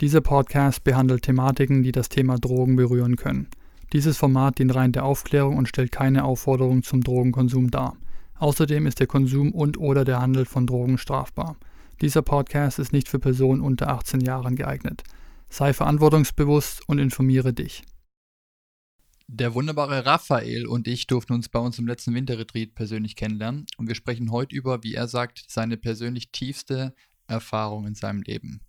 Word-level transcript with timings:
Dieser 0.00 0.20
Podcast 0.20 0.84
behandelt 0.84 1.22
Thematiken, 1.22 1.82
die 1.82 1.90
das 1.90 2.08
Thema 2.08 2.38
Drogen 2.38 2.76
berühren 2.76 3.16
können. 3.16 3.48
Dieses 3.92 4.16
Format 4.16 4.60
dient 4.60 4.72
rein 4.72 4.92
der 4.92 5.04
Aufklärung 5.04 5.56
und 5.56 5.68
stellt 5.68 5.90
keine 5.90 6.22
Aufforderung 6.22 6.84
zum 6.84 7.02
Drogenkonsum 7.02 7.72
dar. 7.72 7.96
Außerdem 8.36 8.86
ist 8.86 9.00
der 9.00 9.08
Konsum 9.08 9.50
und/oder 9.50 10.04
der 10.04 10.20
Handel 10.20 10.44
von 10.44 10.68
Drogen 10.68 10.98
strafbar. 10.98 11.56
Dieser 12.00 12.22
Podcast 12.22 12.78
ist 12.78 12.92
nicht 12.92 13.08
für 13.08 13.18
Personen 13.18 13.60
unter 13.60 13.88
18 13.88 14.20
Jahren 14.20 14.54
geeignet. 14.54 15.02
Sei 15.48 15.72
verantwortungsbewusst 15.72 16.88
und 16.88 17.00
informiere 17.00 17.52
dich. 17.52 17.82
Der 19.26 19.52
wunderbare 19.54 20.06
Raphael 20.06 20.68
und 20.68 20.86
ich 20.86 21.08
durften 21.08 21.32
uns 21.32 21.48
bei 21.48 21.58
uns 21.58 21.76
im 21.80 21.88
letzten 21.88 22.14
Winterretreat 22.14 22.76
persönlich 22.76 23.16
kennenlernen 23.16 23.66
und 23.78 23.88
wir 23.88 23.96
sprechen 23.96 24.30
heute 24.30 24.54
über, 24.54 24.84
wie 24.84 24.94
er 24.94 25.08
sagt, 25.08 25.44
seine 25.48 25.76
persönlich 25.76 26.30
tiefste 26.30 26.94
Erfahrung 27.26 27.86
in 27.86 27.94
seinem 27.94 28.22
Leben. 28.22 28.60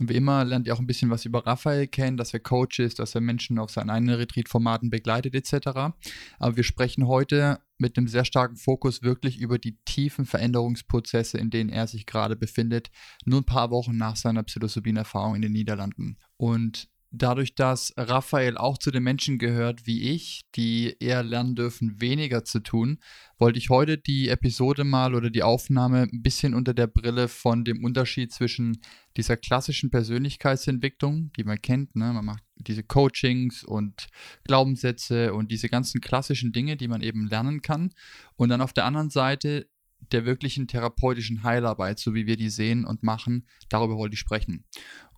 Und 0.00 0.08
wie 0.08 0.14
immer 0.16 0.46
lernt 0.46 0.66
ihr 0.66 0.72
auch 0.72 0.78
ein 0.78 0.86
bisschen 0.86 1.10
was 1.10 1.26
über 1.26 1.46
Raphael 1.46 1.86
kennen, 1.86 2.16
dass 2.16 2.32
er 2.32 2.40
Coach 2.40 2.78
ist, 2.78 2.98
dass 2.98 3.14
er 3.14 3.20
Menschen 3.20 3.58
auf 3.58 3.70
seinen 3.70 3.90
eigenen 3.90 4.14
Retreat-Formaten 4.14 4.88
begleitet 4.88 5.34
etc. 5.34 5.92
Aber 6.38 6.56
wir 6.56 6.64
sprechen 6.64 7.06
heute 7.06 7.60
mit 7.76 7.98
einem 7.98 8.08
sehr 8.08 8.24
starken 8.24 8.56
Fokus 8.56 9.02
wirklich 9.02 9.38
über 9.38 9.58
die 9.58 9.76
tiefen 9.84 10.24
Veränderungsprozesse, 10.24 11.36
in 11.36 11.50
denen 11.50 11.68
er 11.68 11.86
sich 11.86 12.06
gerade 12.06 12.34
befindet, 12.34 12.90
nur 13.26 13.42
ein 13.42 13.44
paar 13.44 13.70
Wochen 13.70 13.98
nach 13.98 14.16
seiner 14.16 14.42
Psilocybin-Erfahrung 14.42 15.34
in 15.34 15.42
den 15.42 15.52
Niederlanden. 15.52 16.16
Und 16.38 16.88
dadurch, 17.10 17.54
dass 17.54 17.92
Raphael 17.96 18.56
auch 18.56 18.78
zu 18.78 18.90
den 18.90 19.02
Menschen 19.02 19.38
gehört 19.38 19.86
wie 19.86 20.10
ich, 20.10 20.42
die 20.54 20.96
eher 21.00 21.22
lernen 21.22 21.56
dürfen, 21.56 22.00
weniger 22.00 22.44
zu 22.44 22.60
tun, 22.60 22.98
wollte 23.38 23.58
ich 23.58 23.68
heute 23.68 23.98
die 23.98 24.28
Episode 24.28 24.84
mal 24.84 25.14
oder 25.14 25.30
die 25.30 25.42
Aufnahme 25.42 26.02
ein 26.02 26.22
bisschen 26.22 26.54
unter 26.54 26.72
der 26.72 26.86
Brille 26.86 27.28
von 27.28 27.64
dem 27.64 27.84
Unterschied 27.84 28.32
zwischen 28.32 28.80
dieser 29.16 29.36
klassischen 29.36 29.90
Persönlichkeitsentwicklung, 29.90 31.32
die 31.36 31.44
man 31.44 31.60
kennt, 31.60 31.96
ne? 31.96 32.12
man 32.12 32.24
macht 32.24 32.44
diese 32.56 32.84
Coachings 32.84 33.64
und 33.64 34.06
Glaubenssätze 34.44 35.34
und 35.34 35.50
diese 35.50 35.68
ganzen 35.68 36.00
klassischen 36.00 36.52
Dinge, 36.52 36.76
die 36.76 36.88
man 36.88 37.02
eben 37.02 37.26
lernen 37.26 37.62
kann, 37.62 37.92
und 38.36 38.50
dann 38.50 38.60
auf 38.60 38.72
der 38.72 38.84
anderen 38.84 39.10
Seite 39.10 39.68
der 40.12 40.24
wirklichen 40.24 40.68
therapeutischen 40.68 41.42
Heilarbeit, 41.42 41.98
so 41.98 42.14
wie 42.14 42.26
wir 42.26 42.36
die 42.36 42.50
sehen 42.50 42.84
und 42.84 43.02
machen, 43.02 43.46
darüber 43.68 43.96
wollte 43.96 44.14
ich 44.14 44.20
sprechen. 44.20 44.64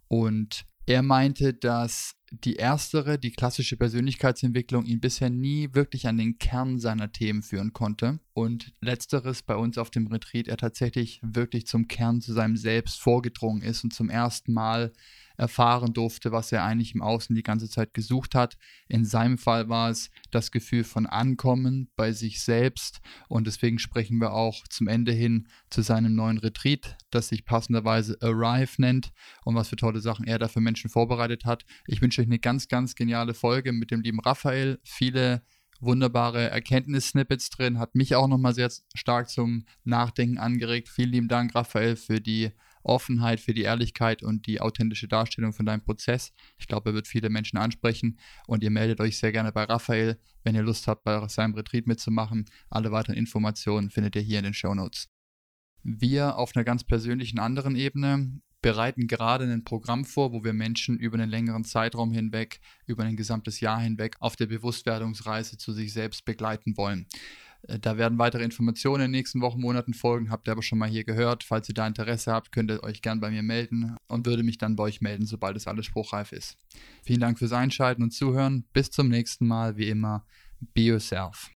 Und 0.08 0.64
er 0.86 1.02
meinte, 1.02 1.54
dass 1.54 2.16
die 2.32 2.56
erstere, 2.56 3.18
die 3.18 3.30
klassische 3.30 3.76
Persönlichkeitsentwicklung, 3.76 4.86
ihn 4.86 5.00
bisher 5.00 5.30
nie 5.30 5.68
wirklich 5.72 6.08
an 6.08 6.16
den 6.16 6.38
Kern 6.38 6.78
seiner 6.78 7.12
Themen 7.12 7.42
führen 7.42 7.72
konnte. 7.72 8.20
Und 8.32 8.72
letzteres 8.80 9.42
bei 9.42 9.54
uns 9.54 9.76
auf 9.76 9.90
dem 9.90 10.06
Retreat, 10.06 10.48
er 10.48 10.56
tatsächlich 10.56 11.20
wirklich 11.22 11.66
zum 11.66 11.88
Kern 11.88 12.20
zu 12.20 12.32
seinem 12.32 12.56
Selbst 12.56 13.00
vorgedrungen 13.00 13.62
ist 13.62 13.84
und 13.84 13.92
zum 13.92 14.08
ersten 14.08 14.52
Mal 14.52 14.92
erfahren 15.36 15.92
durfte, 15.92 16.32
was 16.32 16.52
er 16.52 16.64
eigentlich 16.64 16.94
im 16.94 17.02
Außen 17.02 17.34
die 17.34 17.42
ganze 17.42 17.68
Zeit 17.68 17.94
gesucht 17.94 18.34
hat. 18.34 18.56
In 18.88 19.04
seinem 19.04 19.38
Fall 19.38 19.68
war 19.68 19.90
es 19.90 20.10
das 20.30 20.50
Gefühl 20.50 20.84
von 20.84 21.06
Ankommen 21.06 21.90
bei 21.96 22.12
sich 22.12 22.42
selbst 22.42 23.00
und 23.28 23.46
deswegen 23.46 23.78
sprechen 23.78 24.18
wir 24.18 24.32
auch 24.32 24.66
zum 24.68 24.88
Ende 24.88 25.12
hin 25.12 25.48
zu 25.70 25.82
seinem 25.82 26.14
neuen 26.14 26.38
Retreat, 26.38 26.96
das 27.10 27.28
sich 27.28 27.44
passenderweise 27.44 28.16
Arrive 28.20 28.80
nennt 28.80 29.12
und 29.44 29.54
was 29.54 29.68
für 29.68 29.76
tolle 29.76 30.00
Sachen 30.00 30.26
er 30.26 30.38
da 30.38 30.48
für 30.48 30.60
Menschen 30.60 30.90
vorbereitet 30.90 31.44
hat. 31.44 31.64
Ich 31.86 32.02
wünsche 32.02 32.20
euch 32.20 32.26
eine 32.26 32.38
ganz, 32.38 32.68
ganz 32.68 32.94
geniale 32.94 33.34
Folge 33.34 33.72
mit 33.72 33.90
dem 33.90 34.02
lieben 34.02 34.20
Raphael. 34.20 34.80
Viele 34.84 35.42
wunderbare 35.82 36.48
Erkenntnissnippets 36.48 37.50
drin, 37.50 37.78
hat 37.78 37.94
mich 37.94 38.14
auch 38.14 38.28
nochmal 38.28 38.54
sehr 38.54 38.70
stark 38.94 39.28
zum 39.28 39.64
Nachdenken 39.84 40.38
angeregt. 40.38 40.88
Vielen 40.88 41.10
lieben 41.10 41.28
Dank, 41.28 41.54
Raphael, 41.54 41.96
für 41.96 42.20
die 42.20 42.52
Offenheit, 42.82 43.40
für 43.40 43.54
die 43.54 43.62
Ehrlichkeit 43.62 44.22
und 44.22 44.46
die 44.46 44.60
authentische 44.60 45.08
Darstellung 45.08 45.52
von 45.52 45.66
deinem 45.66 45.82
Prozess. 45.82 46.32
Ich 46.58 46.66
glaube, 46.66 46.90
er 46.90 46.94
wird 46.94 47.08
viele 47.08 47.30
Menschen 47.30 47.58
ansprechen 47.58 48.18
und 48.46 48.62
ihr 48.62 48.70
meldet 48.70 49.00
euch 49.00 49.18
sehr 49.18 49.32
gerne 49.32 49.52
bei 49.52 49.64
Raphael, 49.64 50.18
wenn 50.44 50.54
ihr 50.54 50.62
Lust 50.62 50.86
habt, 50.86 51.04
bei 51.04 51.26
seinem 51.28 51.54
Retreat 51.54 51.86
mitzumachen. 51.86 52.46
Alle 52.70 52.92
weiteren 52.92 53.16
Informationen 53.16 53.90
findet 53.90 54.16
ihr 54.16 54.22
hier 54.22 54.38
in 54.38 54.44
den 54.44 54.54
Show 54.54 54.74
Notes. 54.74 55.08
Wir 55.82 56.36
auf 56.36 56.54
einer 56.54 56.64
ganz 56.64 56.84
persönlichen 56.84 57.38
anderen 57.38 57.74
Ebene 57.74 58.40
bereiten 58.62 59.08
gerade 59.08 59.44
ein 59.44 59.64
Programm 59.64 60.04
vor, 60.04 60.32
wo 60.32 60.44
wir 60.44 60.52
Menschen 60.52 60.96
über 60.96 61.18
einen 61.18 61.28
längeren 61.28 61.64
Zeitraum 61.64 62.12
hinweg, 62.12 62.60
über 62.86 63.02
ein 63.02 63.16
gesamtes 63.16 63.58
Jahr 63.60 63.80
hinweg 63.80 64.16
auf 64.20 64.36
der 64.36 64.46
Bewusstwerdungsreise 64.46 65.58
zu 65.58 65.72
sich 65.72 65.92
selbst 65.92 66.24
begleiten 66.24 66.76
wollen. 66.76 67.08
Äh, 67.68 67.78
da 67.78 67.96
werden 67.96 68.18
weitere 68.18 68.44
Informationen 68.44 69.04
in 69.04 69.12
den 69.12 69.18
nächsten 69.18 69.40
Wochen, 69.40 69.60
Monaten 69.60 69.94
folgen. 69.94 70.30
Habt 70.30 70.48
ihr 70.48 70.52
aber 70.52 70.62
schon 70.62 70.78
mal 70.78 70.88
hier 70.88 71.04
gehört. 71.04 71.44
Falls 71.44 71.68
ihr 71.68 71.74
da 71.74 71.86
Interesse 71.86 72.32
habt, 72.32 72.52
könnt 72.52 72.70
ihr 72.70 72.82
euch 72.82 73.02
gern 73.02 73.20
bei 73.20 73.30
mir 73.30 73.42
melden 73.42 73.96
und 74.08 74.26
würde 74.26 74.42
mich 74.42 74.58
dann 74.58 74.76
bei 74.76 74.84
euch 74.84 75.00
melden, 75.00 75.26
sobald 75.26 75.56
es 75.56 75.66
alles 75.66 75.86
spruchreif 75.86 76.32
ist. 76.32 76.56
Vielen 77.04 77.20
Dank 77.20 77.38
fürs 77.38 77.52
Einschalten 77.52 78.02
und 78.02 78.12
Zuhören. 78.12 78.64
Bis 78.72 78.90
zum 78.90 79.08
nächsten 79.08 79.46
Mal. 79.46 79.76
Wie 79.76 79.88
immer, 79.88 80.26
be 80.74 80.82
yourself. 80.82 81.50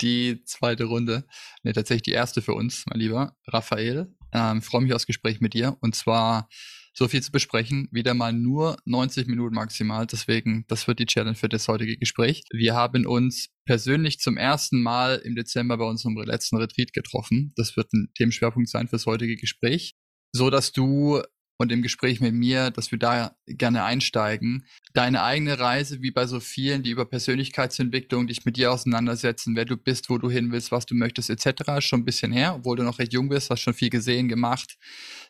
Die 0.00 0.42
zweite 0.44 0.84
Runde, 0.84 1.24
ne, 1.62 1.72
tatsächlich 1.72 2.02
die 2.02 2.12
erste 2.12 2.42
für 2.42 2.54
uns, 2.54 2.84
mein 2.86 3.00
Lieber. 3.00 3.36
Raphael, 3.46 4.14
ähm, 4.32 4.62
freue 4.62 4.82
mich 4.82 4.94
aufs 4.94 5.06
Gespräch 5.06 5.40
mit 5.40 5.54
dir. 5.54 5.76
Und 5.80 5.94
zwar 5.94 6.48
so 6.92 7.08
viel 7.08 7.22
zu 7.22 7.32
besprechen. 7.32 7.88
Wieder 7.90 8.14
mal 8.14 8.32
nur 8.32 8.76
90 8.84 9.26
Minuten 9.26 9.54
maximal. 9.54 10.06
Deswegen, 10.06 10.64
das 10.68 10.86
wird 10.86 10.98
die 10.98 11.06
Challenge 11.06 11.34
für 11.34 11.48
das 11.48 11.68
heutige 11.68 11.96
Gespräch. 11.96 12.44
Wir 12.52 12.74
haben 12.74 13.06
uns 13.06 13.48
persönlich 13.64 14.18
zum 14.18 14.36
ersten 14.36 14.82
Mal 14.82 15.16
im 15.24 15.34
Dezember 15.34 15.78
bei 15.78 15.84
unserem 15.84 16.16
letzten 16.16 16.56
Retreat 16.56 16.92
getroffen. 16.92 17.52
Das 17.56 17.76
wird 17.76 17.92
ein 17.92 18.10
Themenschwerpunkt 18.16 18.68
sein 18.68 18.88
fürs 18.88 19.06
heutige 19.06 19.36
Gespräch. 19.36 19.94
So 20.34 20.50
dass 20.50 20.72
du 20.72 21.22
und 21.62 21.72
im 21.72 21.80
Gespräch 21.80 22.20
mit 22.20 22.34
mir, 22.34 22.70
dass 22.70 22.90
wir 22.90 22.98
da 22.98 23.34
gerne 23.46 23.84
einsteigen. 23.84 24.66
Deine 24.92 25.22
eigene 25.22 25.58
Reise, 25.58 26.02
wie 26.02 26.10
bei 26.10 26.26
so 26.26 26.40
vielen, 26.40 26.82
die 26.82 26.90
über 26.90 27.06
Persönlichkeitsentwicklung 27.06 28.26
dich 28.26 28.44
mit 28.44 28.56
dir 28.56 28.72
auseinandersetzen, 28.72 29.56
wer 29.56 29.64
du 29.64 29.76
bist, 29.76 30.10
wo 30.10 30.18
du 30.18 30.28
hin 30.28 30.52
willst, 30.52 30.72
was 30.72 30.86
du 30.86 30.94
möchtest, 30.94 31.30
etc., 31.30 31.78
ist 31.78 31.84
schon 31.84 32.00
ein 32.00 32.04
bisschen 32.04 32.32
her, 32.32 32.56
obwohl 32.56 32.76
du 32.76 32.82
noch 32.82 32.98
recht 32.98 33.12
jung 33.12 33.28
bist, 33.28 33.48
hast 33.48 33.60
schon 33.60 33.74
viel 33.74 33.90
gesehen, 33.90 34.28
gemacht. 34.28 34.76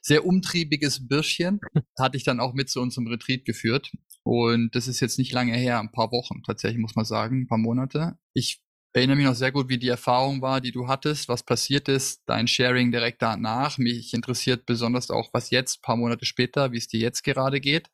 Sehr 0.01 0.27
umtriebiges 0.27 1.07
Bürschchen, 1.07 1.61
hatte 1.99 2.17
ich 2.17 2.25
dann 2.25 2.41
auch 2.41 2.55
mit 2.55 2.71
zu 2.71 2.81
unserem 2.81 3.07
Retreat 3.07 3.45
geführt. 3.45 3.93
Und 4.25 4.75
das 4.75 4.89
ist 4.89 5.01
jetzt 5.01 5.19
nicht 5.19 5.33
lange 5.33 5.55
her, 5.55 5.81
ein 5.81 5.93
paar 5.93 6.11
Wochen 6.13 6.43
tatsächlich, 6.45 6.81
muss 6.81 6.97
man 6.97 7.05
sagen, 7.05 7.43
ein 7.43 7.47
paar 7.47 7.59
Monate. 7.59 8.17
Ich 8.33 8.63
erinnere 8.93 9.17
mich 9.17 9.27
noch 9.27 9.35
sehr 9.35 9.53
gut, 9.53 9.69
wie 9.69 9.79
die 9.79 9.89
Erfahrung 9.89 10.43
war, 10.43 10.61
die 10.61 10.73
du 10.73 10.87
hattest, 10.89 11.29
was 11.29 11.43
passiert 11.43 11.89
ist, 11.89 12.23
dein 12.27 12.47
Sharing 12.47 12.93
direkt 12.93 13.23
danach. 13.23 13.79
Mich 13.79 14.13
interessiert 14.13 14.67
besonders 14.67 15.11
auch, 15.11 15.31
was 15.33 15.51
jetzt, 15.51 15.83
paar 15.83 15.97
Monate 15.97 16.27
später, 16.27 16.73
wie 16.73 16.79
es 16.79 16.89
dir 16.89 17.01
jetzt 17.01 17.23
gerade 17.23 17.61
geht 17.61 17.91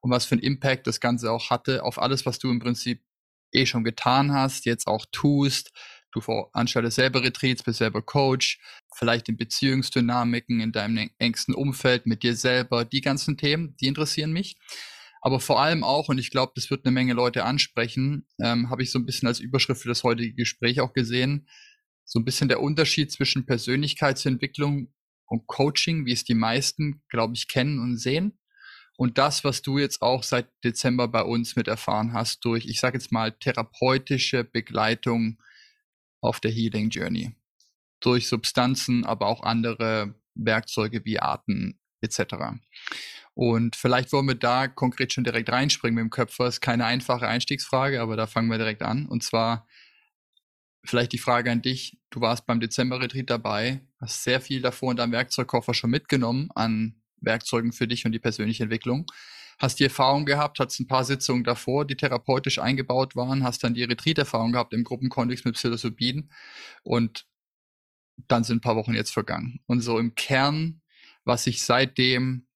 und 0.00 0.10
was 0.10 0.24
für 0.24 0.36
einen 0.36 0.42
Impact 0.42 0.86
das 0.86 1.00
Ganze 1.00 1.30
auch 1.30 1.50
hatte 1.50 1.84
auf 1.84 2.00
alles, 2.00 2.24
was 2.24 2.38
du 2.38 2.50
im 2.50 2.60
Prinzip 2.60 3.02
eh 3.52 3.66
schon 3.66 3.84
getan 3.84 4.32
hast, 4.32 4.64
jetzt 4.64 4.86
auch 4.86 5.06
tust. 5.10 5.70
Du 6.12 6.20
veranstaltest 6.20 6.96
selber 6.96 7.22
Retreats, 7.22 7.62
bist 7.62 7.78
selber 7.78 8.00
Coach, 8.00 8.60
vielleicht 8.94 9.28
in 9.28 9.36
Beziehungsdynamiken, 9.36 10.60
in 10.60 10.72
deinem 10.72 11.10
engsten 11.18 11.54
Umfeld, 11.54 12.06
mit 12.06 12.22
dir 12.22 12.34
selber. 12.34 12.84
Die 12.84 13.02
ganzen 13.02 13.36
Themen, 13.36 13.76
die 13.76 13.86
interessieren 13.86 14.32
mich. 14.32 14.56
Aber 15.20 15.40
vor 15.40 15.60
allem 15.60 15.84
auch, 15.84 16.08
und 16.08 16.18
ich 16.18 16.30
glaube, 16.30 16.52
das 16.54 16.70
wird 16.70 16.84
eine 16.84 16.92
Menge 16.92 17.12
Leute 17.12 17.44
ansprechen, 17.44 18.26
ähm, 18.40 18.70
habe 18.70 18.82
ich 18.82 18.90
so 18.90 18.98
ein 18.98 19.06
bisschen 19.06 19.28
als 19.28 19.40
Überschrift 19.40 19.82
für 19.82 19.88
das 19.88 20.04
heutige 20.04 20.34
Gespräch 20.34 20.80
auch 20.80 20.92
gesehen, 20.92 21.48
so 22.04 22.18
ein 22.18 22.24
bisschen 22.24 22.48
der 22.48 22.60
Unterschied 22.60 23.12
zwischen 23.12 23.44
Persönlichkeitsentwicklung 23.44 24.92
und 25.26 25.46
Coaching, 25.46 26.06
wie 26.06 26.12
es 26.12 26.24
die 26.24 26.34
meisten, 26.34 27.02
glaube 27.08 27.34
ich, 27.34 27.48
kennen 27.48 27.78
und 27.78 27.98
sehen. 27.98 28.38
Und 28.96 29.18
das, 29.18 29.44
was 29.44 29.62
du 29.62 29.78
jetzt 29.78 30.02
auch 30.02 30.22
seit 30.22 30.48
Dezember 30.64 31.06
bei 31.06 31.22
uns 31.22 31.54
mit 31.54 31.68
erfahren 31.68 32.12
hast, 32.12 32.44
durch, 32.44 32.66
ich 32.66 32.80
sage 32.80 32.98
jetzt 32.98 33.12
mal, 33.12 33.30
therapeutische 33.30 34.42
Begleitung 34.42 35.40
auf 36.20 36.40
der 36.40 36.50
Healing 36.50 36.90
Journey. 36.90 37.36
Durch 38.00 38.26
Substanzen, 38.26 39.04
aber 39.04 39.26
auch 39.26 39.42
andere 39.42 40.14
Werkzeuge 40.34 41.04
wie 41.04 41.20
Arten 41.20 41.78
etc. 42.00 42.58
Und 43.38 43.76
vielleicht 43.76 44.12
wollen 44.12 44.26
wir 44.26 44.34
da 44.34 44.66
konkret 44.66 45.12
schon 45.12 45.22
direkt 45.22 45.52
reinspringen 45.52 45.94
mit 45.94 46.02
dem 46.02 46.10
Köpfer. 46.10 46.48
Ist 46.48 46.60
keine 46.60 46.86
einfache 46.86 47.28
Einstiegsfrage, 47.28 48.00
aber 48.00 48.16
da 48.16 48.26
fangen 48.26 48.50
wir 48.50 48.58
direkt 48.58 48.82
an. 48.82 49.06
Und 49.06 49.22
zwar 49.22 49.68
vielleicht 50.84 51.12
die 51.12 51.18
Frage 51.18 51.52
an 51.52 51.62
dich. 51.62 52.00
Du 52.10 52.20
warst 52.20 52.46
beim 52.46 52.58
Dezember-Retreat 52.58 53.30
dabei, 53.30 53.80
hast 54.00 54.24
sehr 54.24 54.40
viel 54.40 54.60
davor 54.60 54.90
in 54.90 54.96
deinem 54.96 55.12
Werkzeugkoffer 55.12 55.72
schon 55.72 55.90
mitgenommen 55.90 56.50
an 56.56 57.00
Werkzeugen 57.20 57.70
für 57.70 57.86
dich 57.86 58.04
und 58.04 58.10
die 58.10 58.18
persönliche 58.18 58.64
Entwicklung. 58.64 59.06
Hast 59.60 59.78
die 59.78 59.84
Erfahrung 59.84 60.26
gehabt, 60.26 60.58
hast 60.58 60.80
ein 60.80 60.88
paar 60.88 61.04
Sitzungen 61.04 61.44
davor, 61.44 61.84
die 61.84 61.94
therapeutisch 61.94 62.58
eingebaut 62.58 63.14
waren, 63.14 63.44
hast 63.44 63.62
dann 63.62 63.72
die 63.72 63.84
Retreat-Erfahrung 63.84 64.50
gehabt 64.50 64.74
im 64.74 64.82
Gruppenkontext 64.82 65.44
mit 65.44 65.54
Psilocybin 65.54 66.28
und 66.82 67.24
dann 68.26 68.42
sind 68.42 68.56
ein 68.56 68.62
paar 68.62 68.74
Wochen 68.74 68.94
jetzt 68.94 69.12
vergangen. 69.12 69.60
Und 69.66 69.82
so 69.82 69.96
im 69.96 70.16
Kern, 70.16 70.80
was 71.22 71.44
sich 71.44 71.62
seitdem, 71.62 72.47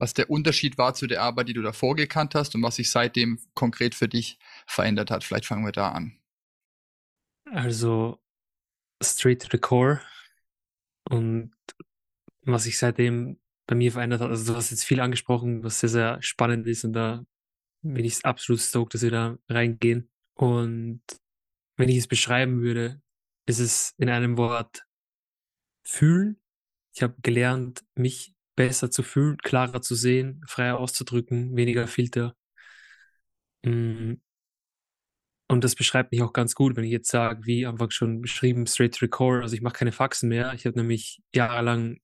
was 0.00 0.14
der 0.14 0.30
Unterschied 0.30 0.78
war 0.78 0.94
zu 0.94 1.06
der 1.06 1.22
Arbeit, 1.22 1.48
die 1.48 1.52
du 1.52 1.62
davor 1.62 1.94
gekannt 1.94 2.34
hast 2.34 2.54
und 2.54 2.62
was 2.62 2.76
sich 2.76 2.90
seitdem 2.90 3.38
konkret 3.54 3.94
für 3.94 4.08
dich 4.08 4.38
verändert 4.66 5.10
hat. 5.10 5.22
Vielleicht 5.22 5.44
fangen 5.44 5.64
wir 5.64 5.72
da 5.72 5.90
an. 5.92 6.18
Also 7.44 8.18
straight 9.02 9.42
to 9.42 9.48
the 9.52 9.58
core 9.58 10.00
und 11.10 11.52
was 12.42 12.64
sich 12.64 12.78
seitdem 12.78 13.38
bei 13.66 13.74
mir 13.74 13.92
verändert 13.92 14.22
hat. 14.22 14.30
Also 14.30 14.52
du 14.52 14.56
hast 14.56 14.70
jetzt 14.70 14.84
viel 14.84 15.00
angesprochen, 15.00 15.62
was 15.62 15.80
sehr, 15.80 15.90
sehr 15.90 16.22
spannend 16.22 16.66
ist 16.66 16.84
und 16.84 16.94
da 16.94 17.24
bin 17.82 18.04
ich 18.04 18.24
absolut 18.24 18.60
stoked, 18.60 18.94
dass 18.94 19.02
wir 19.02 19.10
da 19.10 19.38
reingehen. 19.48 20.10
Und 20.34 21.02
wenn 21.76 21.88
ich 21.90 21.98
es 21.98 22.08
beschreiben 22.08 22.62
würde, 22.62 23.02
ist 23.46 23.58
es 23.58 23.94
in 23.98 24.08
einem 24.08 24.38
Wort 24.38 24.86
fühlen. 25.84 26.40
Ich 26.94 27.02
habe 27.02 27.14
gelernt, 27.20 27.84
mich 27.94 28.34
besser 28.66 28.90
zu 28.90 29.02
fühlen, 29.02 29.38
klarer 29.38 29.80
zu 29.80 29.94
sehen, 29.94 30.42
freier 30.46 30.78
auszudrücken, 30.78 31.56
weniger 31.56 31.86
Filter. 31.86 32.34
Mm. 33.64 34.14
Und 35.48 35.64
das 35.64 35.74
beschreibt 35.74 36.12
mich 36.12 36.22
auch 36.22 36.32
ganz 36.32 36.54
gut, 36.54 36.76
wenn 36.76 36.84
ich 36.84 36.92
jetzt 36.92 37.10
sage, 37.10 37.44
wie 37.46 37.66
einfach 37.66 37.90
schon 37.90 38.20
beschrieben, 38.20 38.66
straight 38.66 38.94
to 38.94 39.06
the 39.06 39.08
core. 39.08 39.42
Also 39.42 39.56
ich 39.56 39.62
mache 39.62 39.78
keine 39.78 39.92
Faxen 39.92 40.28
mehr. 40.28 40.52
Ich 40.54 40.66
habe 40.66 40.78
nämlich 40.78 41.22
jahrelang 41.34 41.98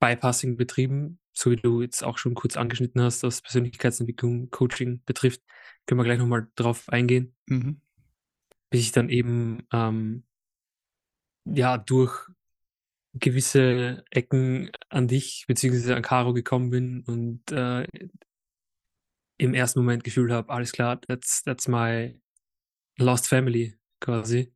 Bypassing 0.00 0.56
betrieben, 0.56 1.18
so 1.32 1.50
wie 1.50 1.56
du 1.56 1.82
jetzt 1.82 2.02
auch 2.04 2.18
schon 2.18 2.34
kurz 2.34 2.56
angeschnitten 2.56 3.02
hast, 3.02 3.24
was 3.24 3.42
Persönlichkeitsentwicklung, 3.42 4.50
Coaching 4.50 5.02
betrifft. 5.04 5.42
Können 5.86 5.98
wir 5.98 6.04
gleich 6.04 6.18
nochmal 6.18 6.46
drauf 6.54 6.88
eingehen. 6.88 7.36
Mhm. 7.46 7.82
Bis 8.70 8.80
ich 8.80 8.92
dann 8.92 9.08
eben 9.08 9.66
ähm, 9.72 10.24
ja 11.44 11.76
durch 11.76 12.28
gewisse 13.20 14.04
Ecken 14.10 14.70
an 14.88 15.08
dich 15.08 15.44
beziehungsweise 15.46 15.96
an 15.96 16.02
Caro 16.02 16.32
gekommen 16.32 16.70
bin 16.70 17.02
und 17.06 17.50
äh, 17.52 17.86
im 19.38 19.54
ersten 19.54 19.80
Moment 19.80 20.04
gefühlt 20.04 20.32
habe, 20.32 20.50
alles 20.50 20.72
klar, 20.72 21.00
that's, 21.00 21.42
that's 21.44 21.68
my 21.68 22.20
lost 22.98 23.26
family 23.28 23.76
quasi. 24.00 24.52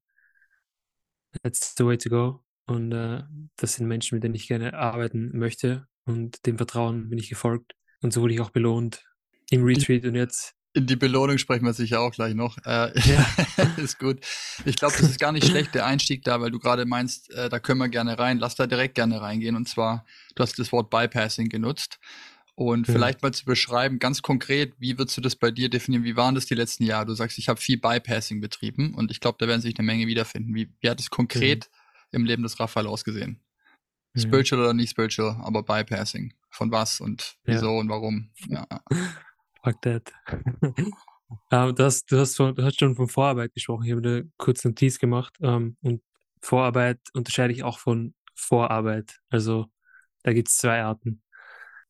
That's 1.42 1.74
the 1.76 1.86
way 1.86 1.96
to 1.96 2.10
go. 2.10 2.44
Und 2.66 2.92
äh, 2.92 3.22
das 3.56 3.74
sind 3.74 3.86
Menschen, 3.86 4.16
mit 4.16 4.24
denen 4.24 4.34
ich 4.34 4.48
gerne 4.48 4.74
arbeiten 4.74 5.36
möchte. 5.36 5.86
Und 6.04 6.44
dem 6.46 6.56
Vertrauen 6.56 7.08
bin 7.08 7.18
ich 7.18 7.28
gefolgt. 7.28 7.74
Und 8.02 8.12
so 8.12 8.20
wurde 8.20 8.34
ich 8.34 8.40
auch 8.40 8.50
belohnt 8.50 9.04
im 9.50 9.64
Retreat 9.64 10.04
und 10.04 10.14
jetzt. 10.14 10.54
In 10.74 10.86
die 10.86 10.96
Belohnung 10.96 11.36
sprechen 11.36 11.66
wir 11.66 11.74
sicher 11.74 12.00
auch 12.00 12.12
gleich 12.12 12.34
noch. 12.34 12.56
Äh, 12.64 12.98
ja. 12.98 13.26
ist 13.76 13.98
gut. 13.98 14.20
Ich 14.64 14.76
glaube, 14.76 14.94
das 14.98 15.10
ist 15.10 15.20
gar 15.20 15.32
nicht 15.32 15.46
schlecht, 15.46 15.74
der 15.74 15.84
Einstieg 15.84 16.24
da, 16.24 16.40
weil 16.40 16.50
du 16.50 16.58
gerade 16.58 16.86
meinst, 16.86 17.30
äh, 17.32 17.50
da 17.50 17.58
können 17.58 17.78
wir 17.78 17.88
gerne 17.90 18.18
rein. 18.18 18.38
Lass 18.38 18.54
da 18.54 18.66
direkt 18.66 18.94
gerne 18.94 19.20
reingehen. 19.20 19.54
Und 19.54 19.68
zwar, 19.68 20.06
du 20.34 20.42
hast 20.42 20.58
das 20.58 20.72
Wort 20.72 20.88
Bypassing 20.88 21.50
genutzt. 21.50 21.98
Und 22.54 22.86
ja. 22.86 22.94
vielleicht 22.94 23.22
mal 23.22 23.32
zu 23.32 23.44
beschreiben, 23.44 23.98
ganz 23.98 24.22
konkret, 24.22 24.74
wie 24.78 24.98
würdest 24.98 25.16
du 25.16 25.20
das 25.20 25.36
bei 25.36 25.50
dir 25.50 25.68
definieren? 25.68 26.04
Wie 26.04 26.16
waren 26.16 26.34
das 26.34 26.46
die 26.46 26.54
letzten 26.54 26.84
Jahre? 26.84 27.06
Du 27.06 27.14
sagst, 27.14 27.38
ich 27.38 27.48
habe 27.48 27.60
viel 27.60 27.78
Bypassing 27.78 28.40
betrieben 28.40 28.94
und 28.94 29.10
ich 29.10 29.20
glaube, 29.20 29.36
da 29.38 29.48
werden 29.48 29.60
sich 29.60 29.78
eine 29.78 29.86
Menge 29.86 30.06
wiederfinden. 30.06 30.54
Wie, 30.54 30.70
wie 30.80 30.88
hat 30.88 31.00
es 31.00 31.10
konkret 31.10 31.70
ja 31.72 32.18
im 32.18 32.24
Leben 32.24 32.42
des 32.42 32.60
Raphael 32.60 32.86
ausgesehen? 32.86 33.40
Spiritual 34.14 34.60
oder 34.60 34.74
nicht 34.74 34.90
spiritual, 34.90 35.40
aber 35.42 35.62
Bypassing. 35.62 36.34
Von 36.50 36.70
was 36.70 37.00
und 37.00 37.36
wieso 37.44 37.78
und 37.78 37.88
warum? 37.88 38.30
Ja. 38.48 38.66
Fuck 39.62 39.82
that. 39.82 40.12
uh, 41.52 41.72
das, 41.72 42.04
du, 42.04 42.18
hast 42.18 42.38
du 42.38 42.54
hast 42.58 42.78
schon 42.78 42.96
von 42.96 43.08
Vorarbeit 43.08 43.54
gesprochen. 43.54 43.84
Ich 43.84 43.92
habe 43.92 44.02
eine 44.02 44.30
kurze 44.36 44.68
Notiz 44.68 44.98
gemacht. 44.98 45.34
Ähm, 45.40 45.76
und 45.82 46.02
Vorarbeit 46.40 46.98
unterscheide 47.14 47.52
ich 47.52 47.62
auch 47.62 47.78
von 47.78 48.14
Vorarbeit. 48.34 49.20
Also 49.30 49.66
da 50.22 50.32
gibt 50.32 50.48
es 50.48 50.56
zwei 50.56 50.82
Arten. 50.82 51.22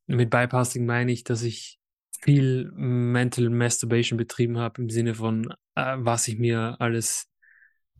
Mit 0.06 0.30
Bypassing 0.30 0.84
meine 0.84 1.12
ich, 1.12 1.24
dass 1.24 1.42
ich 1.42 1.78
viel 2.20 2.70
Mental 2.72 3.48
Masturbation 3.50 4.16
betrieben 4.16 4.58
habe 4.58 4.82
im 4.82 4.90
Sinne 4.90 5.14
von, 5.14 5.50
äh, 5.74 5.96
was 5.98 6.28
ich 6.28 6.38
mir 6.38 6.76
alles 6.78 7.28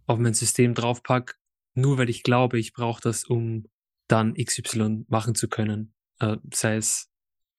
auf 0.06 0.18
mein 0.18 0.34
System 0.34 0.74
draufpack 0.74 1.38
nur 1.74 1.98
weil 1.98 2.10
ich 2.10 2.22
glaube, 2.22 2.58
ich 2.58 2.72
brauche 2.72 3.00
das, 3.00 3.24
um 3.24 3.64
dann 4.08 4.34
XY 4.34 5.06
machen 5.08 5.34
zu 5.34 5.48
können. 5.48 5.94
Äh, 6.18 6.36
sei 6.52 6.76
es 6.76 7.10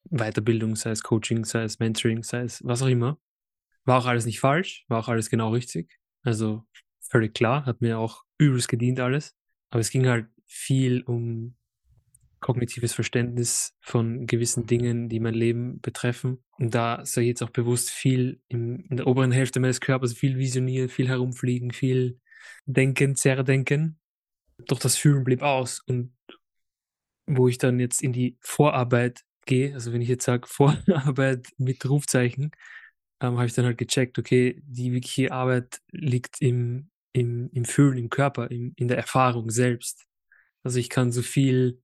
Weiterbildung, 0.10 0.76
sei 0.76 0.92
es 0.92 1.04
Coaching, 1.04 1.46
sei 1.46 1.64
es 1.64 1.80
Mentoring, 1.80 2.24
sei 2.24 2.42
es 2.42 2.62
was 2.64 2.82
auch 2.82 2.88
immer. 2.88 3.20
War 3.86 4.00
auch 4.00 4.06
alles 4.06 4.26
nicht 4.26 4.40
falsch, 4.40 4.86
war 4.88 5.00
auch 5.00 5.10
alles 5.10 5.30
genau 5.30 5.52
richtig. 5.52 6.00
Also 6.24 6.66
völlig 7.02 7.34
klar, 7.34 7.66
hat 7.66 7.82
mir 7.82 8.00
auch 8.00 8.24
übelst 8.38 8.70
gedient 8.70 9.00
alles. 9.00 9.36
Aber 9.70 9.82
es 9.82 9.90
ging 9.90 10.08
halt 10.08 10.28
viel 10.46 11.02
um 11.04 11.56
kognitives 12.44 12.94
Verständnis 12.94 13.74
von 13.80 14.28
gewissen 14.28 14.68
Dingen, 14.68 15.08
die 15.10 15.20
mein 15.20 15.34
Leben 15.34 15.80
betreffen. 15.80 16.44
Und 16.58 16.76
da 16.76 17.04
sage 17.06 17.26
ich 17.26 17.30
jetzt 17.30 17.42
auch 17.42 17.50
bewusst 17.50 17.90
viel 17.90 18.42
im, 18.50 18.86
in 18.90 18.98
der 18.98 19.08
oberen 19.08 19.32
Hälfte 19.32 19.60
meines 19.60 19.80
Körpers, 19.80 20.14
viel 20.14 20.38
visionieren, 20.38 20.90
viel 20.90 21.08
herumfliegen, 21.08 21.72
viel 21.72 22.20
denken, 22.66 23.16
zerdenken. 23.16 24.00
Doch 24.68 24.80
das 24.80 24.98
Fühlen 24.98 25.24
blieb 25.24 25.42
aus. 25.42 25.80
Und 25.88 26.14
wo 27.26 27.48
ich 27.48 27.58
dann 27.58 27.80
jetzt 27.80 28.04
in 28.04 28.12
die 28.12 28.38
Vorarbeit 28.42 29.24
gehe, 29.46 29.74
also 29.74 29.94
wenn 29.94 30.02
ich 30.02 30.10
jetzt 30.10 30.26
sage 30.26 30.48
Vorarbeit 30.48 31.48
mit 31.58 31.88
Rufzeichen, 31.88 32.52
ähm, 33.22 33.38
habe 33.38 33.46
ich 33.46 33.54
dann 33.54 33.66
halt 33.66 33.78
gecheckt, 33.78 34.20
okay, 34.20 34.62
die 34.66 34.92
wirkliche 34.92 35.32
Arbeit 35.32 35.82
liegt 35.92 36.42
im, 36.42 36.92
im, 37.14 37.50
im 37.52 37.66
Fühlen, 37.66 37.98
im 37.98 38.10
Körper, 38.10 38.52
im, 38.52 38.74
in 38.76 38.88
der 38.88 38.98
Erfahrung 38.98 39.50
selbst. 39.50 40.06
Also 40.64 40.80
ich 40.80 40.90
kann 40.90 41.12
so 41.12 41.22
viel 41.22 41.82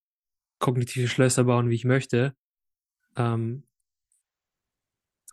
kognitive 0.59 1.07
Schlösser 1.07 1.45
bauen, 1.45 1.69
wie 1.69 1.75
ich 1.75 1.85
möchte, 1.85 2.35
ähm, 3.15 3.65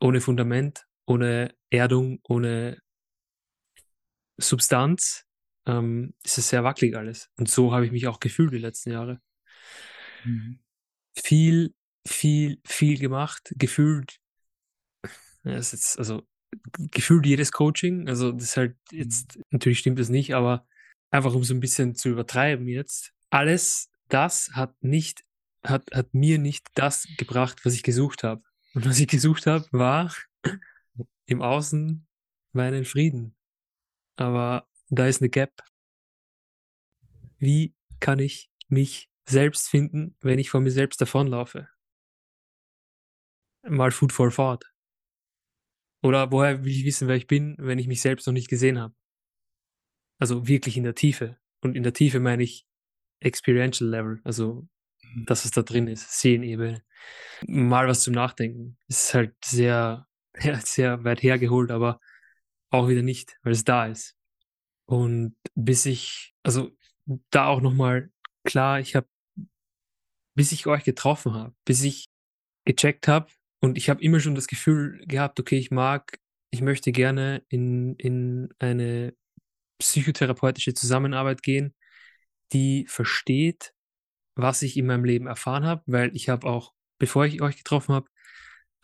ohne 0.00 0.20
Fundament, 0.20 0.86
ohne 1.06 1.54
Erdung, 1.70 2.20
ohne 2.24 2.78
Substanz 4.38 5.24
ähm, 5.66 6.14
ist 6.22 6.38
es 6.38 6.48
sehr 6.48 6.64
wackelig 6.64 6.96
alles. 6.96 7.30
Und 7.38 7.48
so 7.48 7.72
habe 7.72 7.86
ich 7.86 7.92
mich 7.92 8.06
auch 8.06 8.20
gefühlt 8.20 8.52
die 8.52 8.58
letzten 8.58 8.92
Jahre. 8.92 9.20
Mhm. 10.24 10.60
Viel, 11.16 11.74
viel, 12.06 12.60
viel 12.64 12.98
gemacht, 12.98 13.52
gefühlt. 13.56 14.18
Ja, 15.44 15.56
ist 15.56 15.72
jetzt, 15.72 15.98
also 15.98 16.22
gefühlt 16.90 17.26
jedes 17.26 17.52
Coaching. 17.52 18.08
Also 18.08 18.32
das 18.32 18.44
ist 18.44 18.56
halt 18.56 18.76
jetzt, 18.90 19.36
mhm. 19.36 19.42
natürlich 19.50 19.78
stimmt 19.78 19.98
das 19.98 20.08
nicht, 20.08 20.34
aber 20.34 20.66
einfach 21.10 21.34
um 21.34 21.44
so 21.44 21.54
ein 21.54 21.60
bisschen 21.60 21.94
zu 21.94 22.08
übertreiben 22.08 22.66
jetzt. 22.66 23.12
Alles 23.30 23.90
das 24.08 24.50
hat 24.52 24.74
nicht, 24.82 25.24
hat, 25.64 25.84
hat 25.92 26.14
mir 26.14 26.38
nicht 26.38 26.68
das 26.74 27.08
gebracht, 27.16 27.64
was 27.64 27.74
ich 27.74 27.82
gesucht 27.82 28.22
habe. 28.22 28.42
Und 28.74 28.86
was 28.86 29.00
ich 29.00 29.08
gesucht 29.08 29.46
habe, 29.46 29.66
war 29.72 30.14
im 31.26 31.42
Außen 31.42 32.06
meinen 32.52 32.84
Frieden. 32.84 33.34
Aber 34.16 34.68
da 34.88 35.06
ist 35.06 35.20
eine 35.20 35.30
Gap. 35.30 35.62
Wie 37.38 37.74
kann 38.00 38.18
ich 38.18 38.50
mich 38.68 39.10
selbst 39.26 39.68
finden, 39.68 40.16
wenn 40.20 40.38
ich 40.38 40.50
von 40.50 40.62
mir 40.62 40.70
selbst 40.70 41.00
davonlaufe? 41.00 41.68
Mal 43.68 43.90
Food 43.90 44.12
for 44.12 44.30
Thought. 44.30 44.64
Oder 46.02 46.30
woher 46.30 46.64
will 46.64 46.72
ich 46.72 46.84
wissen, 46.84 47.08
wer 47.08 47.16
ich 47.16 47.26
bin, 47.26 47.56
wenn 47.58 47.78
ich 47.78 47.88
mich 47.88 48.00
selbst 48.00 48.26
noch 48.26 48.32
nicht 48.32 48.48
gesehen 48.48 48.78
habe? 48.78 48.94
Also 50.18 50.46
wirklich 50.46 50.76
in 50.76 50.84
der 50.84 50.94
Tiefe. 50.94 51.36
Und 51.60 51.74
in 51.74 51.82
der 51.82 51.92
Tiefe 51.92 52.20
meine 52.20 52.42
ich 52.42 52.66
Experiential 53.20 53.88
Level, 53.88 54.20
also 54.24 54.68
mhm. 55.02 55.26
dass 55.26 55.44
es 55.44 55.50
da 55.50 55.62
drin 55.62 55.88
ist, 55.88 56.20
Sehenebene. 56.20 56.82
Mal 57.46 57.88
was 57.88 58.02
zum 58.02 58.14
Nachdenken. 58.14 58.78
Ist 58.88 59.14
halt 59.14 59.34
sehr, 59.44 60.06
sehr 60.64 61.02
weit 61.04 61.22
hergeholt, 61.22 61.70
aber 61.70 62.00
auch 62.70 62.88
wieder 62.88 63.02
nicht, 63.02 63.38
weil 63.42 63.52
es 63.52 63.64
da 63.64 63.86
ist. 63.86 64.14
Und 64.84 65.34
bis 65.54 65.86
ich, 65.86 66.34
also 66.42 66.70
da 67.30 67.46
auch 67.46 67.60
nochmal 67.60 68.10
klar, 68.44 68.80
ich 68.80 68.94
habe, 68.94 69.08
bis 70.36 70.52
ich 70.52 70.66
euch 70.66 70.84
getroffen 70.84 71.34
habe, 71.34 71.54
bis 71.64 71.82
ich 71.82 72.06
gecheckt 72.64 73.08
habe 73.08 73.28
und 73.60 73.78
ich 73.78 73.90
habe 73.90 74.02
immer 74.02 74.20
schon 74.20 74.34
das 74.34 74.46
Gefühl 74.48 75.02
gehabt, 75.06 75.40
okay, 75.40 75.58
ich 75.58 75.70
mag 75.70 76.18
ich 76.50 76.62
möchte 76.62 76.92
gerne 76.92 77.42
in 77.48 77.96
in 77.96 78.50
eine 78.58 79.14
psychotherapeutische 79.80 80.74
Zusammenarbeit 80.74 81.42
gehen, 81.42 81.74
die 82.52 82.86
versteht, 82.88 83.74
was 84.36 84.62
ich 84.62 84.76
in 84.78 84.86
meinem 84.86 85.04
Leben 85.04 85.26
erfahren 85.28 85.66
habe, 85.66 85.82
weil 85.86 86.14
ich 86.16 86.28
habe 86.30 86.46
auch, 86.48 86.72
bevor 87.00 87.26
ich 87.26 87.42
euch 87.42 87.58
getroffen 87.58 87.94
habe, 87.94 88.08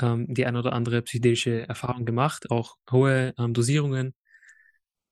ähm, 0.02 0.26
die 0.34 0.46
eine 0.46 0.58
oder 0.60 0.72
andere 0.74 1.02
psychedelische 1.02 1.68
Erfahrung 1.68 2.04
gemacht, 2.06 2.50
auch 2.52 2.76
hohe, 2.92 3.34
ähm, 3.38 3.54
Dosierungen, 3.54 4.14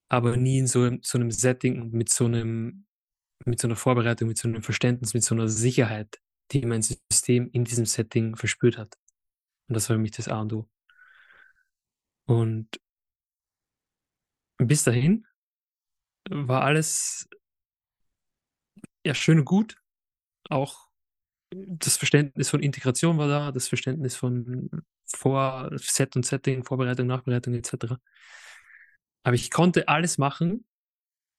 aber 0.09 0.37
nie 0.37 0.59
in 0.59 0.67
so 0.67 0.91
so 1.03 1.19
'nem 1.19 1.31
Setting 1.31 1.81
und 1.81 1.93
mit 1.95 2.11
so 2.11 2.25
einem 2.27 2.87
mit 3.47 3.61
so 3.61 3.69
einer 3.69 3.77
Vorbereitung, 3.77 4.29
mit 4.29 4.39
so 4.39 4.49
einem 4.49 4.63
Verständnis, 4.63 5.15
mit 5.15 5.25
so 5.25 5.35
einer 5.35 5.49
Sicherheit, 5.49 6.19
die 6.53 6.67
mein 6.67 6.83
System 6.83 7.51
in 7.53 7.65
diesem 7.65 7.87
Setting 7.87 8.37
verspürt 8.37 8.79
hat. 8.79 8.97
Und 9.71 9.75
das 9.75 9.89
war 9.89 9.95
für 9.95 10.03
mich 10.03 10.11
das 10.11 10.27
A 10.27 10.41
und 10.41 10.53
O. 10.53 10.69
Und 12.27 12.69
bis 14.59 14.83
dahin 14.83 15.25
war 16.29 16.63
alles 16.63 17.29
ja 19.05 19.15
schön 19.15 19.39
und 19.39 19.45
gut. 19.45 19.77
Auch 20.49 20.89
das 21.51 21.97
Verständnis 21.97 22.51
von 22.51 22.63
Integration 22.63 23.17
war 23.17 23.29
da, 23.29 23.53
das 23.53 23.69
Verständnis 23.69 24.17
von 24.17 24.69
Vor 25.07 25.71
Set 25.77 26.17
und 26.17 26.27
Setting, 26.27 26.65
Vorbereitung, 26.65 27.07
Nachbereitung 27.07 27.55
et 27.55 27.67
cetera. 27.67 28.01
Aber 29.23 29.35
ich 29.37 29.53
konnte 29.53 29.87
alles 29.87 30.19
machen, 30.19 30.67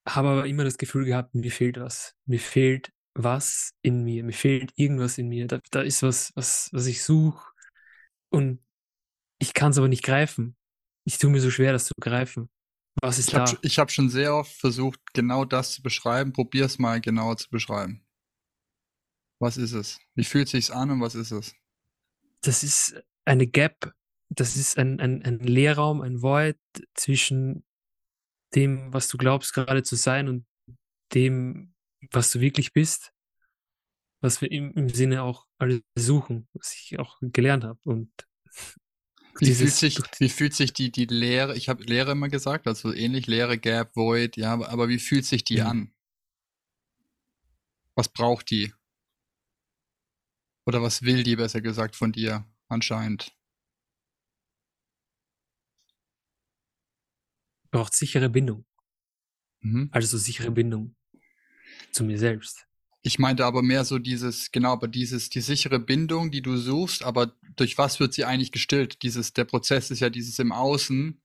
habe 0.08 0.30
aber 0.30 0.46
immer 0.48 0.64
das 0.64 0.78
Gefühl 0.78 1.04
gehabt, 1.04 1.36
mir 1.36 1.52
fehlt 1.52 1.80
was. 1.80 2.16
Mir 2.26 2.40
fehlt 2.40 2.94
was 3.14 3.74
in 3.82 4.06
mir, 4.06 4.24
mir 4.24 4.34
fehlt 4.34 4.72
irgendwas 4.78 5.18
in 5.18 5.28
mir. 5.28 5.48
Da 5.48 5.60
da 5.72 5.82
ist 5.82 6.02
was, 6.02 6.32
was 6.36 6.70
was 6.72 6.86
ich 6.86 7.04
suche 7.04 7.51
und 8.32 8.60
ich 9.40 9.54
kann's 9.54 9.78
aber 9.78 9.88
nicht 9.88 10.04
greifen. 10.04 10.56
Ich 11.06 11.18
tue 11.18 11.30
mir 11.32 11.42
so 11.42 11.52
schwer, 11.52 11.74
das 11.74 11.86
zu 11.86 11.94
greifen. 12.00 12.50
Was 13.02 13.20
ist 13.20 13.30
Ich 13.30 13.34
da? 13.34 13.48
sch 13.48 13.58
ich 13.62 13.80
habe 13.80 13.92
schon 13.92 14.10
sehr 14.10 14.36
oft 14.36 14.54
versucht, 14.54 15.00
genau 15.14 15.46
das 15.46 15.74
zu 15.74 15.82
beschreiben. 15.82 16.34
Probier's 16.34 16.80
mal 16.80 17.02
genauer 17.02 17.38
zu 17.38 17.50
beschreiben. 17.50 18.06
Was 19.40 19.58
ist 19.58 19.74
es? 19.74 20.00
Wie 20.16 20.24
fühlt 20.24 20.50
sich's 20.50 20.70
an 20.72 20.92
und 20.92 21.02
was 21.02 21.16
ist 21.16 21.32
es? 21.32 21.56
Das 22.42 22.64
ist 22.64 23.02
eine 23.26 23.48
Gap. 23.48 23.94
Das 24.30 24.56
ist 24.56 24.78
ein 24.78 25.00
ein 25.00 25.24
ein 25.24 25.40
Leerraum, 25.40 26.02
ein 26.02 26.22
Void 26.22 26.60
zwischen 26.94 27.64
dem, 28.56 28.94
was 28.94 29.08
du 29.08 29.18
glaubst, 29.18 29.54
gerade 29.54 29.84
zu 29.84 29.96
sein 29.96 30.28
und 30.28 30.46
dem, 31.14 31.74
was 32.12 32.32
du 32.32 32.40
wirklich 32.40 32.74
bist. 32.74 33.14
Was 34.22 34.40
wir 34.42 34.52
im 34.52 34.72
im 34.74 34.90
Sinne 34.90 35.24
auch 35.24 35.48
alle 35.58 35.82
suchen, 35.96 36.48
was 36.54 36.74
ich 36.76 37.00
auch 37.00 37.18
gelernt 37.22 37.64
habe 37.64 37.80
und 37.86 38.12
Wie 39.40 39.52
fühlt 39.54 39.74
sich 39.74 39.98
wie 40.20 40.30
fühlt 40.30 40.54
sich 40.54 40.74
die 40.74 40.92
die 40.92 41.06
Leere 41.06 41.56
ich 41.58 41.70
habe 41.70 41.84
Leere 41.84 42.12
immer 42.12 42.30
gesagt, 42.30 42.68
also 42.68 42.94
ähnlich 42.94 43.28
Leere, 43.28 43.58
Gap, 43.58 43.96
Void, 43.96 44.38
ja, 44.38 44.54
aber 44.54 44.70
aber 44.70 44.90
wie 44.90 45.00
fühlt 45.00 45.26
sich 45.26 45.44
die 45.44 45.62
Mhm. 45.62 45.68
an? 45.68 45.92
Was 47.98 48.10
braucht 48.10 48.50
die? 48.52 48.74
Oder 50.66 50.82
was 50.82 51.04
will 51.04 51.22
die, 51.24 51.36
besser 51.36 51.62
gesagt, 51.62 51.96
von 51.96 52.12
dir 52.12 52.46
anscheinend? 52.68 53.36
Braucht 57.72 57.96
sichere 57.96 58.30
Bindung. 58.30 58.66
Mhm. 59.62 59.90
Also 59.92 60.18
sichere 60.18 60.52
Bindung 60.52 60.96
zu 61.92 62.04
mir 62.04 62.18
selbst. 62.18 62.68
Ich 63.04 63.18
meinte 63.18 63.46
aber 63.46 63.64
mehr 63.64 63.84
so 63.84 63.98
dieses 63.98 64.52
genau, 64.52 64.74
aber 64.74 64.88
dieses 64.88 65.30
die 65.30 65.42
sichere 65.42 65.80
Bindung, 65.80 66.30
die 66.32 66.42
du 66.42 66.58
suchst, 66.58 67.04
aber 67.04 67.34
durch 67.56 67.78
was 67.78 68.00
wird 68.00 68.14
sie 68.14 68.26
eigentlich 68.26 68.52
gestillt? 68.52 69.02
Dieses 69.02 69.34
der 69.34 69.46
Prozess 69.46 69.90
ist 69.92 70.00
ja 70.02 70.10
dieses 70.10 70.38
im 70.40 70.52
Außen 70.52 71.20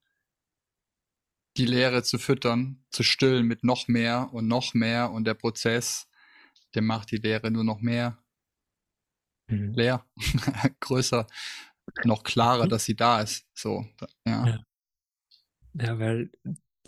die 1.56 1.66
Leere 1.66 2.02
zu 2.02 2.18
füttern, 2.18 2.84
zu 2.90 3.02
stillen 3.02 3.46
mit 3.46 3.64
noch 3.64 3.88
mehr 3.88 4.30
und 4.32 4.46
noch 4.46 4.74
mehr 4.74 5.10
und 5.10 5.24
der 5.24 5.34
Prozess, 5.34 6.06
der 6.74 6.82
macht 6.82 7.10
die 7.10 7.16
Leere 7.16 7.50
nur 7.50 7.64
noch 7.64 7.80
mehr 7.80 8.18
Mhm. 9.48 9.74
leer, 9.74 10.04
größer, 10.80 11.26
noch 12.04 12.24
klarer, 12.24 12.64
Mhm. 12.64 12.70
dass 12.70 12.84
sie 12.84 12.96
da 12.96 13.20
ist, 13.20 13.46
so, 13.54 13.86
ja. 14.26 14.46
Ja. 14.46 14.58
Ja, 15.74 15.98
weil 15.98 16.30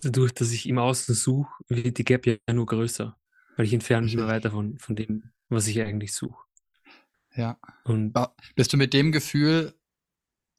dadurch, 0.02 0.32
dass 0.32 0.50
ich 0.50 0.68
im 0.68 0.78
Außen 0.78 1.14
suche, 1.14 1.52
wird 1.68 1.98
die 1.98 2.04
Gap 2.04 2.26
ja 2.26 2.36
nur 2.52 2.66
größer, 2.66 3.16
weil 3.58 3.66
ich 3.66 3.74
entferne 3.74 4.04
mich 4.04 4.14
immer 4.14 4.28
weiter 4.28 4.52
von 4.52 4.78
von 4.78 4.94
dem, 4.96 5.32
was 5.48 5.66
ich 5.66 5.80
eigentlich 5.82 6.14
suche. 6.14 6.38
Ja. 7.36 7.58
Und 7.84 8.14
Wa 8.14 8.34
bist 8.56 8.72
du 8.72 8.76
mit 8.76 8.92
dem 8.94 9.12
Gefühl 9.12 9.74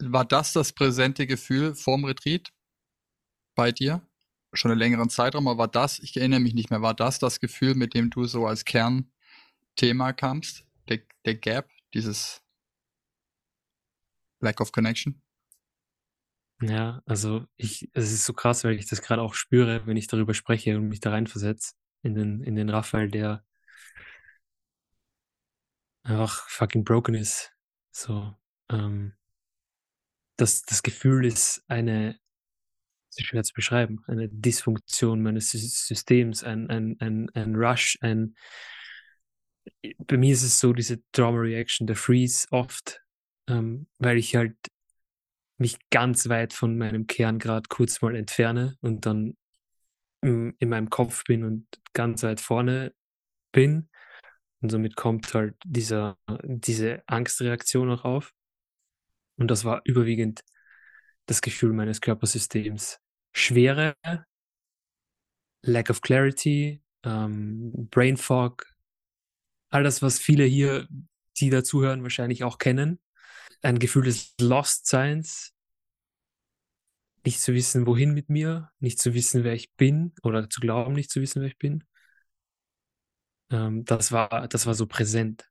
war 0.02 0.26
das 0.26 0.54
das 0.54 0.74
präsente 0.74 1.28
Gefühl 1.28 1.76
vorm 1.76 2.06
Retreat 2.06 2.52
bei 3.58 3.72
dir? 3.72 4.02
Schon 4.54 4.72
'nen 4.72 4.80
längeren 4.80 5.10
Zeitraum, 5.10 5.48
aber 5.48 5.60
war 5.60 5.68
das 5.68 6.00
ich 6.00 6.18
erinnere 6.18 6.40
mich 6.40 6.54
nicht 6.56 6.72
mehr, 6.72 6.82
war 6.82 6.94
das 6.96 7.20
das 7.20 7.40
Gefühl, 7.40 7.76
mit 7.76 7.94
dem 7.94 8.10
du 8.10 8.26
so 8.26 8.48
als 8.48 8.66
Kernthema 8.66 10.14
kamst? 10.14 10.66
Der 10.90 11.00
der 11.26 11.36
Gap, 11.36 11.70
dieses 11.94 12.42
Lack 14.42 14.62
of 14.62 14.72
Connection? 14.72 15.22
Ja, 16.62 17.02
also 17.06 17.46
ich 17.56 17.90
es 17.94 18.12
ist 18.12 18.26
so 18.26 18.34
krass, 18.34 18.66
weil 18.66 18.74
ich 18.76 18.86
das 18.88 19.02
grade 19.02 19.22
auch 19.22 19.34
spüre, 19.34 19.86
wenn 19.88 19.96
ich 19.96 20.08
darüber 20.08 20.34
spreche 20.34 20.78
und 20.78 20.90
mich 20.90 21.00
da 21.00 21.12
reinversetze 21.12 21.72
in 22.04 22.16
den 22.16 22.44
in 22.44 22.56
den 22.56 22.70
Raphael, 22.70 23.10
der 23.10 23.44
einfach 26.04 26.48
fucking 26.50 26.84
broken 26.84 27.16
ist. 27.16 27.52
So, 27.92 28.36
ähm 28.70 29.14
das 30.38 30.64
das 30.64 30.82
Gefühl 30.84 31.26
ist 31.26 31.64
eine 31.68 32.18
ist 33.10 33.26
schwer 33.26 33.44
zu 33.44 33.54
beschreiben, 33.54 34.04
eine 34.08 34.30
Dysfunktion 34.30 35.22
meines 35.22 35.50
Sys 35.50 35.86
Systems, 35.88 36.44
ein 36.44 36.70
ein 36.70 36.96
ein 37.00 37.30
ein 37.34 37.56
Rush, 37.56 37.98
ein 38.02 38.36
bei 39.98 40.18
mir 40.18 40.34
ist 40.34 40.44
es 40.44 40.60
so 40.60 40.74
diese 40.74 41.02
Trauma 41.12 41.40
Reaction, 41.40 41.88
der 41.88 41.96
Freeze 41.96 42.48
oft, 42.52 43.02
ähm, 43.48 43.88
weil 43.98 44.18
ich 44.18 44.36
halt 44.36 44.56
mich 45.58 45.78
ganz 45.90 46.30
weit 46.30 46.54
von 46.54 46.78
meinem 46.78 47.08
Kern 47.08 47.40
grad 47.40 47.70
kurz 47.70 48.02
mal 48.02 48.16
entferne 48.16 48.78
und 48.82 49.06
dann 49.06 49.36
hm, 50.24 50.56
in 50.60 50.70
meinem 50.70 50.90
Kopf 50.90 51.24
bin 51.24 51.44
und 51.44 51.66
ganz 51.94 52.24
weit 52.24 52.42
vorne 52.42 52.94
bin. 53.52 53.90
Und 54.62 54.70
somit 54.70 54.96
kommt 54.96 55.34
halt 55.34 55.56
dieser 55.66 56.18
diese 56.44 57.04
Angstreaktion 57.08 57.90
auch 57.90 58.04
auf. 58.04 58.34
Und 59.38 59.50
das 59.50 59.64
war 59.64 59.82
überwiegend 59.86 60.44
das 61.26 61.42
Gefühl 61.42 61.74
meines 61.74 62.02
Körpersystems. 62.02 63.00
Schwere 63.32 63.96
Lack 65.62 65.90
of 65.90 66.02
Clarity, 66.02 66.82
ähm, 67.04 67.88
Brain 67.90 68.18
Fog, 68.18 68.66
all 69.70 69.84
das, 69.84 70.02
was 70.02 70.20
viele 70.20 70.44
hier, 70.46 70.88
die 71.38 71.50
da 71.50 71.64
zuhören, 71.64 72.04
wahrscheinlich 72.04 72.44
auch 72.44 72.58
kennen. 72.58 73.00
Ein 73.62 73.80
Gefühl 73.80 74.06
des 74.06 74.34
Lost-Seins. 74.40 75.54
Nicht 77.26 77.42
zu 77.42 77.54
wissen, 77.54 77.86
wohin 77.86 78.14
mit 78.14 78.30
mir, 78.30 78.72
nicht 78.80 79.00
zu 79.00 79.14
wissen, 79.14 79.44
wer 79.44 79.54
ich 79.54 79.74
bin 79.76 80.14
oder 80.24 80.50
zu 80.50 80.62
glauben, 80.62 80.94
nicht 80.94 81.12
zu 81.12 81.22
wissen, 81.22 81.42
wer 81.42 81.50
ich 81.50 81.58
bin. 81.58 81.84
Ähm, 83.52 83.86
das 83.86 84.12
war 84.12 84.48
das 84.48 84.66
war 84.66 84.74
so 84.74 84.88
präsent 84.88 85.50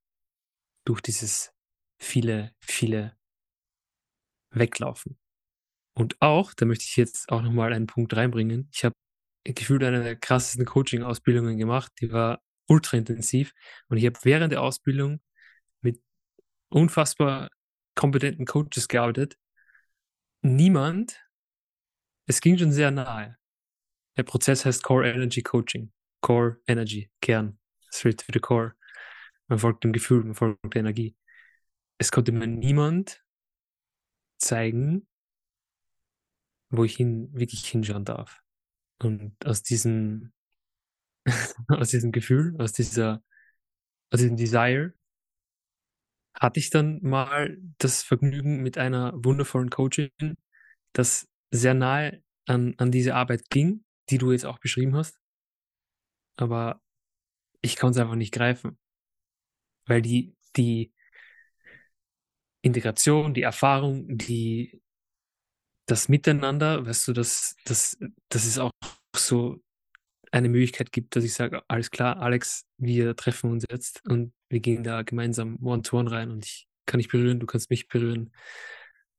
durch 0.84 1.00
dieses 1.00 1.52
viele, 1.98 2.52
viele 2.60 3.16
Weglaufen. 4.50 5.18
Und 5.94 6.16
auch, 6.20 6.54
da 6.54 6.64
möchte 6.64 6.84
ich 6.84 6.96
jetzt 6.96 7.28
auch 7.30 7.42
noch 7.42 7.52
mal 7.52 7.72
einen 7.72 7.86
Punkt 7.86 8.14
reinbringen. 8.16 8.70
Ich 8.72 8.84
habe 8.84 8.94
gefühlt 9.44 9.82
eine 9.84 10.02
der 10.02 10.16
krassesten 10.16 10.64
Coaching-Ausbildungen 10.64 11.58
gemacht, 11.58 11.92
die 12.00 12.12
war 12.12 12.40
ultra 12.66 12.96
intensiv 12.98 13.52
und 13.88 13.96
ich 13.96 14.06
habe 14.06 14.18
während 14.22 14.52
der 14.52 14.62
Ausbildung 14.62 15.20
mit 15.80 16.00
unfassbar 16.68 17.48
kompetenten 17.94 18.46
Coaches 18.46 18.88
gearbeitet. 18.88 19.36
Niemand 20.42 21.20
es 22.28 22.40
ging 22.40 22.56
schon 22.58 22.72
sehr 22.72 22.90
nahe. 22.90 23.36
Der 24.16 24.22
Prozess 24.22 24.64
heißt 24.64 24.82
Core 24.82 25.10
Energy 25.10 25.42
Coaching. 25.42 25.92
Core 26.20 26.60
Energy, 26.66 27.10
Kern, 27.20 27.58
straight 27.92 28.18
to 28.18 28.26
the 28.32 28.40
core. 28.40 28.74
Man 29.48 29.58
folgt 29.58 29.84
dem 29.84 29.92
Gefühl, 29.92 30.24
man 30.24 30.34
folgt 30.34 30.74
der 30.74 30.80
Energie. 30.80 31.16
Es 31.98 32.12
konnte 32.12 32.32
mir 32.32 32.46
niemand 32.46 33.22
zeigen 34.38 35.08
wo 36.70 36.84
ich 36.84 36.96
hin 36.96 37.30
wirklich 37.32 37.66
hinschauen 37.66 38.04
darf. 38.04 38.42
Und 39.00 39.34
aus 39.44 39.62
diesem 39.62 40.32
aus 41.68 41.90
diesem 41.90 42.12
Gefühl, 42.12 42.56
aus 42.58 42.72
dieser 42.72 43.22
aus 44.10 44.20
diesem 44.20 44.36
Desire 44.36 44.94
hatte 46.34 46.60
ich 46.60 46.70
dann 46.70 47.00
mal 47.02 47.58
das 47.78 48.02
Vergnügen 48.02 48.62
mit 48.62 48.78
einer 48.78 49.12
wundervollen 49.14 49.70
Coachin, 49.70 50.10
das 50.92 51.28
sehr 51.50 51.74
nahe 51.74 52.22
an 52.46 52.74
an 52.78 52.90
diese 52.90 53.14
Arbeit 53.14 53.50
ging, 53.50 53.84
die 54.10 54.18
du 54.18 54.32
jetzt 54.32 54.46
auch 54.46 54.58
beschrieben 54.58 54.96
hast. 54.96 55.18
Aber 56.36 56.80
ich 57.62 57.76
konnte 57.76 57.98
es 57.98 58.02
einfach 58.02 58.16
nicht 58.16 58.32
greifen. 58.32 58.78
Weil 59.86 60.02
die 60.02 60.36
die 60.56 60.92
Integration, 62.62 63.34
die 63.34 63.42
Erfahrung, 63.42 64.18
die, 64.18 64.82
das 65.86 66.08
Miteinander, 66.08 66.86
weißt 66.86 67.08
du, 67.08 67.12
dass, 67.12 67.56
dass, 67.64 67.96
dass 68.28 68.44
es 68.44 68.58
auch 68.58 68.72
so 69.16 69.62
eine 70.32 70.48
Möglichkeit 70.48 70.92
gibt, 70.92 71.16
dass 71.16 71.24
ich 71.24 71.32
sage, 71.34 71.62
alles 71.68 71.90
klar, 71.90 72.18
Alex, 72.18 72.66
wir 72.76 73.16
treffen 73.16 73.50
uns 73.50 73.64
jetzt 73.70 74.06
und 74.06 74.32
wir 74.50 74.60
gehen 74.60 74.82
da 74.84 75.02
gemeinsam 75.02 75.58
One-to-One 75.64 76.10
rein 76.10 76.30
und 76.30 76.44
ich 76.44 76.68
kann 76.86 76.98
dich 76.98 77.08
berühren, 77.08 77.40
du 77.40 77.46
kannst 77.46 77.70
mich 77.70 77.88
berühren 77.88 78.32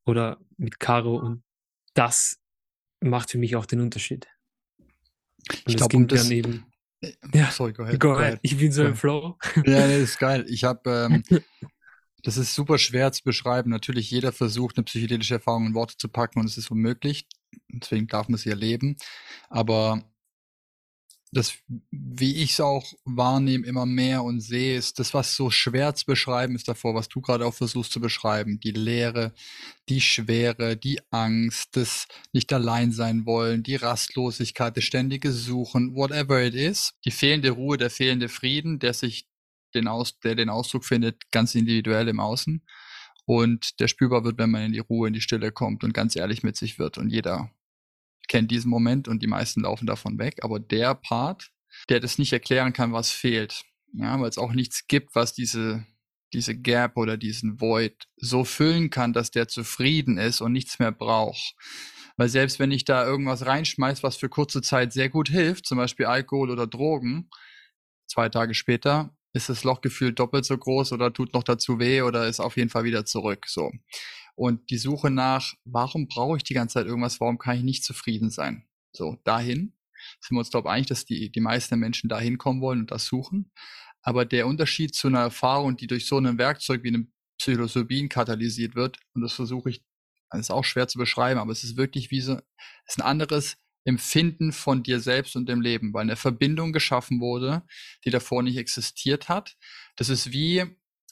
oder 0.05 0.39
mit 0.57 0.79
Caro 0.79 1.17
und 1.17 1.43
das 1.99 2.37
macht 3.01 3.31
für 3.31 3.37
mich 3.37 3.55
auch 3.55 3.65
den 3.65 3.81
Unterschied. 3.81 4.27
Und 5.49 5.61
Ich 5.67 5.77
glaube, 5.77 5.95
um 5.97 6.07
das. 6.07 6.23
dann 6.23 6.31
eben, 6.31 6.65
äh, 7.01 7.11
Ja, 7.33 7.51
Sorry, 7.51 7.73
go 7.73 7.83
ahead. 7.83 7.99
go 7.99 8.13
go 8.13 8.17
ahead, 8.19 8.39
ich 8.41 8.57
bin 8.57 8.71
so 8.71 8.83
im. 8.85 8.95
Flow. 8.95 9.37
Ja, 9.65 9.85
nee, 9.87 10.01
ist 10.01 10.19
geil. 10.19 10.45
Ich 10.49 10.63
habe, 10.63 10.89
ähm, 11.11 11.23
das 12.23 12.37
ist 12.37 12.53
super 12.55 12.77
schwer 12.77 13.11
zu 13.11 13.23
beschreiben. 13.23 13.69
Natürlich, 13.69 14.09
jeder 14.11 14.31
versucht, 14.31 14.77
eine 14.77 14.83
psychedelische 14.85 15.35
Erfahrung 15.35 15.67
in 15.67 15.73
Worte 15.73 15.97
zu 15.97 16.09
packen 16.09 16.39
und 16.39 16.45
es 16.45 16.57
ist 16.57 16.71
unmöglich. 16.71 17.27
Deswegen 17.69 18.07
darf 18.07 18.29
man 18.29 18.37
sie 18.37 18.49
erleben. 18.49 18.97
Aber 19.49 20.03
das, 21.31 21.53
wie 21.91 22.37
ich 22.37 22.53
es 22.53 22.59
auch 22.59 22.91
wahrnehme, 23.05 23.65
immer 23.67 23.85
mehr 23.85 24.23
und 24.23 24.41
sehe, 24.41 24.77
ist 24.77 24.97
das, 24.97 25.13
was 25.13 25.35
so 25.35 25.51
schwer 25.51 25.93
zu 25.93 26.05
beschreiben 26.05 26.55
ist 26.55 26.67
davor, 26.67 26.95
was 26.95 27.07
du 27.07 27.21
gerade 27.21 27.45
auch 27.45 27.53
versuchst 27.53 27.91
zu 27.91 27.99
beschreiben. 27.99 28.59
Die 28.59 28.71
Leere, 28.71 29.33
die 29.89 30.01
Schwere, 30.01 30.75
die 30.75 30.99
Angst, 31.11 31.75
das 31.75 32.07
nicht 32.33 32.51
allein 32.51 32.91
sein 32.91 33.27
wollen, 33.27 33.61
die 33.61 33.75
Rastlosigkeit, 33.75 34.75
das 34.75 34.83
ständige 34.83 35.31
Suchen, 35.31 35.93
whatever 35.95 36.43
it 36.43 36.55
is. 36.55 36.93
Die 37.05 37.11
fehlende 37.11 37.51
Ruhe, 37.51 37.77
der 37.77 37.91
fehlende 37.91 38.27
Frieden, 38.27 38.79
der 38.79 38.93
sich 38.93 39.27
den 39.75 39.87
Aus, 39.87 40.19
der 40.19 40.33
den 40.33 40.49
Ausdruck 40.49 40.83
findet, 40.83 41.29
ganz 41.31 41.53
individuell 41.53 42.07
im 42.07 42.19
Außen. 42.19 42.63
Und 43.25 43.79
der 43.79 43.87
spürbar 43.87 44.23
wird, 44.23 44.39
wenn 44.39 44.49
man 44.49 44.63
in 44.63 44.71
die 44.71 44.79
Ruhe, 44.79 45.07
in 45.07 45.13
die 45.13 45.21
Stille 45.21 45.51
kommt 45.51 45.83
und 45.83 45.93
ganz 45.93 46.15
ehrlich 46.15 46.41
mit 46.41 46.57
sich 46.57 46.79
wird. 46.79 46.97
Und 46.97 47.09
jeder 47.09 47.51
kennt 48.29 48.51
diesen 48.51 48.69
Moment 48.69 49.09
und 49.09 49.21
die 49.21 49.27
meisten 49.27 49.61
laufen 49.61 49.85
davon 49.85 50.17
weg. 50.17 50.37
Aber 50.43 50.59
der 50.59 50.95
Part, 50.95 51.51
der 51.89 51.99
das 51.99 52.17
nicht 52.17 52.31
erklären 52.31 52.71
kann, 52.71 52.93
was 52.93 53.11
fehlt, 53.11 53.63
ja, 53.93 54.19
weil 54.21 54.29
es 54.29 54.37
auch 54.37 54.53
nichts 54.53 54.87
gibt, 54.87 55.15
was 55.15 55.33
diese, 55.33 55.85
diese 56.33 56.55
Gap 56.55 56.95
oder 56.95 57.17
diesen 57.17 57.59
Void 57.59 58.07
so 58.15 58.45
füllen 58.45 58.89
kann, 58.89 59.11
dass 59.11 59.31
der 59.31 59.47
zufrieden 59.47 60.17
ist 60.17 60.39
und 60.39 60.53
nichts 60.53 60.79
mehr 60.79 60.91
braucht. 60.91 61.55
Weil 62.15 62.29
selbst 62.29 62.59
wenn 62.59 62.71
ich 62.71 62.85
da 62.85 63.05
irgendwas 63.05 63.45
reinschmeiß, 63.45 64.03
was 64.03 64.17
für 64.17 64.29
kurze 64.29 64.61
Zeit 64.61 64.93
sehr 64.93 65.09
gut 65.09 65.29
hilft, 65.29 65.65
zum 65.65 65.77
Beispiel 65.77 66.05
Alkohol 66.05 66.51
oder 66.51 66.67
Drogen, 66.67 67.29
zwei 68.07 68.29
Tage 68.29 68.53
später 68.53 69.15
ist 69.33 69.49
das 69.49 69.63
Lochgefühl 69.63 70.13
doppelt 70.13 70.45
so 70.45 70.57
groß 70.57 70.91
oder 70.91 71.13
tut 71.13 71.33
noch 71.33 71.43
dazu 71.43 71.79
weh 71.79 72.01
oder 72.01 72.27
ist 72.27 72.39
auf 72.39 72.57
jeden 72.57 72.69
Fall 72.69 72.83
wieder 72.83 73.05
zurück. 73.05 73.45
So. 73.47 73.71
Und 74.39 74.69
die 74.69 74.77
Suche 74.77 75.09
nach, 75.09 75.53
warum 75.65 76.07
brauche 76.07 76.37
ich 76.37 76.45
die 76.45 76.53
ganze 76.53 76.75
Zeit 76.75 76.85
irgendwas, 76.85 77.19
warum 77.19 77.37
kann 77.39 77.57
ich 77.57 77.63
nicht 77.63 77.83
zufrieden 77.83 78.29
sein? 78.29 78.63
So, 78.93 79.17
dahin 79.25 79.73
sind 80.21 80.37
wir 80.37 80.39
uns, 80.39 80.49
glaube 80.49 80.69
ich, 80.69 80.71
einig, 80.71 80.87
dass 80.87 81.03
die, 81.03 81.29
die 81.29 81.41
meisten 81.41 81.77
Menschen 81.77 82.07
dahin 82.07 82.37
kommen 82.37 82.61
wollen 82.61 82.79
und 82.79 82.91
das 82.91 83.03
suchen. 83.03 83.51
Aber 84.01 84.23
der 84.23 84.47
Unterschied 84.47 84.95
zu 84.95 85.09
einer 85.09 85.19
Erfahrung, 85.19 85.75
die 85.75 85.87
durch 85.87 86.07
so 86.07 86.17
ein 86.17 86.37
Werkzeug 86.37 86.83
wie 86.83 86.87
einem 86.87 87.11
Psilocybin 87.37 88.07
katalysiert 88.07 88.75
wird, 88.75 88.97
und 89.13 89.23
das 89.23 89.33
versuche 89.33 89.71
ich, 89.71 89.83
das 90.29 90.39
ist 90.39 90.51
auch 90.51 90.63
schwer 90.63 90.87
zu 90.87 90.99
beschreiben, 90.99 91.41
aber 91.41 91.51
es 91.51 91.65
ist 91.65 91.75
wirklich 91.75 92.09
wie 92.09 92.21
so, 92.21 92.35
es 92.85 92.93
ist 92.93 93.01
ein 93.01 93.05
anderes 93.05 93.57
Empfinden 93.83 94.53
von 94.53 94.83
dir 94.83 95.01
selbst 95.01 95.35
und 95.35 95.49
dem 95.49 95.59
Leben, 95.59 95.93
weil 95.93 96.03
eine 96.03 96.15
Verbindung 96.15 96.71
geschaffen 96.71 97.19
wurde, 97.19 97.63
die 98.05 98.09
davor 98.09 98.41
nicht 98.41 98.55
existiert 98.55 99.27
hat. 99.27 99.57
Das 99.97 100.07
ist 100.07 100.31
wie, 100.31 100.63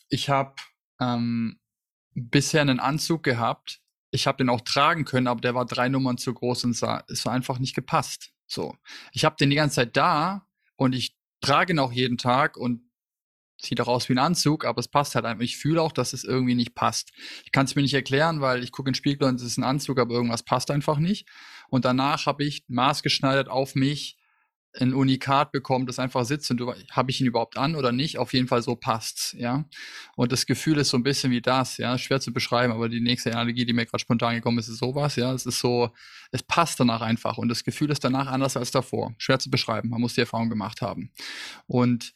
ich 0.07 0.29
habe 0.29 0.55
ähm, 1.01 1.59
bisher 2.17 2.61
einen 2.61 2.79
Anzug 2.79 3.23
gehabt. 3.23 3.81
Ich 4.11 4.25
habe 4.25 4.37
den 4.37 4.49
auch 4.49 4.61
tragen 4.61 5.05
können, 5.05 5.27
aber 5.27 5.41
der 5.41 5.53
war 5.53 5.65
drei 5.65 5.89
Nummern 5.89 6.17
zu 6.17 6.33
groß 6.33 6.63
und 6.65 6.73
sah, 6.73 7.03
es 7.07 7.25
war 7.25 7.33
einfach 7.33 7.59
nicht 7.59 7.75
gepasst. 7.75 8.31
So, 8.47 8.75
ich 9.11 9.25
habe 9.25 9.35
den 9.39 9.49
die 9.49 9.55
ganze 9.55 9.75
Zeit 9.75 9.95
da 9.97 10.47
und 10.75 10.95
ich 10.95 11.15
trage 11.41 11.73
ihn 11.73 11.79
auch 11.79 11.91
jeden 11.91 12.17
Tag 12.17 12.57
und 12.57 12.81
sieht 13.59 13.81
auch 13.81 13.87
aus 13.87 14.07
wie 14.07 14.13
ein 14.13 14.19
Anzug, 14.19 14.65
aber 14.65 14.79
es 14.79 14.87
passt 14.87 15.15
halt 15.15 15.25
einfach. 15.25 15.43
Ich 15.43 15.57
fühle 15.57 15.81
auch, 15.81 15.91
dass 15.91 16.13
es 16.13 16.23
irgendwie 16.23 16.55
nicht 16.55 16.75
passt. 16.75 17.11
Ich 17.43 17.51
kann 17.51 17.65
es 17.65 17.75
mir 17.75 17.81
nicht 17.81 17.93
erklären, 17.93 18.39
weil 18.39 18.63
ich 18.63 18.71
gucke 18.71 18.89
in 18.89 18.93
den 18.93 18.97
Spiegel 18.97 19.27
und 19.27 19.35
es 19.35 19.43
ist 19.43 19.57
ein 19.57 19.63
Anzug, 19.63 19.99
aber 19.99 20.13
irgendwas 20.13 20.43
passt 20.43 20.71
einfach 20.71 20.99
nicht. 20.99 21.27
Und 21.69 21.85
danach 21.85 22.25
habe 22.25 22.43
ich 22.43 22.63
maßgeschneidert 22.67 23.49
auf 23.49 23.75
mich 23.75 24.16
ein 24.79 24.93
Unikat 24.93 25.51
bekommen, 25.51 25.85
das 25.85 25.99
einfach 25.99 26.25
sitzt 26.25 26.49
und 26.51 26.61
habe 26.91 27.11
ich 27.11 27.21
ihn 27.21 27.27
überhaupt 27.27 27.57
an 27.57 27.75
oder 27.75 27.91
nicht? 27.91 28.17
Auf 28.17 28.33
jeden 28.33 28.47
Fall 28.47 28.61
so 28.61 28.75
passt's, 28.75 29.35
ja. 29.37 29.65
Und 30.15 30.31
das 30.31 30.45
Gefühl 30.45 30.77
ist 30.77 30.89
so 30.89 30.97
ein 30.97 31.03
bisschen 31.03 31.31
wie 31.31 31.41
das, 31.41 31.77
ja, 31.77 31.97
schwer 31.97 32.19
zu 32.19 32.33
beschreiben, 32.33 32.73
aber 32.73 32.89
die 32.89 33.01
nächste 33.01 33.31
Analogie, 33.31 33.65
die 33.65 33.73
mir 33.73 33.85
gerade 33.85 34.01
spontan 34.01 34.35
gekommen 34.35 34.59
ist, 34.59 34.67
ist 34.67 34.79
sowas, 34.79 35.15
ja. 35.15 35.33
Es 35.33 35.45
ist 35.45 35.59
so, 35.59 35.91
es 36.31 36.43
passt 36.43 36.79
danach 36.79 37.01
einfach 37.01 37.37
und 37.37 37.49
das 37.49 37.63
Gefühl 37.63 37.91
ist 37.91 38.03
danach 38.03 38.27
anders 38.27 38.57
als 38.57 38.71
davor. 38.71 39.13
Schwer 39.17 39.39
zu 39.39 39.49
beschreiben, 39.49 39.89
man 39.89 40.01
muss 40.01 40.13
die 40.13 40.21
Erfahrung 40.21 40.49
gemacht 40.49 40.81
haben. 40.81 41.11
Und 41.67 42.13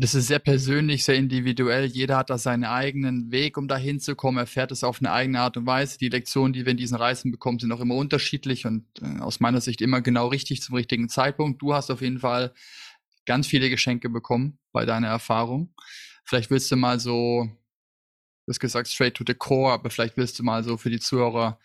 das 0.00 0.14
ist 0.14 0.28
sehr 0.28 0.38
persönlich, 0.38 1.04
sehr 1.04 1.16
individuell. 1.16 1.86
Jeder 1.86 2.18
hat 2.18 2.30
da 2.30 2.38
seinen 2.38 2.62
eigenen 2.62 3.32
Weg, 3.32 3.58
um 3.58 3.66
da 3.66 3.76
hinzukommen. 3.76 4.38
Er 4.38 4.46
fährt 4.46 4.70
es 4.70 4.84
auf 4.84 5.00
eine 5.00 5.10
eigene 5.10 5.40
Art 5.40 5.56
und 5.56 5.66
Weise. 5.66 5.98
Die 5.98 6.08
Lektionen, 6.08 6.52
die 6.52 6.64
wir 6.64 6.70
in 6.70 6.76
diesen 6.76 6.96
Reisen 6.96 7.32
bekommen, 7.32 7.58
sind 7.58 7.72
auch 7.72 7.80
immer 7.80 7.96
unterschiedlich 7.96 8.64
und 8.64 8.86
äh, 9.02 9.18
aus 9.18 9.40
meiner 9.40 9.60
Sicht 9.60 9.80
immer 9.80 10.00
genau 10.00 10.28
richtig 10.28 10.62
zum 10.62 10.76
richtigen 10.76 11.08
Zeitpunkt. 11.08 11.60
Du 11.60 11.74
hast 11.74 11.90
auf 11.90 12.00
jeden 12.00 12.20
Fall 12.20 12.54
ganz 13.26 13.48
viele 13.48 13.70
Geschenke 13.70 14.08
bekommen 14.08 14.60
bei 14.70 14.86
deiner 14.86 15.08
Erfahrung. 15.08 15.74
Vielleicht 16.24 16.50
willst 16.50 16.70
du 16.70 16.76
mal 16.76 17.00
so, 17.00 17.48
du 18.46 18.50
hast 18.52 18.60
gesagt, 18.60 18.86
straight 18.86 19.14
to 19.14 19.24
the 19.26 19.34
core, 19.34 19.72
aber 19.72 19.90
vielleicht 19.90 20.16
willst 20.16 20.38
du 20.38 20.44
mal 20.44 20.62
so 20.62 20.76
für 20.76 20.90
die 20.90 21.00
Zuhörer 21.00 21.58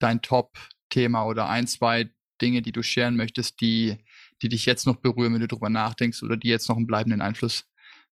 dein 0.00 0.22
Top-Thema 0.22 1.24
oder 1.24 1.48
ein, 1.48 1.68
zwei 1.68 2.10
Dinge, 2.42 2.62
die 2.62 2.72
du 2.72 2.82
scheren 2.82 3.14
möchtest, 3.14 3.60
die 3.60 3.98
die 4.44 4.50
dich 4.50 4.66
jetzt 4.66 4.86
noch 4.86 4.96
berühren, 4.96 5.32
wenn 5.32 5.40
du 5.40 5.48
drüber 5.48 5.70
nachdenkst 5.70 6.22
oder 6.22 6.36
die 6.36 6.48
jetzt 6.48 6.68
noch 6.68 6.76
einen 6.76 6.86
bleibenden 6.86 7.22
Einfluss 7.22 7.66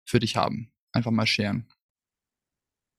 für 0.04 0.18
dich 0.18 0.36
haben. 0.36 0.70
Einfach 0.92 1.10
mal 1.10 1.26
scheren. 1.26 1.66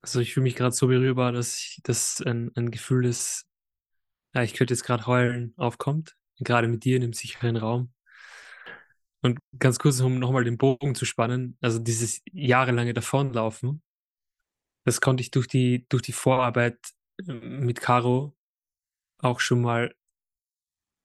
Also 0.02 0.18
ich 0.18 0.34
fühle 0.34 0.44
mich 0.44 0.56
gerade 0.56 0.74
so 0.74 0.88
berührbar, 0.88 1.30
dass 1.30 1.78
dass 1.84 2.20
ein, 2.20 2.50
ein 2.56 2.70
Gefühl 2.70 3.06
ist, 3.06 3.46
ja, 4.34 4.42
ich 4.42 4.54
könnte 4.54 4.74
jetzt 4.74 4.82
gerade 4.82 5.06
heulen, 5.06 5.54
aufkommt. 5.56 6.16
Gerade 6.40 6.68
mit 6.68 6.84
dir 6.84 6.96
in 6.96 7.04
einem 7.04 7.12
sicheren 7.12 7.56
Raum. 7.56 7.92
Und 9.22 9.38
ganz 9.58 9.78
kurz, 9.78 10.00
um 10.00 10.18
nochmal 10.18 10.44
den 10.44 10.56
Bogen 10.58 10.94
zu 10.94 11.04
spannen, 11.04 11.56
also 11.60 11.78
dieses 11.78 12.22
jahrelange 12.32 12.94
Davonlaufen, 12.94 13.82
das 14.84 15.00
konnte 15.00 15.20
ich 15.20 15.30
durch 15.30 15.46
die, 15.46 15.86
durch 15.88 16.02
die 16.02 16.12
Vorarbeit 16.12 16.78
äh, 17.28 17.32
mit 17.32 17.80
Caro 17.80 18.34
auch 19.18 19.40
schon 19.40 19.60
mal 19.60 19.94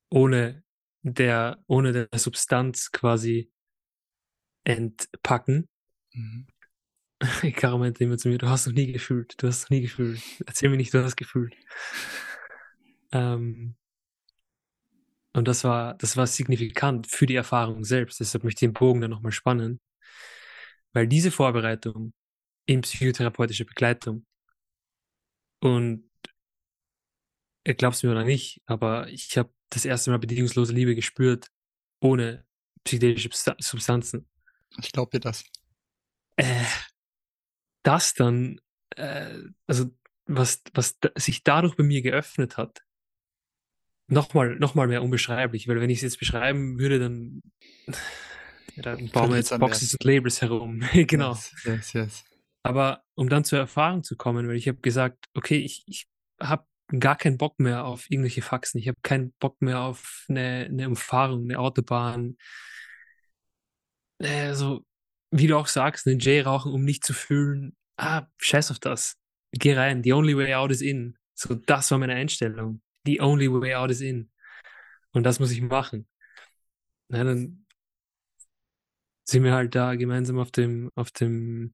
ohne 0.10 0.64
der, 1.06 1.63
ohne 1.68 1.91
der 1.91 2.20
Substanz 2.20 2.91
quasi 2.91 3.52
entpacken. 4.63 5.70
Mhm. 6.13 6.48
Caro 7.56 7.78
meinte 7.78 8.04
immer 8.04 8.18
zu 8.18 8.28
mir, 8.28 8.39
du 8.39 8.50
hast 8.50 8.65
noch 8.65 8.74
nie 8.74 8.91
gefühlt, 8.91 9.41
du 9.41 9.48
hast 9.48 9.63
noch 9.63 9.70
nie 9.70 9.82
gefühlt. 9.82 10.20
Erzähl 10.46 10.70
mir 10.70 10.78
nicht, 10.78 10.94
du 10.94 11.04
hast 11.04 11.15
gefühlt. 11.15 11.56
Ähm, 13.12 13.76
und 15.32 15.48
das 15.48 15.63
war, 15.63 15.94
das 15.94 16.18
war 16.18 16.28
signifikant 16.28 17.08
für 17.08 17.28
die 17.28 17.36
Erfahrung 17.36 17.86
selbst. 17.86 18.20
Deshalb 18.20 18.44
möchte 18.44 18.65
ich 18.65 18.72
den 18.72 18.74
Bogen 18.74 19.00
dann 19.00 19.12
nochmal 19.12 19.32
spannen. 19.32 19.80
Weil 20.91 21.08
diese 21.08 21.32
Vorbereitung 21.32 22.13
in 22.65 22.82
psychotherapeutischer 22.82 23.65
Begleitung 23.65 24.26
und 25.62 26.10
glaubst 27.73 28.04
du 28.04 28.08
mir 28.08 28.13
oder 28.13 28.23
nicht, 28.23 28.62
aber 28.65 29.10
ich 29.10 29.38
habe 29.38 29.51
das 29.69 29.86
erste 29.86 30.12
Mal 30.12 30.19
bedingungslose 30.19 30.73
Liebe 30.73 30.95
gespürt, 30.95 31.47
ohne 31.99 32.45
psychedelische 32.84 33.30
Substanzen. 33.60 34.28
Ich 34.80 34.91
glaube 34.91 35.12
dir 35.12 35.19
das. 35.19 35.43
Äh, 36.36 36.63
das 37.84 38.13
dann, 38.13 38.62
äh, 38.95 39.39
also 39.67 39.89
was, 40.28 40.62
was 40.73 40.97
sich 41.15 41.43
dadurch 41.43 41.75
bei 41.75 41.84
mir 41.84 42.01
geöffnet 42.01 42.58
hat, 42.58 42.82
nochmal 44.08 44.56
noch 44.56 44.75
mal 44.75 44.88
mehr 44.88 45.04
unbeschreiblich, 45.04 45.67
weil 45.67 45.82
wenn 45.82 45.89
ich 45.89 45.99
es 45.99 46.04
jetzt 46.04 46.19
beschreiben 46.19 46.80
würde, 46.80 46.99
dann, 46.99 47.41
ja, 48.75 48.84
dann 48.84 49.10
bauen 49.10 49.32
wir 49.32 49.38
jetzt 49.38 49.58
Boxes 49.58 49.93
und 49.93 50.04
Labels 50.04 50.41
herum. 50.41 50.84
genau. 50.93 51.34
Yes, 51.34 51.63
yes, 51.63 51.93
yes. 51.93 52.25
Aber 52.63 53.04
um 53.15 53.30
dann 53.30 53.45
zur 53.45 53.60
Erfahrung 53.60 54.04
zu 54.04 54.15
kommen, 54.15 54.47
weil 54.47 54.56
ich 54.56 54.67
habe 54.67 54.80
gesagt, 54.80 55.25
okay, 55.34 55.58
ich, 55.58 55.84
ich 55.88 56.08
habe 56.39 56.65
gar 57.00 57.17
keinen 57.17 57.38
Bock 57.38 57.60
mehr 57.60 57.86
auf 57.86 58.10
irgendwelche 58.10 58.41
Faxen. 58.41 58.80
Ich 58.80 58.88
habe 58.88 58.98
keinen 59.02 59.34
Bock 59.39 59.62
mehr 59.62 59.82
auf 59.82 60.26
eine, 60.30 60.67
eine 60.69 60.88
Umfahrung, 60.88 61.43
eine 61.43 61.60
Autobahn. 61.60 62.38
Äh, 64.19 64.54
so, 64.54 64.86
wie 65.32 65.48
du 65.48 65.58
auch 65.58 65.67
sagst, 65.67 66.08
einen 66.08 66.19
J 66.19 66.45
rauchen, 66.45 66.71
um 66.71 66.84
nicht 66.84 67.06
zu 67.06 67.13
fühlen, 67.13 67.76
ah, 67.98 68.28
scheiß 68.38 68.71
auf 68.71 68.80
das. 68.80 69.17
Geh 69.52 69.74
rein. 69.74 70.04
The 70.04 70.13
only 70.13 70.36
way 70.38 70.54
out 70.54 70.71
is 70.71 70.82
in. 70.82 71.17
So, 71.34 71.56
das 71.56 71.91
war 71.91 71.98
meine 71.98 72.13
Einstellung. 72.13 72.82
The 73.06 73.21
only 73.21 73.52
way 73.52 73.76
out 73.76 73.91
is 73.91 74.02
in. 74.02 74.32
Und 75.12 75.24
das 75.24 75.39
muss 75.39 75.52
ich 75.52 75.62
machen. 75.62 76.08
Na, 77.10 77.24
dann 77.24 77.65
sind 79.28 79.43
wir 79.43 79.54
halt 79.54 79.76
da 79.76 79.95
gemeinsam 79.95 80.39
auf 80.39 80.52
dem, 80.52 80.91
auf 80.95 81.12
dem 81.12 81.74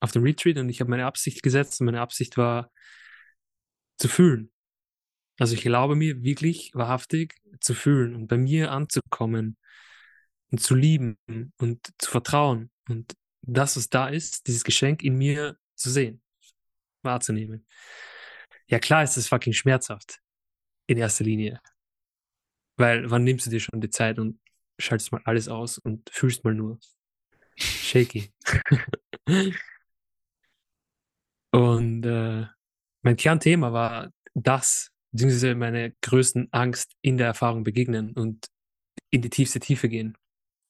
auf 0.00 0.12
dem 0.12 0.22
Retreat 0.22 0.58
und 0.58 0.68
ich 0.68 0.80
habe 0.80 0.90
meine 0.90 1.06
Absicht 1.06 1.42
gesetzt 1.42 1.80
und 1.80 1.86
meine 1.86 2.00
Absicht 2.00 2.36
war 2.36 2.70
zu 3.98 4.08
fühlen. 4.08 4.50
Also 5.38 5.54
ich 5.54 5.62
glaube 5.62 5.94
mir 5.94 6.22
wirklich 6.22 6.72
wahrhaftig 6.74 7.36
zu 7.60 7.74
fühlen 7.74 8.14
und 8.14 8.26
bei 8.28 8.36
mir 8.36 8.72
anzukommen 8.72 9.56
und 10.50 10.60
zu 10.60 10.74
lieben 10.74 11.18
und 11.58 11.92
zu 11.98 12.10
vertrauen 12.10 12.70
und 12.88 13.14
das, 13.42 13.76
was 13.76 13.88
da 13.88 14.08
ist, 14.08 14.46
dieses 14.46 14.64
Geschenk 14.64 15.02
in 15.02 15.16
mir 15.16 15.56
zu 15.74 15.90
sehen, 15.90 16.20
wahrzunehmen. 17.02 17.66
Ja 18.66 18.78
klar 18.78 19.02
ist 19.04 19.16
es 19.16 19.28
fucking 19.28 19.52
schmerzhaft 19.52 20.20
in 20.86 20.98
erster 20.98 21.24
Linie. 21.24 21.60
Weil 22.76 23.10
wann 23.10 23.24
nimmst 23.24 23.46
du 23.46 23.50
dir 23.50 23.60
schon 23.60 23.80
die 23.80 23.90
Zeit 23.90 24.18
und 24.18 24.40
schaltest 24.78 25.12
mal 25.12 25.22
alles 25.24 25.48
aus 25.48 25.78
und 25.78 26.10
fühlst 26.10 26.44
mal 26.44 26.54
nur 26.54 26.78
shaky. 27.56 28.32
und 31.52 32.04
äh, 32.04 32.46
mein 33.08 33.16
Kernthema 33.16 33.72
war 33.72 34.12
das, 34.34 34.90
beziehungsweise 35.12 35.54
meine 35.54 35.92
größten 36.02 36.52
Angst 36.52 36.92
in 37.00 37.16
der 37.16 37.28
Erfahrung 37.28 37.64
begegnen 37.64 38.12
und 38.12 38.48
in 39.08 39.22
die 39.22 39.30
tiefste 39.30 39.60
Tiefe 39.60 39.88
gehen. 39.88 40.14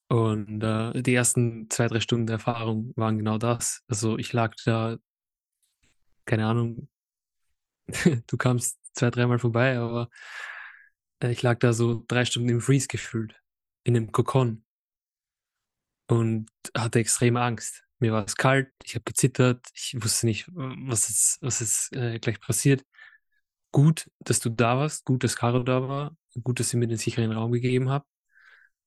Und 0.08 0.62
äh, 0.62 1.02
die 1.02 1.14
ersten 1.14 1.68
zwei, 1.68 1.88
drei 1.88 1.98
Stunden 1.98 2.28
der 2.28 2.34
Erfahrung 2.34 2.92
waren 2.94 3.18
genau 3.18 3.38
das. 3.38 3.82
Also 3.88 4.18
ich 4.18 4.32
lag 4.32 4.54
da, 4.64 4.98
keine 6.26 6.46
Ahnung, 6.46 6.88
du 8.28 8.36
kamst 8.36 8.78
zwei, 8.92 9.10
dreimal 9.10 9.40
vorbei, 9.40 9.76
aber 9.76 10.08
äh, 11.20 11.32
ich 11.32 11.42
lag 11.42 11.58
da 11.58 11.72
so 11.72 12.04
drei 12.06 12.24
Stunden 12.24 12.50
im 12.50 12.60
Freeze 12.60 12.86
gefühlt, 12.86 13.34
in 13.82 13.96
einem 13.96 14.12
Kokon 14.12 14.64
und 16.06 16.48
hatte 16.76 17.00
extreme 17.00 17.40
Angst. 17.40 17.87
Mir 17.98 18.12
war 18.12 18.24
es 18.24 18.36
kalt, 18.36 18.70
ich 18.84 18.94
habe 18.94 19.04
gezittert, 19.04 19.66
ich 19.74 19.96
wusste 20.00 20.26
nicht, 20.26 20.48
was 20.54 21.08
jetzt, 21.08 21.42
was 21.42 21.60
jetzt 21.60 21.92
äh, 21.96 22.18
gleich 22.18 22.40
passiert. 22.40 22.84
Gut, 23.72 24.10
dass 24.20 24.40
du 24.40 24.50
da 24.50 24.78
warst, 24.78 25.04
gut, 25.04 25.24
dass 25.24 25.36
Caro 25.36 25.62
da 25.62 25.88
war, 25.88 26.16
gut, 26.42 26.60
dass 26.60 26.70
sie 26.70 26.76
mir 26.76 26.86
den 26.86 26.98
sicheren 26.98 27.32
Raum 27.32 27.52
gegeben 27.52 27.90
habt 27.90 28.08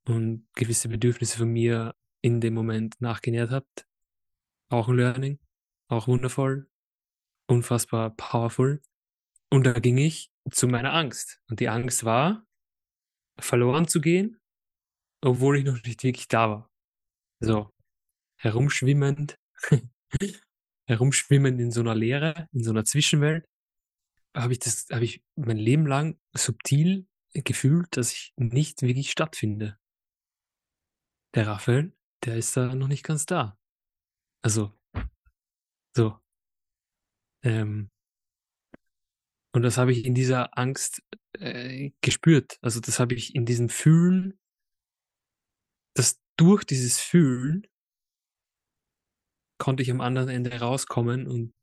und 0.05 0.47
gewisse 0.55 0.89
Bedürfnisse 0.89 1.37
von 1.37 1.49
mir 1.49 1.93
in 2.21 2.41
dem 2.41 2.53
Moment 2.53 2.99
nachgenährt 3.01 3.51
habt. 3.51 3.85
Auch 4.69 4.87
ein 4.87 4.95
Learning, 4.95 5.39
auch 5.87 6.07
wundervoll, 6.07 6.69
unfassbar 7.47 8.11
powerful. 8.11 8.81
Und 9.49 9.65
da 9.65 9.73
ging 9.73 9.97
ich 9.97 10.31
zu 10.49 10.67
meiner 10.67 10.93
Angst. 10.93 11.41
Und 11.49 11.59
die 11.59 11.69
Angst 11.69 12.05
war, 12.05 12.45
verloren 13.39 13.87
zu 13.87 14.01
gehen, 14.01 14.39
obwohl 15.21 15.57
ich 15.57 15.65
noch 15.65 15.83
nicht 15.83 16.03
wirklich 16.03 16.27
da 16.27 16.49
war. 16.49 16.71
So, 17.39 17.71
herumschwimmend, 18.41 19.39
herumschwimmend 20.87 21.61
in 21.61 21.71
so 21.71 21.81
einer 21.81 21.95
Leere, 21.95 22.47
in 22.51 22.63
so 22.63 22.71
einer 22.71 22.85
Zwischenwelt, 22.85 23.47
habe 24.35 24.53
ich 24.53 24.59
das, 24.59 24.87
habe 24.91 25.05
ich 25.05 25.23
mein 25.35 25.57
Leben 25.57 25.85
lang 25.85 26.19
subtil 26.33 27.07
gefühlt, 27.33 27.95
dass 27.95 28.11
ich 28.11 28.33
nicht 28.35 28.81
wirklich 28.81 29.11
stattfinde. 29.11 29.77
Der 31.35 31.47
Raphael, 31.47 31.93
der 32.25 32.37
ist 32.37 32.57
da 32.57 32.73
noch 32.75 32.87
nicht 32.87 33.03
ganz 33.03 33.25
da. 33.25 33.57
Also, 34.43 34.73
so. 35.95 36.19
Ähm, 37.43 37.89
und 39.53 39.61
das 39.61 39.77
habe 39.77 39.91
ich 39.91 40.05
in 40.05 40.15
dieser 40.15 40.57
Angst 40.57 41.03
äh, 41.33 41.91
gespürt. 42.01 42.57
Also 42.61 42.79
das 42.79 42.99
habe 42.99 43.13
ich 43.13 43.35
in 43.35 43.45
diesem 43.45 43.69
Fühlen, 43.69 44.39
dass 45.95 46.21
durch 46.37 46.63
dieses 46.63 46.99
Fühlen 46.99 47.67
konnte 49.61 49.83
ich 49.83 49.91
am 49.91 50.01
anderen 50.01 50.29
Ende 50.29 50.59
rauskommen 50.59 51.27
und 51.27 51.53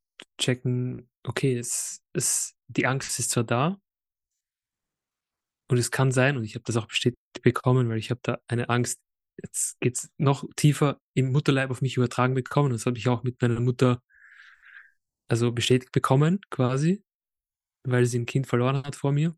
checken, 0.41 1.11
okay, 1.25 1.59
es, 1.59 2.01
es, 2.13 2.55
die 2.69 2.87
Angst 2.87 3.19
ist 3.19 3.31
zwar 3.31 3.43
da 3.43 3.81
und 5.69 5.79
es 5.79 5.91
kann 5.91 6.13
sein, 6.13 6.37
und 6.37 6.45
ich 6.45 6.55
habe 6.55 6.63
das 6.65 6.77
auch 6.77 6.87
bestätigt 6.87 7.19
bekommen, 7.43 7.89
weil 7.89 7.99
ich 7.99 8.11
habe 8.11 8.21
da 8.23 8.39
eine 8.47 8.69
Angst, 8.69 9.01
jetzt 9.43 9.81
geht 9.81 9.97
es 9.97 10.11
noch 10.17 10.45
tiefer 10.55 11.01
im 11.15 11.33
Mutterleib 11.33 11.71
auf 11.71 11.83
mich 11.83 11.97
übertragen 11.97 12.35
bekommen. 12.35 12.71
Das 12.71 12.87
habe 12.87 12.99
ich 12.99 13.09
auch 13.09 13.25
mit 13.25 13.43
meiner 13.43 13.61
Mutter 13.61 14.01
also 15.29 15.51
bestätigt 15.51 15.91
bekommen, 15.91 16.41
quasi 16.51 17.03
weil 17.85 18.07
sie 18.07 18.19
ein 18.19 18.27
Kind 18.27 18.47
verloren 18.47 18.83
hat 18.85 18.97
vor 18.97 19.13
mir. 19.13 19.37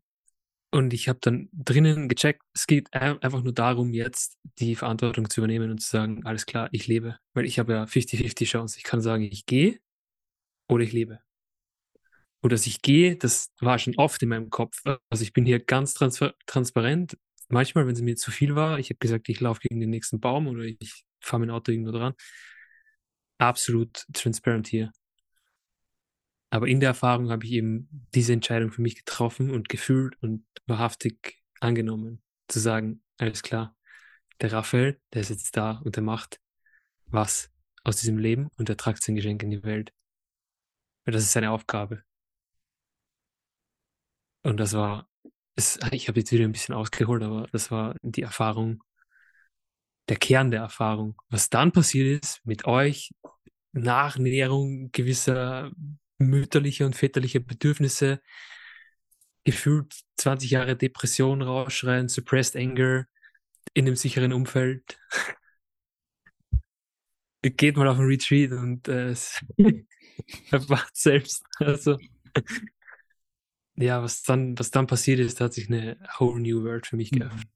Und 0.73 0.93
ich 0.93 1.09
habe 1.09 1.19
dann 1.21 1.49
drinnen 1.51 2.07
gecheckt, 2.07 2.43
es 2.53 2.65
geht 2.65 2.93
einfach 2.93 3.43
nur 3.43 3.53
darum, 3.53 3.93
jetzt 3.93 4.37
die 4.59 4.75
Verantwortung 4.75 5.29
zu 5.29 5.41
übernehmen 5.41 5.69
und 5.69 5.79
zu 5.79 5.89
sagen, 5.89 6.25
alles 6.25 6.45
klar, 6.45 6.69
ich 6.71 6.87
lebe. 6.87 7.17
Weil 7.33 7.45
ich 7.45 7.59
habe 7.59 7.73
ja 7.73 7.83
50-50 7.83 8.45
Chance. 8.45 8.77
Ich 8.77 8.85
kann 8.85 9.01
sagen, 9.01 9.23
ich 9.23 9.45
gehe 9.45 9.79
oder 10.69 10.83
ich 10.83 10.93
lebe. 10.93 11.19
Und 12.39 12.53
dass 12.53 12.65
ich 12.67 12.81
gehe, 12.81 13.17
das 13.17 13.51
war 13.59 13.77
schon 13.79 13.95
oft 13.97 14.23
in 14.23 14.29
meinem 14.29 14.49
Kopf. 14.49 14.81
Also 15.09 15.23
ich 15.23 15.33
bin 15.33 15.45
hier 15.45 15.59
ganz 15.59 15.93
trans 15.93 16.23
transparent. 16.45 17.17
Manchmal, 17.49 17.85
wenn 17.85 17.93
es 17.93 18.01
mir 18.01 18.15
zu 18.15 18.31
viel 18.31 18.55
war, 18.55 18.79
ich 18.79 18.89
habe 18.89 18.97
gesagt, 18.97 19.27
ich 19.27 19.41
laufe 19.41 19.59
gegen 19.59 19.81
den 19.81 19.89
nächsten 19.89 20.21
Baum 20.21 20.47
oder 20.47 20.63
ich 20.63 21.03
fahre 21.19 21.41
mein 21.41 21.49
Auto 21.49 21.73
irgendwo 21.73 21.91
dran. 21.91 22.13
Absolut 23.39 24.05
transparent 24.13 24.67
hier. 24.67 24.91
Aber 26.51 26.67
in 26.67 26.81
der 26.81 26.89
Erfahrung 26.89 27.31
habe 27.31 27.45
ich 27.45 27.53
eben 27.53 28.05
diese 28.13 28.33
Entscheidung 28.33 28.71
für 28.71 28.81
mich 28.81 28.97
getroffen 28.97 29.51
und 29.51 29.69
gefühlt 29.69 30.21
und 30.21 30.45
wahrhaftig 30.67 31.41
angenommen. 31.61 32.21
Zu 32.49 32.59
sagen, 32.59 33.01
alles 33.17 33.41
klar, 33.41 33.75
der 34.41 34.51
Raphael, 34.51 34.99
der 35.13 35.21
ist 35.21 35.29
jetzt 35.29 35.55
da 35.55 35.81
und 35.83 35.95
der 35.95 36.03
macht 36.03 36.41
was 37.05 37.49
aus 37.83 37.97
diesem 37.97 38.17
Leben 38.17 38.49
und 38.57 38.69
er 38.69 38.75
tragt 38.77 39.01
sein 39.01 39.15
Geschenk 39.15 39.41
in 39.43 39.51
die 39.51 39.63
Welt. 39.63 39.93
Weil 41.05 41.13
das 41.13 41.23
ist 41.23 41.31
seine 41.31 41.51
Aufgabe. 41.51 42.03
Und 44.43 44.59
das 44.59 44.73
war, 44.73 45.07
es, 45.55 45.79
ich 45.91 46.09
habe 46.09 46.19
jetzt 46.19 46.33
wieder 46.33 46.43
ein 46.43 46.51
bisschen 46.51 46.75
ausgeholt, 46.75 47.23
aber 47.23 47.47
das 47.53 47.71
war 47.71 47.95
die 48.01 48.23
Erfahrung, 48.23 48.83
der 50.09 50.17
Kern 50.17 50.51
der 50.51 50.61
Erfahrung. 50.61 51.15
Was 51.29 51.49
dann 51.49 51.71
passiert 51.71 52.21
ist 52.23 52.45
mit 52.45 52.65
euch, 52.65 53.11
Nachnäherung 53.71 54.91
gewisser 54.91 55.71
mütterliche 56.21 56.85
und 56.85 56.95
väterliche 56.95 57.39
Bedürfnisse, 57.39 58.21
gefühlt 59.43 59.93
20 60.17 60.51
Jahre 60.51 60.75
Depression 60.75 61.41
rausschreien, 61.41 62.07
suppressed 62.07 62.55
anger 62.55 63.07
in 63.73 63.85
einem 63.85 63.95
sicheren 63.95 64.33
Umfeld. 64.33 64.99
Geht 67.41 67.75
mal 67.75 67.87
auf 67.87 67.97
ein 67.97 68.05
Retreat 68.05 68.51
und 68.51 68.87
äh, 68.87 69.15
erwacht 70.51 70.95
selbst. 70.95 71.43
Also, 71.57 71.97
ja, 73.75 74.03
was 74.03 74.21
dann, 74.21 74.57
was 74.59 74.69
dann 74.69 74.85
passiert 74.85 75.19
ist, 75.19 75.41
hat 75.41 75.53
sich 75.53 75.67
eine 75.67 75.97
whole 76.19 76.39
new 76.39 76.63
world 76.63 76.85
für 76.85 76.97
mich 76.97 77.11
mhm. 77.11 77.19
geöffnet. 77.19 77.47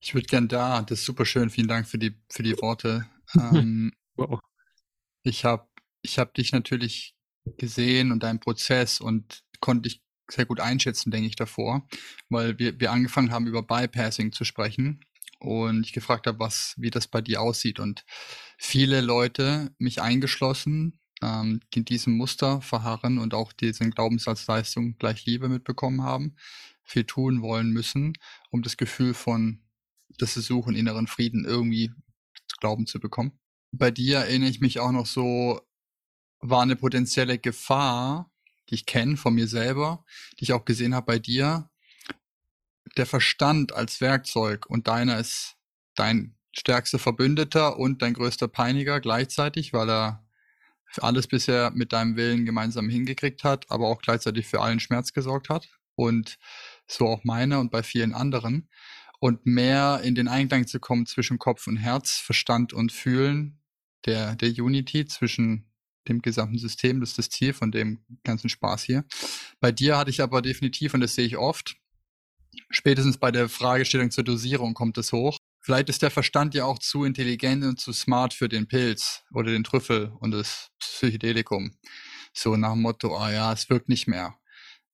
Ich 0.00 0.14
würde 0.14 0.26
gern 0.26 0.48
da, 0.48 0.82
das 0.82 1.00
ist 1.00 1.04
super 1.04 1.26
schön, 1.26 1.50
vielen 1.50 1.68
Dank 1.68 1.86
für 1.86 1.98
die, 1.98 2.14
für 2.30 2.42
die 2.42 2.56
Worte. 2.58 3.06
Ähm, 3.34 3.92
wow. 4.16 4.40
Ich 5.22 5.44
habe 5.44 5.68
ich 6.02 6.18
habe 6.18 6.32
dich 6.36 6.52
natürlich 6.52 7.14
gesehen 7.56 8.12
und 8.12 8.22
deinen 8.22 8.40
Prozess 8.40 9.00
und 9.00 9.42
konnte 9.60 9.88
dich 9.88 10.02
sehr 10.30 10.46
gut 10.46 10.60
einschätzen, 10.60 11.10
denke 11.10 11.28
ich, 11.28 11.36
davor, 11.36 11.86
weil 12.28 12.58
wir, 12.58 12.78
wir 12.78 12.92
angefangen 12.92 13.32
haben, 13.32 13.46
über 13.46 13.62
Bypassing 13.62 14.32
zu 14.32 14.44
sprechen 14.44 15.00
und 15.40 15.84
ich 15.84 15.92
gefragt 15.92 16.26
habe, 16.26 16.38
was, 16.38 16.74
wie 16.76 16.90
das 16.90 17.08
bei 17.08 17.20
dir 17.20 17.40
aussieht. 17.40 17.80
Und 17.80 18.04
viele 18.58 19.00
Leute, 19.00 19.74
mich 19.78 20.00
eingeschlossen, 20.00 21.00
ähm, 21.22 21.60
in 21.74 21.84
diesem 21.84 22.16
Muster 22.16 22.60
verharren 22.60 23.18
und 23.18 23.34
auch 23.34 23.52
diesen 23.52 23.90
Glaubenssatzleistung 23.90 24.96
gleich 24.98 25.26
Liebe 25.26 25.48
mitbekommen 25.48 26.02
haben, 26.02 26.36
viel 26.82 27.04
tun 27.04 27.42
wollen 27.42 27.70
müssen, 27.70 28.14
um 28.50 28.62
das 28.62 28.76
Gefühl 28.76 29.14
von 29.14 29.62
das 30.18 30.34
Suchen 30.34 30.74
inneren 30.74 31.06
Frieden 31.06 31.44
irgendwie 31.44 31.92
glauben 32.60 32.86
zu 32.86 33.00
bekommen. 33.00 33.32
Bei 33.72 33.90
dir 33.90 34.18
erinnere 34.18 34.50
ich 34.50 34.60
mich 34.60 34.80
auch 34.80 34.92
noch 34.92 35.06
so 35.06 35.60
war 36.40 36.62
eine 36.62 36.76
potenzielle 36.76 37.38
Gefahr, 37.38 38.30
die 38.68 38.74
ich 38.74 38.86
kenne 38.86 39.16
von 39.16 39.34
mir 39.34 39.48
selber, 39.48 40.04
die 40.38 40.44
ich 40.44 40.52
auch 40.52 40.64
gesehen 40.64 40.94
habe 40.94 41.06
bei 41.06 41.18
dir. 41.18 41.70
Der 42.96 43.06
Verstand 43.06 43.72
als 43.72 44.00
Werkzeug 44.00 44.66
und 44.66 44.88
deiner 44.88 45.18
ist 45.18 45.56
dein 45.94 46.34
stärkster 46.52 46.98
Verbündeter 46.98 47.78
und 47.78 48.02
dein 48.02 48.14
größter 48.14 48.48
Peiniger 48.48 49.00
gleichzeitig, 49.00 49.72
weil 49.72 49.88
er 49.90 50.24
alles 50.98 51.28
bisher 51.28 51.70
mit 51.70 51.92
deinem 51.92 52.16
Willen 52.16 52.44
gemeinsam 52.44 52.88
hingekriegt 52.88 53.44
hat, 53.44 53.70
aber 53.70 53.86
auch 53.86 54.02
gleichzeitig 54.02 54.46
für 54.46 54.60
allen 54.60 54.80
Schmerz 54.80 55.12
gesorgt 55.12 55.48
hat 55.48 55.68
und 55.94 56.38
so 56.88 57.06
auch 57.06 57.22
meiner 57.22 57.60
und 57.60 57.70
bei 57.70 57.82
vielen 57.82 58.14
anderen. 58.14 58.68
Und 59.20 59.44
mehr 59.44 60.00
in 60.02 60.14
den 60.14 60.28
Einklang 60.28 60.66
zu 60.66 60.80
kommen 60.80 61.06
zwischen 61.06 61.38
Kopf 61.38 61.66
und 61.66 61.76
Herz, 61.76 62.16
Verstand 62.16 62.72
und 62.72 62.90
Fühlen, 62.90 63.60
der, 64.06 64.34
der 64.34 64.48
Unity 64.48 65.04
zwischen 65.04 65.69
dem 66.10 66.20
gesamten 66.22 66.58
System. 66.58 67.00
Das 67.00 67.10
ist 67.10 67.18
das 67.18 67.30
Ziel 67.30 67.52
von 67.52 67.72
dem 67.72 68.04
ganzen 68.24 68.48
Spaß 68.48 68.82
hier. 68.82 69.04
Bei 69.60 69.72
dir 69.72 69.96
hatte 69.96 70.10
ich 70.10 70.20
aber 70.20 70.42
definitiv, 70.42 70.94
und 70.94 71.00
das 71.00 71.14
sehe 71.14 71.26
ich 71.26 71.36
oft, 71.36 71.76
spätestens 72.68 73.18
bei 73.18 73.30
der 73.30 73.48
Fragestellung 73.48 74.10
zur 74.10 74.24
Dosierung 74.24 74.74
kommt 74.74 74.98
es 74.98 75.12
hoch. 75.12 75.38
Vielleicht 75.62 75.88
ist 75.88 76.02
der 76.02 76.10
Verstand 76.10 76.54
ja 76.54 76.64
auch 76.64 76.78
zu 76.78 77.04
intelligent 77.04 77.64
und 77.64 77.78
zu 77.78 77.92
smart 77.92 78.34
für 78.34 78.48
den 78.48 78.66
Pilz 78.66 79.22
oder 79.32 79.52
den 79.52 79.64
Trüffel 79.64 80.12
und 80.20 80.30
das 80.30 80.68
Psychedelikum. 80.78 81.76
So 82.32 82.56
nach 82.56 82.72
dem 82.72 82.82
Motto, 82.82 83.16
ah 83.16 83.30
ja, 83.30 83.52
es 83.52 83.68
wirkt 83.68 83.88
nicht 83.88 84.06
mehr. 84.06 84.36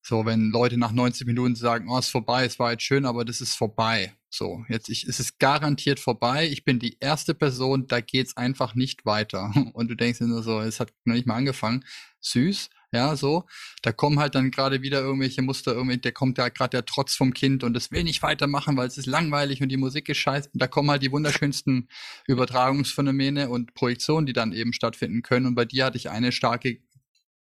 So, 0.03 0.25
wenn 0.25 0.51
Leute 0.51 0.77
nach 0.77 0.93
90 0.93 1.27
Minuten 1.27 1.57
sagen, 1.57 1.89
oh, 1.89 1.99
es 1.99 2.07
ist 2.07 2.13
vorbei, 2.13 2.45
es 2.45 2.59
war 2.59 2.73
jetzt 2.73 2.85
schön, 2.85 3.05
aber 3.05 3.25
das 3.25 3.41
ist 3.41 3.55
vorbei. 3.55 4.17
So, 4.37 4.64
jetzt 4.68 4.88
ich, 4.88 5.05
es 5.05 5.18
ist 5.18 5.38
garantiert 5.38 5.99
vorbei. 5.99 6.46
Ich 6.46 6.64
bin 6.64 6.79
die 6.79 6.99
erste 7.01 7.35
Person, 7.35 7.87
da 7.87 8.01
geht's 8.01 8.37
einfach 8.37 8.75
nicht 8.75 9.07
weiter. 9.07 9.53
Und 9.72 9.88
du 9.88 9.94
denkst 9.94 10.18
dir 10.18 10.27
nur 10.27 10.42
so, 10.42 10.61
es 10.61 10.79
hat 10.81 10.92
noch 11.05 11.14
nicht 11.14 11.27
mal 11.27 11.37
angefangen. 11.37 11.85
Süß, 12.20 12.68
ja, 12.92 13.16
so. 13.16 13.46
Da 13.83 13.92
kommen 13.92 14.18
halt 14.18 14.35
dann 14.35 14.51
gerade 14.51 14.83
wieder 14.83 15.01
irgendwelche 15.01 15.42
Muster, 15.42 15.72
irgendwie, 15.72 15.99
der 15.99 16.12
kommt 16.12 16.38
ja 16.38 16.49
gerade 16.49 16.70
der 16.70 16.85
Trotz 16.85 17.14
vom 17.14 17.33
Kind 17.33 17.64
und 17.64 17.77
es 17.77 17.90
will 17.90 18.05
nicht 18.05 18.22
weitermachen, 18.22 18.77
weil 18.77 18.88
es 18.88 18.99
ist 18.99 19.07
langweilig 19.07 19.62
und 19.62 19.70
die 19.70 19.77
Musik 19.77 20.09
ist 20.09 20.18
scheiße. 20.18 20.51
Und 20.53 20.61
da 20.61 20.66
kommen 20.66 20.90
halt 20.90 21.03
die 21.03 21.12
wunderschönsten 21.12 21.88
Übertragungsphänomene 22.27 23.49
und 23.49 23.75
Projektionen, 23.75 24.27
die 24.27 24.33
dann 24.33 24.53
eben 24.53 24.72
stattfinden 24.72 25.22
können. 25.22 25.46
Und 25.46 25.55
bei 25.55 25.64
dir 25.64 25.87
hatte 25.87 25.96
ich 25.96 26.11
eine 26.11 26.33
starke 26.33 26.79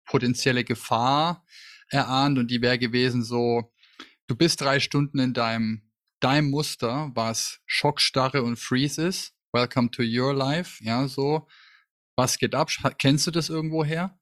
potenzielle 0.06 0.64
Gefahr, 0.64 1.44
erahnt 1.90 2.38
und 2.38 2.50
die 2.50 2.62
wäre 2.62 2.80
gewesen 2.80 3.24
so, 3.24 3.72
du 4.28 4.36
bist 4.36 4.62
drei 4.62 4.80
Stunden 4.80 5.20
in 5.20 5.34
deinem, 5.34 5.82
deinem 6.26 6.50
Muster, 6.50 7.12
was 7.14 7.60
Schockstarre 7.68 8.42
und 8.42 8.58
Freeze 8.58 9.00
ist. 9.00 9.36
Welcome 9.54 9.92
to 9.92 10.02
your 10.02 10.34
life, 10.34 10.84
ja, 10.84 11.08
so. 11.08 11.48
Was 12.16 12.40
geht 12.40 12.56
ab? 12.56 12.72
Kennst 12.98 13.28
du 13.28 13.32
das 13.32 13.50
irgendwoher? 13.50 14.18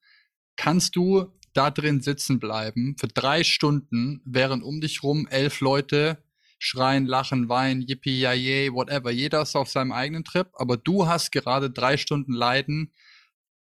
Kannst 0.58 0.98
du 0.98 1.32
da 1.54 1.72
drin 1.72 2.02
sitzen 2.02 2.42
bleiben 2.42 2.98
für 3.00 3.08
drei 3.08 3.46
Stunden, 3.46 4.22
während 4.26 4.64
um 4.64 4.82
dich 4.82 5.02
rum 5.02 5.28
elf 5.30 5.62
Leute 5.62 6.22
schreien, 6.60 7.06
lachen, 7.06 7.48
weinen, 7.48 7.82
yippie, 7.82 8.20
yay, 8.20 8.74
whatever. 8.74 9.10
Jeder 9.10 9.44
ist 9.44 9.56
auf 9.56 9.70
seinem 9.70 9.94
eigenen 9.94 10.26
Trip, 10.26 10.50
aber 10.56 10.76
du 10.76 11.08
hast 11.08 11.32
gerade 11.32 11.72
drei 11.72 11.96
Stunden 11.96 12.34
Leiden, 12.34 12.92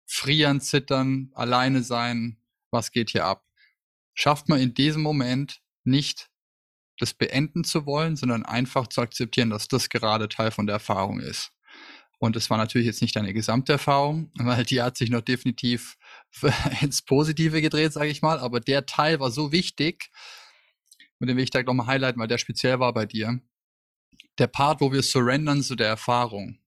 frieren, 0.07 0.59
zittern, 0.59 1.29
alleine 1.35 1.83
sein. 1.83 2.37
Was 2.71 2.91
geht 2.91 3.11
hier 3.11 3.25
ab? 3.25 3.45
schafft 4.13 4.49
man 4.49 4.59
in 4.59 4.73
diesem 4.73 5.01
Moment 5.01 5.61
nicht, 5.83 6.29
das 6.99 7.13
beenden 7.13 7.63
zu 7.63 7.85
wollen, 7.85 8.15
sondern 8.15 8.45
einfach 8.45 8.87
zu 8.87 9.01
akzeptieren, 9.01 9.49
dass 9.49 9.67
das 9.67 9.89
gerade 9.89 10.29
Teil 10.29 10.51
von 10.51 10.67
der 10.67 10.75
Erfahrung 10.75 11.19
ist. 11.19 11.51
Und 12.19 12.37
es 12.37 12.49
war 12.49 12.57
natürlich 12.57 12.87
jetzt 12.87 13.01
nicht 13.01 13.15
deine 13.15 13.33
gesamte 13.33 13.73
Erfahrung, 13.73 14.31
weil 14.37 14.63
die 14.63 14.81
hat 14.81 14.97
sich 14.97 15.09
noch 15.09 15.21
definitiv 15.21 15.97
ins 16.81 17.01
Positive 17.01 17.61
gedreht, 17.61 17.93
sage 17.93 18.09
ich 18.09 18.21
mal. 18.21 18.39
Aber 18.39 18.59
der 18.59 18.85
Teil 18.85 19.19
war 19.19 19.31
so 19.31 19.51
wichtig, 19.51 20.09
und 21.19 21.27
den 21.27 21.37
will 21.37 21.43
ich 21.43 21.51
da 21.51 21.63
nochmal 21.63 21.87
highlighten, 21.87 22.19
weil 22.19 22.27
der 22.27 22.37
speziell 22.37 22.79
war 22.79 22.93
bei 22.93 23.05
dir. 23.05 23.39
Der 24.39 24.47
Part, 24.47 24.81
wo 24.81 24.91
wir 24.91 25.03
surrendern 25.03 25.61
zu 25.61 25.75
der 25.75 25.87
Erfahrung, 25.87 26.59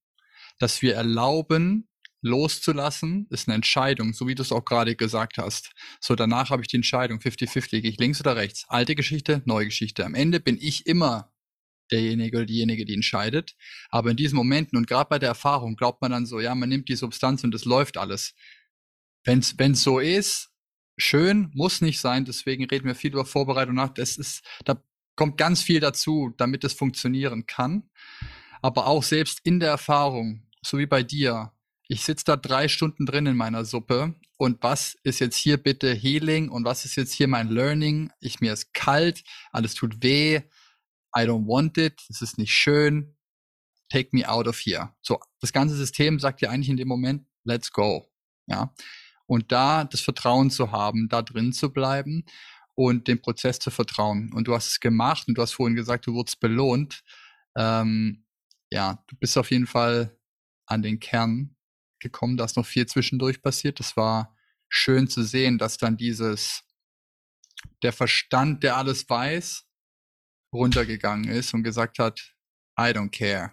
dass 0.59 0.83
wir 0.83 0.95
erlauben, 0.95 1.89
loszulassen, 2.27 3.27
ist 3.31 3.49
eine 3.49 3.55
Entscheidung, 3.55 4.13
so 4.13 4.27
wie 4.27 4.35
du 4.35 4.43
es 4.43 4.53
auch 4.53 4.65
gerade 4.65 4.97
gesagt 4.97 5.39
hast. 5.39 5.71
So, 6.01 6.15
danach 6.15 6.51
habe 6.51 6.63
ich 6.63 6.69
die 6.69 6.77
Entscheidung, 6.77 7.19
50-50, 7.19 7.81
gehe 7.81 7.91
ich 7.91 7.99
links 7.99 8.21
oder 8.21 8.37
rechts. 8.37 8.65
Alte 8.69 8.95
Geschichte, 8.95 9.43
neue 9.45 9.67
Geschichte. 9.67 10.05
Am 10.05 10.15
Ende 10.15 10.41
bin 10.41 10.59
ich 10.61 10.87
immer 10.87 11.33
derjenige 11.91 12.39
oder 12.39 12.47
diejenige, 12.47 12.85
die 12.85 12.95
entscheidet. 12.95 13.57
Aber 13.91 14.11
in 14.11 14.17
diesen 14.17 14.37
Momenten 14.37 14.77
und 14.77 14.87
gerade 14.87 15.09
bei 15.09 15.19
der 15.19 15.29
Erfahrung 15.29 15.77
glaubt 15.77 16.03
man 16.03 16.11
dann 16.11 16.27
so, 16.27 16.41
ja, 16.41 16.55
man 16.55 16.69
nimmt 16.69 16.89
die 16.89 16.97
Substanz 16.97 17.45
und 17.45 17.55
es 17.55 17.65
läuft 17.65 17.97
alles. 17.97 18.35
Wenn 19.25 19.41
es 19.41 19.83
so 19.83 19.99
ist, 19.99 20.51
schön, 20.97 21.51
muss 21.55 21.81
nicht 21.81 22.01
sein. 22.01 22.25
Deswegen 22.25 22.65
reden 22.65 22.87
wir 22.87 22.95
viel 22.95 23.13
über 23.13 23.25
Vorbereitung 23.25 23.75
nach. 23.75 23.91
Das 23.91 24.17
ist, 24.17 24.43
da 24.65 24.83
kommt 25.17 25.37
ganz 25.39 25.63
viel 25.63 25.81
dazu, 25.81 26.33
damit 26.37 26.65
es 26.65 26.75
funktionieren 26.75 27.47
kann. 27.47 27.91
Aber 28.63 28.87
auch 28.87 29.03
selbst 29.03 29.41
in 29.45 29.61
der 29.61 29.71
Erfahrung, 29.71 30.47
so 30.63 30.79
wie 30.79 30.87
bei 30.87 31.03
dir, 31.03 31.53
ich 31.89 32.03
sitze 32.03 32.25
da 32.25 32.37
drei 32.37 32.69
Stunden 32.69 33.07
drin 33.07 33.27
in 33.27 33.37
meiner 33.37 33.65
Suppe 33.65 34.15
und 34.39 34.63
was 34.63 34.97
ist 35.03 35.21
jetzt 35.21 35.37
hier 35.37 35.57
bitte 35.57 35.93
Healing 35.95 36.49
und 36.49 36.65
was 36.65 36.85
ist 36.85 36.97
jetzt 36.97 37.13
hier 37.13 37.29
mein 37.29 37.49
Learning? 37.49 38.11
Ich 38.21 38.41
mir 38.41 38.53
ist 38.53 38.75
kalt, 38.75 39.23
alles 39.53 39.75
tut 39.75 40.03
weh, 40.03 40.41
I 41.17 41.21
don't 41.21 41.47
want 41.47 41.79
it, 41.79 42.03
es 42.09 42.23
ist 42.23 42.39
nicht 42.39 42.53
schön, 42.53 43.17
take 43.89 44.11
me 44.13 44.29
out 44.29 44.49
of 44.49 44.59
here. 44.59 44.95
So, 45.01 45.21
das 45.41 45.53
ganze 45.53 45.77
System 45.77 46.19
sagt 46.19 46.41
ja 46.41 46.51
eigentlich 46.51 46.69
in 46.69 46.77
dem 46.77 46.89
Moment, 46.89 47.27
let's 47.45 47.71
go. 47.71 48.11
Ja. 48.47 48.75
Und 49.27 49.51
da 49.51 49.85
das 49.85 50.01
Vertrauen 50.01 50.51
zu 50.51 50.73
haben, 50.73 51.09
da 51.09 51.23
drin 51.23 51.53
zu 51.53 51.73
bleiben 51.73 52.25
und 52.75 53.09
dem 53.09 53.21
Prozess 53.21 53.59
zu 53.59 53.71
vertrauen. 53.71 54.33
Und 54.33 54.47
du 54.47 54.55
hast 54.55 54.67
es 54.69 54.81
gemacht 54.81 55.27
und 55.29 55.39
du 55.39 55.43
hast 55.43 55.53
vorhin 55.53 55.77
gesagt, 55.77 56.07
du 56.07 56.15
wurdest 56.15 56.41
belohnt. 56.41 57.03
Ähm, 57.57 58.25
ja, 58.71 59.03
du 59.09 59.17
bist 59.17 59.37
auf 59.39 59.51
jeden 59.51 59.67
Fall 59.67 60.17
an 60.67 60.83
den 60.83 61.01
Kern 61.01 61.56
gekommen, 62.01 62.37
da 62.37 62.45
ist 62.45 62.57
noch 62.57 62.67
viel 62.67 62.87
zwischendurch 62.87 63.43
passiert. 63.43 63.81
Das 63.81 63.97
war 63.97 64.37
schön 64.69 65.09
zu 65.09 65.23
sehen, 65.23 65.59
dass 65.59 65.79
dann 65.79 65.97
dieses, 65.97 66.65
der 67.83 67.93
Verstand, 67.93 68.63
der 68.63 68.77
alles 68.77 69.09
weiß, 69.09 69.67
runtergegangen 70.53 71.29
ist 71.31 71.55
und 71.55 71.63
gesagt 71.63 71.99
hat, 71.99 72.35
I 72.79 72.93
don't 72.93 73.11
care. 73.11 73.53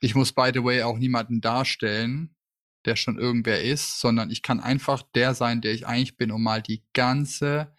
Ich 0.00 0.14
muss, 0.14 0.32
by 0.32 0.50
the 0.52 0.62
way, 0.62 0.82
auch 0.82 0.98
niemanden 0.98 1.40
darstellen, 1.40 2.36
der 2.84 2.96
schon 2.96 3.18
irgendwer 3.18 3.62
ist, 3.62 4.00
sondern 4.00 4.30
ich 4.30 4.42
kann 4.42 4.60
einfach 4.60 5.02
der 5.14 5.34
sein, 5.34 5.60
der 5.60 5.72
ich 5.72 5.86
eigentlich 5.86 6.16
bin, 6.16 6.32
um 6.32 6.42
mal 6.42 6.62
die 6.62 6.84
ganze, 6.92 7.74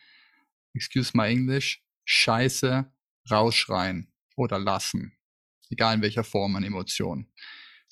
excuse 0.73 1.11
my 1.13 1.29
English, 1.29 1.83
Scheiße 2.05 2.91
rausschreien 3.29 4.11
oder 4.35 4.59
lassen. 4.59 5.17
Egal 5.69 5.95
in 5.95 6.01
welcher 6.01 6.23
Form 6.23 6.55
an 6.55 6.63
Emotionen 6.63 7.31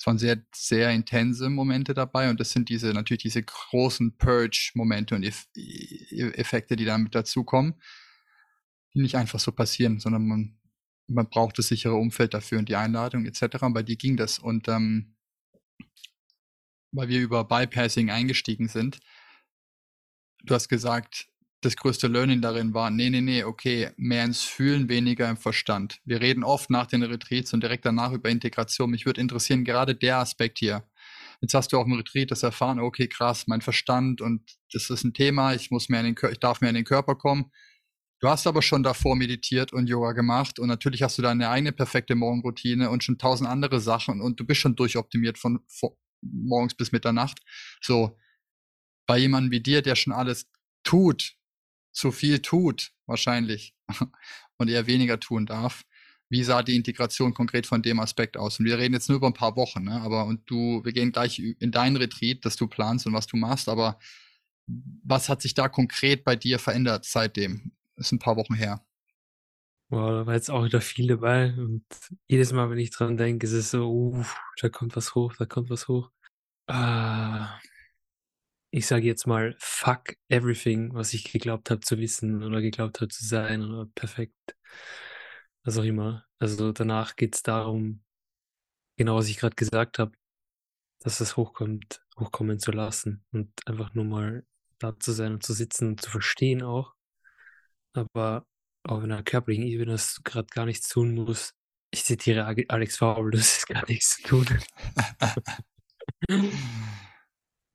es 0.02 0.08
waren 0.08 0.18
sehr, 0.18 0.44
sehr 0.52 0.90
intense 0.90 1.48
Momente 1.48 1.94
dabei 1.94 2.32
und 2.32 2.40
das 2.40 2.50
sind 2.50 2.70
diese, 2.70 2.92
natürlich 2.92 3.22
diese 3.22 3.44
großen 3.44 4.18
Purge-Momente 4.18 5.14
und 5.14 5.22
Eff 5.22 5.48
e-, 5.56 6.32
Effekte, 6.32 6.76
die 6.76 6.86
damit 6.86 7.14
dazukommen, 7.14 7.76
die 8.96 9.02
nicht 9.02 9.16
einfach 9.16 9.40
so 9.40 9.52
passieren, 9.52 10.00
sondern 10.00 10.28
man, 10.28 10.60
man 11.06 11.30
braucht 11.30 11.60
das 11.60 11.68
sichere 11.68 11.94
Umfeld 11.94 12.34
dafür 12.34 12.58
und 12.58 12.68
die 12.68 12.78
Einladung 12.78 13.28
etc. 13.28 13.62
Und 13.62 13.74
bei 13.74 13.84
dir 13.84 13.96
ging 13.96 14.18
das 14.18 14.40
und 14.40 14.68
ähm, 14.70 15.18
weil 16.92 17.08
wir 17.08 17.22
über 17.22 17.44
Bypassing 17.44 18.10
eingestiegen 18.10 18.70
sind, 18.70 19.02
du 20.44 20.56
hast 20.56 20.68
gesagt, 20.68 21.31
das 21.62 21.76
größte 21.76 22.08
Learning 22.08 22.42
darin 22.42 22.74
war, 22.74 22.90
nee, 22.90 23.10
nee, 23.10 23.22
nee, 23.22 23.44
okay, 23.44 23.92
mehr 23.96 24.26
ins 24.26 24.42
Fühlen, 24.42 24.90
weniger 24.90 25.30
im 25.30 25.38
Verstand. 25.38 26.00
Wir 26.06 26.20
reden 26.20 26.44
oft 26.44 26.72
nach 26.72 26.88
den 26.88 27.04
Retreats 27.04 27.54
und 27.54 27.62
direkt 27.62 27.86
danach 27.86 28.12
über 28.12 28.30
Integration. 28.30 28.90
Mich 28.90 29.06
würde 29.06 29.22
interessieren, 29.22 29.64
gerade 29.64 29.96
der 29.96 30.18
Aspekt 30.18 30.58
hier. 30.58 30.84
Jetzt 31.40 31.54
hast 31.54 31.72
du 31.72 31.78
auch 31.78 31.86
im 31.86 31.94
Retreat 31.94 32.32
das 32.32 32.44
erfahren, 32.44 32.80
okay, 32.80 33.08
krass, 33.08 33.48
mein 33.48 33.62
Verstand 33.62 34.22
und 34.22 34.58
das 34.74 34.90
ist 34.90 35.04
ein 35.04 35.14
Thema, 35.14 35.54
ich 35.54 35.72
muss 35.72 35.90
mehr 35.90 36.02
in 36.02 36.16
den, 36.16 36.32
ich 36.32 36.40
darf 36.40 36.62
mehr 36.62 36.70
in 36.70 36.76
den 36.76 36.86
Körper 36.86 37.16
kommen. 37.16 37.52
Du 38.20 38.28
hast 38.28 38.46
aber 38.46 38.62
schon 38.62 38.84
davor 38.84 39.16
meditiert 39.16 39.74
und 39.74 39.88
Yoga 39.88 40.12
gemacht 40.12 40.60
und 40.60 40.68
natürlich 40.68 41.02
hast 41.02 41.18
du 41.18 41.24
deine 41.24 41.50
eigene 41.50 41.72
perfekte 41.72 42.14
Morgenroutine 42.14 42.90
und 42.92 43.04
schon 43.04 43.18
tausend 43.18 43.50
andere 43.50 43.80
Sachen 43.80 44.22
und 44.22 44.40
du 44.40 44.46
bist 44.46 44.62
schon 44.62 44.76
durchoptimiert 44.76 45.40
von, 45.40 45.60
von 45.68 45.92
morgens 46.22 46.76
bis 46.76 46.92
Mitternacht. 46.92 47.40
So, 47.82 48.18
bei 49.08 49.18
jemandem 49.18 49.52
wie 49.52 49.62
dir, 49.62 49.82
der 49.82 49.96
schon 49.96 50.14
alles 50.14 50.48
tut, 50.84 51.36
zu 51.92 52.12
viel 52.12 52.42
tut, 52.42 52.92
wahrscheinlich, 53.06 53.76
und 54.58 54.70
eher 54.70 54.88
weniger 54.88 55.20
tun 55.20 55.46
darf. 55.46 55.84
Wie 56.30 56.44
sah 56.44 56.64
die 56.64 56.76
Integration 56.76 57.34
konkret 57.34 57.68
von 57.68 57.82
dem 57.82 58.00
Aspekt 58.00 58.38
aus? 58.38 58.60
Und 58.60 58.66
wir 58.66 58.78
reden 58.78 58.94
jetzt 58.94 59.10
nur 59.10 59.18
über 59.18 59.28
ein 59.28 59.34
paar 59.34 59.58
Wochen, 59.58 59.84
ne? 59.84 60.02
aber 60.02 60.26
und 60.26 60.50
du, 60.50 60.82
wir 60.86 60.94
gehen 60.94 61.12
gleich 61.12 61.40
in 61.40 61.72
dein 61.72 61.98
Retreat, 61.98 62.46
das 62.46 62.56
du 62.56 62.68
planst 62.68 63.06
und 63.06 63.14
was 63.14 63.28
du 63.28 63.36
machst, 63.36 63.68
aber 63.68 64.00
was 65.04 65.28
hat 65.28 65.42
sich 65.42 65.54
da 65.54 65.68
konkret 65.68 66.24
bei 66.24 66.36
dir 66.36 66.58
verändert 66.58 67.06
seitdem? 67.06 67.74
Das 67.96 68.08
ist 68.08 68.12
ein 68.14 68.20
paar 68.20 68.38
Wochen 68.38 68.54
her. 68.54 68.82
Wow, 69.90 70.10
da 70.10 70.26
war 70.26 70.36
jetzt 70.36 70.50
auch 70.50 70.64
wieder 70.64 70.80
viel 70.80 71.08
dabei 71.08 71.54
und 71.58 71.84
jedes 72.30 72.54
Mal, 72.54 72.70
wenn 72.70 72.80
ich 72.80 72.92
dran 72.92 73.18
denke, 73.18 73.46
ist 73.46 73.52
es 73.52 73.72
so, 73.72 73.92
uh, 73.92 74.24
da 74.62 74.70
kommt 74.70 74.96
was 74.96 75.16
hoch, 75.16 75.36
da 75.38 75.46
kommt 75.46 75.70
was 75.70 75.90
hoch. 75.90 76.12
Ah, 76.68 77.60
ich 78.72 78.88
sage 78.88 79.06
jetzt 79.06 79.28
mal, 79.28 79.56
fuck 79.60 80.16
everything, 80.30 80.94
was 80.94 81.14
ich 81.14 81.32
geglaubt 81.32 81.70
habe 81.70 81.82
zu 81.82 81.98
wissen 81.98 82.44
oder 82.44 82.62
geglaubt 82.62 83.02
habe 83.02 83.10
zu 83.10 83.26
sein 83.26 83.64
oder 83.64 83.86
perfekt. 83.94 84.56
Was 85.64 85.78
auch 85.78 85.84
immer. 85.84 86.26
Also 86.40 86.72
danach 86.72 87.16
geht 87.16 87.36
es 87.36 87.44
darum, 87.44 88.04
genau 88.98 89.18
was 89.18 89.28
ich 89.28 89.38
gerade 89.38 89.56
gesagt 89.56 90.00
habe, 90.00 90.14
dass 91.00 91.20
es 91.20 91.36
hochkommt, 91.36 92.02
hochkommen 92.18 92.60
zu 92.60 92.72
lassen 92.72 93.24
und 93.32 93.52
einfach 93.68 93.94
nur 93.94 94.06
mal 94.06 94.46
da 94.80 94.98
zu 95.00 95.12
sein 95.12 95.34
und 95.34 95.44
zu 95.44 95.54
sitzen 95.54 95.90
und 95.90 96.02
zu 96.02 96.10
verstehen 96.10 96.64
auch. 96.64 96.94
Aber 97.94 98.46
auf 98.84 99.04
einer 99.04 99.22
körperlichen 99.24 99.66
Ebene, 99.66 99.92
dass 99.92 100.16
du 100.16 100.22
gerade 100.24 100.48
gar 100.48 100.66
nichts 100.66 100.88
tun 100.88 101.14
musst. 101.14 101.56
Ich 101.92 102.06
zitiere 102.06 102.46
Alex 102.70 102.98
Faul, 102.98 103.32
das 103.32 103.58
ist 103.58 103.68
gar 103.68 103.86
nichts 103.88 104.18
zu 104.18 104.24
tun. 104.24 104.48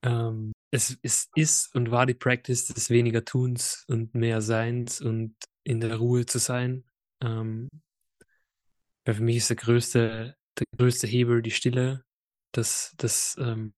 ähm, 0.02 0.52
es, 0.76 0.98
es 1.02 1.30
ist 1.34 1.74
und 1.74 1.90
war 1.90 2.06
die 2.06 2.14
Practice 2.14 2.66
des 2.66 2.90
weniger 2.90 3.24
Tuns 3.24 3.84
und 3.88 4.14
mehr 4.14 4.40
Seins 4.42 5.00
und 5.00 5.34
in 5.64 5.80
der 5.80 5.96
Ruhe 5.96 6.26
zu 6.26 6.38
sein. 6.38 6.84
Ähm, 7.22 7.68
für 9.04 9.22
mich 9.22 9.36
ist 9.36 9.50
der 9.50 9.56
größte 9.56 10.36
der 10.58 10.66
größte 10.76 11.06
Hebel 11.06 11.42
die 11.42 11.50
Stille, 11.50 12.04
dass 12.52 12.94
das 12.96 13.36
ähm, 13.38 13.74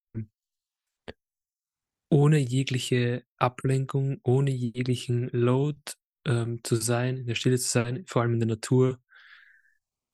ohne 2.10 2.38
jegliche 2.38 3.24
Ablenkung, 3.36 4.20
ohne 4.22 4.50
jeglichen 4.50 5.28
Load 5.30 5.78
ähm, 6.24 6.62
zu 6.62 6.76
sein, 6.76 7.18
in 7.18 7.26
der 7.26 7.34
Stille 7.34 7.58
zu 7.58 7.68
sein, 7.68 8.04
vor 8.06 8.22
allem 8.22 8.34
in 8.34 8.40
der 8.40 8.48
Natur, 8.48 9.00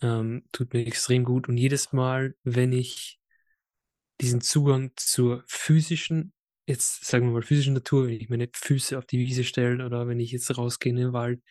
ähm, 0.01 0.44
tut 0.53 0.73
mir 0.73 0.87
extrem 0.87 1.25
gut. 1.25 1.49
Und 1.49 1.57
jedes 1.57 1.92
Mal, 1.92 2.35
wenn 2.42 2.73
ich 2.73 3.20
diesen 4.20 4.40
Zugang 4.40 4.92
zur 4.97 5.44
physischen, 5.47 6.33
jetzt 6.66 7.05
sagen 7.05 7.27
wir 7.27 7.33
mal 7.33 7.42
physischen 7.42 7.74
Natur, 7.74 8.07
wenn 8.07 8.14
ich 8.14 8.29
meine 8.29 8.48
Füße 8.53 8.96
auf 8.98 9.07
die 9.07 9.18
Wiese 9.18 9.44
stelle 9.44 9.85
oder 9.85 10.09
wenn 10.09 10.20
ich 10.20 10.33
jetzt 10.33 10.57
rausgehe 10.57 10.90
in 10.90 10.96
den 10.96 11.12
Wald, 11.12 11.42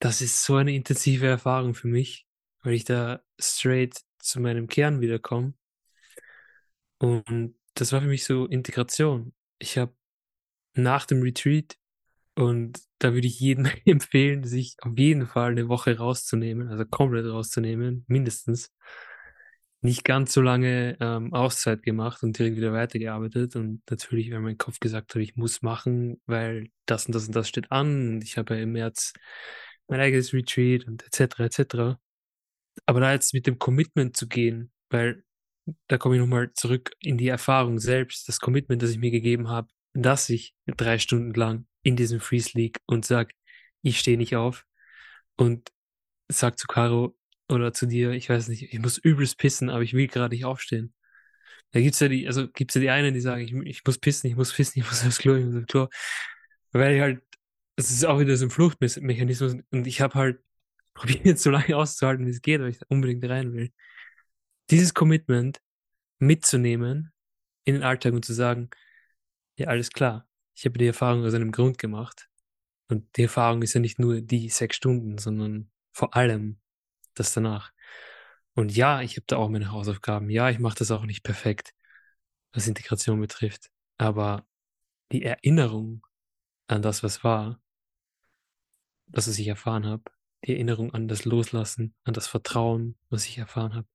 das 0.00 0.22
ist 0.22 0.42
so 0.44 0.56
eine 0.56 0.74
intensive 0.74 1.26
Erfahrung 1.26 1.74
für 1.74 1.88
mich, 1.88 2.26
weil 2.62 2.74
ich 2.74 2.84
da 2.84 3.22
straight 3.38 4.00
zu 4.18 4.40
meinem 4.40 4.66
Kern 4.66 5.00
wiederkomme. 5.00 5.54
Und 6.98 7.54
das 7.74 7.92
war 7.92 8.00
für 8.00 8.08
mich 8.08 8.24
so 8.24 8.46
Integration. 8.46 9.34
Ich 9.58 9.78
habe 9.78 9.94
nach 10.74 11.06
dem 11.06 11.22
Retreat 11.22 11.76
und 12.34 12.80
da 12.98 13.14
würde 13.14 13.26
ich 13.26 13.40
jedem 13.40 13.66
empfehlen, 13.84 14.44
sich 14.44 14.76
auf 14.80 14.96
jeden 14.96 15.26
Fall 15.26 15.52
eine 15.52 15.68
Woche 15.68 15.96
rauszunehmen, 15.98 16.68
also 16.68 16.84
komplett 16.84 17.26
rauszunehmen, 17.26 18.04
mindestens. 18.08 18.72
Nicht 19.82 20.04
ganz 20.04 20.32
so 20.34 20.42
lange 20.42 20.96
ähm, 21.00 21.32
Auszeit 21.32 21.82
gemacht 21.82 22.22
und 22.22 22.38
direkt 22.38 22.56
wieder 22.56 22.72
weitergearbeitet. 22.72 23.56
Und 23.56 23.82
natürlich, 23.90 24.30
weil 24.30 24.40
mein 24.40 24.58
Kopf 24.58 24.78
gesagt 24.78 25.14
hat, 25.14 25.22
ich 25.22 25.36
muss 25.36 25.62
machen, 25.62 26.20
weil 26.26 26.68
das 26.86 27.06
und 27.06 27.14
das 27.14 27.26
und 27.26 27.34
das 27.34 27.48
steht 27.48 27.72
an. 27.72 28.14
Und 28.14 28.24
ich 28.24 28.36
habe 28.36 28.56
ja 28.56 28.62
im 28.62 28.72
März 28.72 29.14
mein 29.88 30.00
eigenes 30.00 30.32
Retreat 30.34 30.86
und 30.86 31.04
etc. 31.04 31.40
etc. 31.40 31.98
Aber 32.86 33.00
da 33.00 33.12
jetzt 33.12 33.34
mit 33.34 33.46
dem 33.46 33.58
Commitment 33.58 34.16
zu 34.16 34.28
gehen, 34.28 34.70
weil 34.90 35.24
da 35.88 35.98
komme 35.98 36.16
ich 36.16 36.20
nochmal 36.20 36.52
zurück 36.54 36.92
in 37.00 37.18
die 37.18 37.28
Erfahrung 37.28 37.78
selbst, 37.78 38.28
das 38.28 38.40
Commitment, 38.40 38.82
das 38.82 38.90
ich 38.90 38.98
mir 38.98 39.10
gegeben 39.10 39.48
habe, 39.48 39.68
dass 39.92 40.28
ich 40.28 40.54
drei 40.66 40.98
Stunden 40.98 41.34
lang 41.34 41.66
in 41.82 41.96
diesem 41.96 42.20
Freeze 42.20 42.50
liege 42.54 42.80
und 42.86 43.04
sage, 43.04 43.34
ich 43.82 43.98
stehe 43.98 44.18
nicht 44.18 44.36
auf 44.36 44.66
und 45.36 45.72
sag 46.28 46.58
zu 46.58 46.66
Caro 46.66 47.16
oder 47.50 47.72
zu 47.72 47.86
dir, 47.86 48.12
ich 48.12 48.28
weiß 48.28 48.48
nicht, 48.48 48.72
ich 48.72 48.78
muss 48.78 48.98
übelst 48.98 49.38
pissen, 49.38 49.70
aber 49.70 49.82
ich 49.82 49.94
will 49.94 50.06
gerade 50.08 50.34
nicht 50.34 50.44
aufstehen. 50.44 50.94
Da 51.72 51.80
gibt's 51.80 52.00
ja 52.00 52.08
die, 52.08 52.26
also 52.26 52.48
gibt's 52.48 52.74
ja 52.74 52.80
die 52.80 52.90
einen, 52.90 53.14
die 53.14 53.20
sagen, 53.20 53.42
ich, 53.42 53.52
ich 53.52 53.84
muss 53.84 53.98
pissen, 53.98 54.28
ich 54.28 54.36
muss 54.36 54.52
pissen, 54.52 54.80
ich 54.80 54.86
muss 54.86 55.04
aufs 55.04 55.18
Klo, 55.18 55.34
ich 55.36 55.44
muss 55.44 55.56
aufs 55.56 55.66
Klo. 55.66 55.88
Weil 56.72 56.94
ich 56.96 57.00
halt, 57.00 57.22
es 57.76 57.90
ist 57.90 58.04
auch 58.04 58.20
wieder 58.20 58.36
so 58.36 58.46
ein 58.46 58.50
Fluchtmechanismus 58.50 59.56
und 59.70 59.86
ich 59.86 60.00
habe 60.00 60.14
halt 60.14 60.40
probiert, 60.94 61.38
so 61.38 61.50
lange 61.50 61.76
auszuhalten, 61.76 62.26
wie 62.26 62.30
es 62.30 62.42
geht, 62.42 62.60
weil 62.60 62.70
ich 62.70 62.80
unbedingt 62.88 63.24
rein 63.24 63.52
will. 63.52 63.72
Dieses 64.70 64.94
Commitment 64.94 65.60
mitzunehmen 66.18 67.12
in 67.64 67.74
den 67.74 67.82
Alltag 67.82 68.12
und 68.12 68.24
zu 68.24 68.34
sagen, 68.34 68.70
ja, 69.56 69.68
alles 69.68 69.90
klar, 69.90 70.28
ich 70.54 70.64
habe 70.66 70.78
die 70.78 70.86
Erfahrung 70.86 71.24
aus 71.24 71.34
einem 71.34 71.52
Grund 71.52 71.78
gemacht. 71.78 72.28
Und 72.88 73.16
die 73.16 73.22
Erfahrung 73.22 73.62
ist 73.62 73.74
ja 73.74 73.80
nicht 73.80 73.98
nur 73.98 74.20
die 74.20 74.48
sechs 74.48 74.76
Stunden, 74.76 75.18
sondern 75.18 75.70
vor 75.92 76.16
allem 76.16 76.59
das 77.20 77.32
danach. 77.34 77.72
Und 78.54 78.74
ja, 78.74 79.02
ich 79.02 79.16
habe 79.16 79.26
da 79.26 79.36
auch 79.36 79.48
meine 79.48 79.70
Hausaufgaben. 79.70 80.30
Ja, 80.30 80.50
ich 80.50 80.58
mache 80.58 80.78
das 80.78 80.90
auch 80.90 81.04
nicht 81.04 81.22
perfekt, 81.22 81.72
was 82.52 82.66
Integration 82.66 83.20
betrifft. 83.20 83.70
Aber 83.98 84.46
die 85.12 85.22
Erinnerung 85.22 86.06
an 86.66 86.82
das, 86.82 87.02
was 87.02 87.22
war, 87.24 87.60
das, 89.06 89.28
was 89.28 89.38
ich 89.38 89.48
erfahren 89.48 89.86
habe, 89.86 90.04
die 90.44 90.52
Erinnerung 90.52 90.94
an 90.94 91.08
das 91.08 91.24
Loslassen, 91.24 91.94
an 92.04 92.14
das 92.14 92.26
Vertrauen, 92.26 92.98
was 93.08 93.26
ich 93.26 93.38
erfahren 93.38 93.74
habe. 93.74 93.88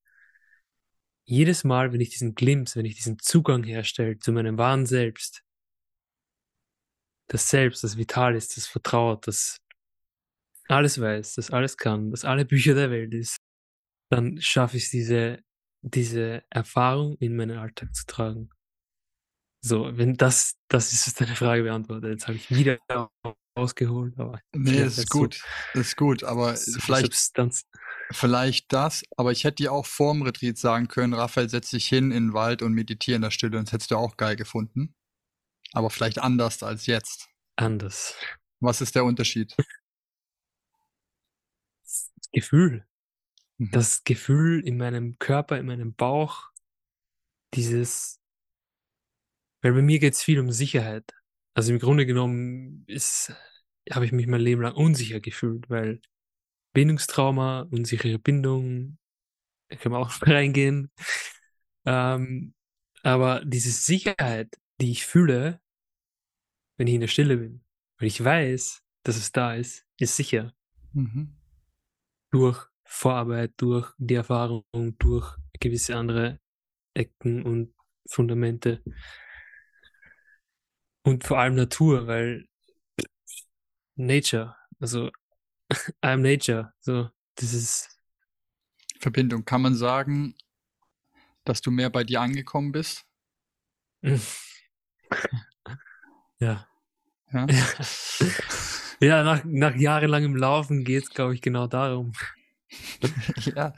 Jedes 1.24 1.64
Mal, 1.64 1.92
wenn 1.92 2.02
ich 2.02 2.10
diesen 2.10 2.36
Glimpse, 2.36 2.78
wenn 2.78 2.86
ich 2.86 2.96
diesen 2.96 3.18
Zugang 3.18 3.64
herstelle 3.64 4.20
zu 4.20 4.32
meinem 4.32 4.58
wahren 4.58 4.86
Selbst, 4.86 5.44
das 7.28 7.50
Selbst, 7.50 7.84
das 7.84 7.98
vital 7.98 8.36
ist, 8.36 8.56
das 8.58 8.68
vertraut, 8.68 9.26
das 9.28 9.60
alles 10.67 10.99
weiß, 10.99 11.36
das 11.36 11.51
alles 11.51 11.78
kann, 11.78 12.12
das 12.12 12.25
alle 12.25 12.45
Bücher 12.45 12.73
der 12.73 12.91
Welt 12.91 13.13
ist, 13.13 13.38
dann 14.10 14.39
schaffe 14.41 14.78
ich 14.78 14.89
diese, 14.89 15.39
diese 15.82 16.43
Erfahrung 16.49 17.17
in 17.19 17.36
meinen 17.36 17.58
Alltag 17.58 17.93
zu 17.95 18.06
tragen. 18.06 18.49
So, 19.63 19.97
wenn 19.97 20.15
das, 20.15 20.56
das 20.67 20.93
ist 20.93 21.19
deine 21.19 21.36
Frage 21.36 21.63
beantwortet. 21.63 22.12
Jetzt 22.12 22.28
habe 22.28 22.38
ich 22.38 22.51
wieder 22.51 22.78
ausgeholt, 23.56 24.13
aber. 24.19 24.39
Nee, 24.54 24.84
das 24.84 24.99
ist 24.99 25.10
gut. 25.10 25.41
Das 25.73 25.88
ist 25.88 25.97
gut, 25.97 26.23
aber 26.23 26.56
vielleicht, 26.56 27.13
Substanz. 27.13 27.65
vielleicht 28.12 28.71
das, 28.71 29.04
aber 29.17 29.32
ich 29.32 29.43
hätte 29.43 29.63
dir 29.63 29.71
auch 29.71 29.86
vorm 29.86 30.21
Retreat 30.21 30.58
sagen 30.58 30.88
können, 30.88 31.13
Raphael, 31.13 31.49
setz 31.49 31.71
dich 31.71 31.88
hin 31.88 32.12
in 32.12 32.28
den 32.28 32.34
Wald 32.34 32.62
und 32.62 32.73
meditiere 32.73 33.15
in 33.15 33.21
der 33.23 33.32
Stille, 33.32 33.58
und 33.58 33.67
das 33.67 33.73
hättest 33.73 33.91
du 33.91 33.97
auch 33.97 34.17
geil 34.17 34.36
gefunden. 34.36 34.93
Aber 35.73 35.89
vielleicht 35.89 36.19
anders 36.19 36.62
als 36.62 36.86
jetzt. 36.86 37.28
Anders. 37.56 38.15
Was 38.60 38.82
ist 38.82 38.95
der 38.95 39.04
Unterschied? 39.04 39.56
Gefühl. 42.36 42.86
Mhm. 43.58 43.71
Das 43.71 44.04
Gefühl 44.04 44.62
in 44.65 44.78
meinem 44.78 45.17
Körper, 45.17 45.58
in 45.58 45.65
meinem 45.65 45.95
Bauch. 45.95 46.52
Dieses. 47.54 48.21
Weil 49.62 49.74
bei 49.74 49.82
mir 49.82 50.00
geht 50.00 50.13
es 50.13 50.21
viel 50.21 50.39
um 50.39 50.52
Sicherheit. 50.52 51.12
Also 51.56 51.71
im 51.74 51.80
Grunde 51.80 52.06
genommen 52.06 52.86
habe 53.89 54.06
ich 54.06 54.12
mich 54.12 54.28
mein 54.28 54.41
Leben 54.41 54.62
lang 54.62 54.76
unsicher 54.76 55.21
gefühlt, 55.21 55.69
weil 55.69 56.02
Bindungstrauma, 56.74 57.62
unsichere 57.71 58.19
Bindung, 58.19 58.98
da 59.69 59.78
können 59.78 59.95
wir 59.95 60.00
auch 60.00 60.12
reingehen. 60.21 60.91
Ähm, 61.86 62.54
aber 63.04 63.43
diese 63.45 63.71
Sicherheit, 63.71 64.60
die 64.82 64.91
ich 64.91 65.06
fühle, 65.06 65.62
wenn 66.78 66.88
ich 66.88 66.95
in 66.95 67.02
der 67.02 67.08
Stille 67.08 67.38
bin. 67.38 67.63
Weil 67.98 68.08
ich 68.08 68.21
weiß, 68.21 68.84
dass 69.04 69.15
es 69.15 69.32
da 69.32 69.56
ist, 69.56 69.86
ist 69.98 70.15
sicher. 70.17 70.54
Mhm. 70.93 71.38
Durch 72.36 72.67
Vorarbeit, 72.84 73.54
durch 73.56 73.93
die 73.98 74.15
Erfahrung, 74.15 74.65
durch 75.00 75.38
gewisse 75.58 75.95
andere 75.95 76.41
Ecken 76.93 77.43
und 77.43 77.74
Fundamente. 78.10 78.84
Und 81.04 81.24
vor 81.24 81.39
allem 81.39 81.56
Natur, 81.56 82.08
weil 82.08 82.45
Nature, 83.95 84.54
also 84.82 85.12
I'm 86.04 86.17
Nature, 86.17 86.74
so, 86.82 87.10
das 87.36 87.54
ist. 87.54 88.02
Verbindung. 89.00 89.45
Kann 89.45 89.62
man 89.62 89.76
sagen, 89.76 90.36
dass 91.45 91.62
du 91.62 91.71
mehr 91.71 91.89
bei 91.89 92.04
dir 92.04 92.19
angekommen 92.19 92.74
bist? 92.74 93.06
Ja. 96.39 96.67
Ja, 97.32 97.48
ja 97.48 97.65
nach, 98.99 99.43
nach 99.45 99.75
jahrelangem 99.75 100.36
Laufen 100.36 100.84
geht 100.84 101.03
es, 101.03 101.10
glaube 101.10 101.34
ich, 101.34 101.41
genau 101.41 101.67
darum. 101.67 102.13
ja, 103.55 103.73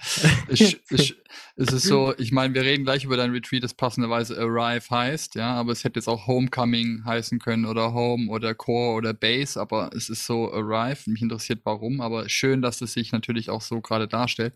ich, 0.47 0.79
ich, 0.89 1.15
es 1.55 1.73
ist 1.73 1.83
so, 1.83 2.13
ich 2.17 2.31
meine, 2.31 2.53
wir 2.53 2.63
reden 2.63 2.83
gleich 2.83 3.03
über 3.03 3.17
dein 3.17 3.31
Retreat, 3.31 3.63
das 3.63 3.73
passenderweise 3.73 4.37
Arrive 4.37 4.89
heißt, 4.89 5.35
ja, 5.35 5.53
aber 5.53 5.71
es 5.71 5.83
hätte 5.83 5.99
jetzt 5.99 6.07
auch 6.07 6.27
Homecoming 6.27 7.03
heißen 7.05 7.39
können 7.39 7.65
oder 7.65 7.93
Home 7.93 8.29
oder 8.31 8.55
Core 8.55 8.95
oder 8.95 9.13
Base, 9.13 9.59
aber 9.59 9.91
es 9.93 10.09
ist 10.09 10.25
so 10.25 10.51
Arrive. 10.51 11.09
Mich 11.09 11.21
interessiert 11.21 11.61
warum, 11.63 12.01
aber 12.01 12.29
schön, 12.29 12.61
dass 12.61 12.81
es 12.81 12.93
sich 12.93 13.11
natürlich 13.11 13.49
auch 13.49 13.61
so 13.61 13.81
gerade 13.81 14.07
darstellt. 14.07 14.53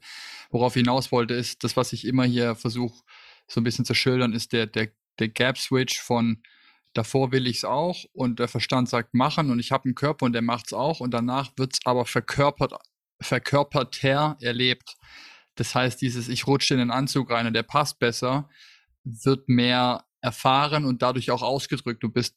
Worauf 0.50 0.76
ich 0.76 0.82
hinaus 0.82 1.12
wollte, 1.12 1.34
ist, 1.34 1.64
das, 1.64 1.76
was 1.76 1.94
ich 1.94 2.06
immer 2.06 2.24
hier 2.24 2.56
versuche, 2.56 3.04
so 3.48 3.60
ein 3.60 3.64
bisschen 3.64 3.86
zu 3.86 3.94
schildern, 3.94 4.34
ist 4.34 4.54
der, 4.54 4.66
der, 4.66 4.90
der 5.20 5.30
Gap-Switch 5.30 6.00
von 6.00 6.42
davor 6.94 7.32
will 7.32 7.48
ich 7.48 7.58
es 7.58 7.66
auch 7.66 8.04
und 8.14 8.40
der 8.40 8.48
Verstand 8.48 8.90
sagt 8.90 9.14
machen 9.14 9.50
und 9.50 9.60
ich 9.60 9.72
habe 9.72 9.86
einen 9.86 9.96
Körper 9.96 10.26
und 10.26 10.34
der 10.34 10.42
macht 10.42 10.68
es 10.68 10.74
auch 10.74 11.00
und 11.00 11.12
danach 11.12 11.52
wird 11.58 11.74
es 11.74 11.80
aber 11.86 12.06
verkörpert, 12.06 12.74
verkörperter 13.22 14.38
erlebt. 14.42 14.96
Das 15.56 15.76
heißt, 15.76 16.02
dieses 16.02 16.28
ich 16.28 16.48
rutsche 16.48 16.74
in 16.74 16.80
den 16.80 16.92
Anzug 16.92 17.32
rein 17.32 17.48
und 17.48 17.54
der 17.54 17.64
passt 17.64 18.00
besser, 18.00 18.50
wird 19.04 19.48
mehr 19.48 20.06
erfahren 20.22 20.86
und 20.86 21.02
dadurch 21.02 21.32
auch 21.32 21.42
ausgedrückt. 21.42 22.04
Du 22.04 22.10
bist, 22.10 22.36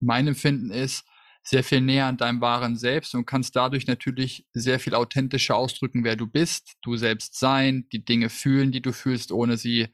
mein 0.00 0.28
Empfinden 0.28 0.70
ist, 0.70 1.04
sehr 1.42 1.62
viel 1.62 1.80
näher 1.80 2.06
an 2.06 2.16
deinem 2.16 2.40
wahren 2.40 2.76
Selbst 2.76 3.14
und 3.14 3.24
kannst 3.24 3.54
dadurch 3.54 3.86
natürlich 3.86 4.46
sehr 4.52 4.80
viel 4.80 4.96
authentischer 4.96 5.54
ausdrücken, 5.54 6.02
wer 6.02 6.16
du 6.16 6.26
bist, 6.26 6.74
du 6.82 6.96
selbst 6.96 7.38
sein, 7.38 7.86
die 7.92 8.04
Dinge 8.04 8.30
fühlen, 8.30 8.72
die 8.72 8.82
du 8.82 8.92
fühlst, 8.92 9.30
ohne 9.30 9.56
sie 9.56 9.88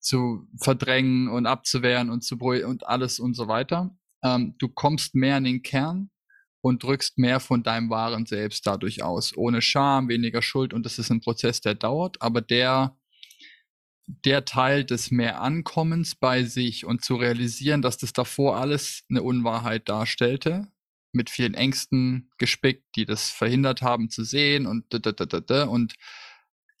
zu 0.00 0.48
verdrängen 0.56 1.28
und 1.28 1.46
abzuwehren 1.46 2.10
und 2.10 2.24
zu 2.24 2.38
und 2.64 2.86
alles 2.86 3.20
und 3.20 3.34
so 3.34 3.48
weiter. 3.48 3.96
Ähm, 4.22 4.54
du 4.58 4.68
kommst 4.68 5.14
mehr 5.14 5.38
in 5.38 5.44
den 5.44 5.62
Kern 5.62 6.10
und 6.62 6.82
drückst 6.82 7.18
mehr 7.18 7.40
von 7.40 7.62
deinem 7.62 7.90
wahren 7.90 8.26
Selbst 8.26 8.66
dadurch 8.66 9.02
aus. 9.02 9.36
Ohne 9.36 9.62
Scham, 9.62 10.08
weniger 10.08 10.42
Schuld 10.42 10.74
und 10.74 10.84
das 10.84 10.98
ist 10.98 11.10
ein 11.10 11.20
Prozess, 11.20 11.60
der 11.60 11.74
dauert, 11.74 12.20
aber 12.20 12.40
der, 12.40 12.96
der 14.06 14.44
Teil 14.44 14.84
des 14.84 15.10
mehr 15.10 15.40
Ankommens 15.40 16.14
bei 16.14 16.44
sich 16.44 16.84
und 16.84 17.04
zu 17.04 17.16
realisieren, 17.16 17.82
dass 17.82 17.98
das 17.98 18.12
davor 18.12 18.56
alles 18.56 19.04
eine 19.08 19.22
Unwahrheit 19.22 19.88
darstellte, 19.88 20.68
mit 21.12 21.30
vielen 21.30 21.54
Ängsten 21.54 22.30
gespickt, 22.38 22.84
die 22.94 23.04
das 23.04 23.30
verhindert 23.30 23.82
haben 23.82 24.10
zu 24.10 24.24
sehen 24.24 24.66
und 24.66 24.84
und 24.92 25.94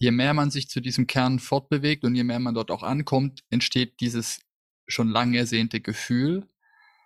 je 0.00 0.10
mehr 0.10 0.32
man 0.32 0.50
sich 0.50 0.68
zu 0.68 0.80
diesem 0.80 1.06
Kern 1.06 1.38
fortbewegt 1.38 2.04
und 2.04 2.14
je 2.14 2.24
mehr 2.24 2.40
man 2.40 2.54
dort 2.54 2.70
auch 2.70 2.82
ankommt, 2.82 3.44
entsteht 3.50 4.00
dieses 4.00 4.40
schon 4.88 5.08
lang 5.08 5.34
ersehnte 5.34 5.80
Gefühl. 5.80 6.48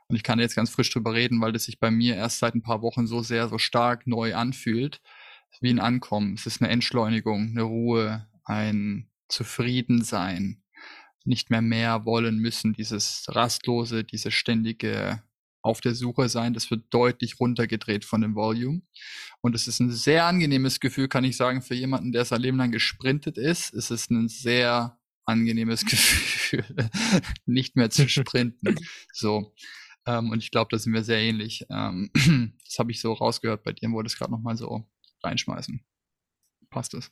Und 0.06 0.16
ich 0.16 0.22
kann 0.22 0.38
jetzt 0.38 0.54
ganz 0.54 0.70
frisch 0.70 0.90
drüber 0.90 1.12
reden, 1.12 1.40
weil 1.40 1.52
das 1.52 1.64
sich 1.64 1.80
bei 1.80 1.90
mir 1.90 2.14
erst 2.14 2.38
seit 2.38 2.54
ein 2.54 2.62
paar 2.62 2.82
Wochen 2.82 3.08
so 3.08 3.20
sehr, 3.20 3.48
so 3.48 3.58
stark 3.58 4.06
neu 4.06 4.36
anfühlt, 4.36 5.02
wie 5.60 5.70
ein 5.70 5.80
Ankommen. 5.80 6.34
Es 6.34 6.46
ist 6.46 6.62
eine 6.62 6.70
Entschleunigung, 6.70 7.50
eine 7.50 7.62
Ruhe, 7.62 8.28
ein 8.44 9.10
Zufriedensein, 9.28 10.62
nicht 11.24 11.50
mehr 11.50 11.62
mehr 11.62 12.04
wollen 12.04 12.38
müssen, 12.38 12.74
dieses 12.74 13.24
rastlose, 13.28 14.04
diese 14.04 14.30
ständige 14.30 15.20
auf 15.64 15.80
der 15.80 15.94
Suche 15.94 16.28
sein. 16.28 16.52
Das 16.52 16.70
wird 16.70 16.84
deutlich 16.90 17.40
runtergedreht 17.40 18.04
von 18.04 18.20
dem 18.20 18.34
Volume. 18.34 18.82
Und 19.40 19.54
es 19.54 19.66
ist 19.66 19.80
ein 19.80 19.90
sehr 19.90 20.26
angenehmes 20.26 20.78
Gefühl, 20.78 21.08
kann 21.08 21.24
ich 21.24 21.36
sagen, 21.36 21.62
für 21.62 21.74
jemanden, 21.74 22.12
der 22.12 22.26
sein 22.26 22.42
Leben 22.42 22.58
lang 22.58 22.70
gesprintet 22.70 23.38
ist. 23.38 23.72
Es 23.72 23.90
ist 23.90 24.10
ein 24.10 24.28
sehr 24.28 24.98
angenehmes 25.24 25.84
Gefühl, 25.86 26.64
nicht 27.46 27.76
mehr 27.76 27.90
zu 27.90 28.08
sprinten. 28.08 28.76
so. 29.12 29.54
Ähm, 30.06 30.30
und 30.30 30.42
ich 30.42 30.50
glaube, 30.50 30.68
da 30.70 30.78
sind 30.78 30.92
wir 30.92 31.02
sehr 31.02 31.20
ähnlich. 31.20 31.64
Ähm, 31.70 32.10
das 32.64 32.78
habe 32.78 32.90
ich 32.90 33.00
so 33.00 33.14
rausgehört 33.14 33.64
bei 33.64 33.72
dir, 33.72 33.90
wollte 33.90 34.08
es 34.08 34.18
gerade 34.18 34.32
nochmal 34.32 34.58
so 34.58 34.86
reinschmeißen. 35.22 35.82
Passt 36.68 36.92
es? 36.92 37.10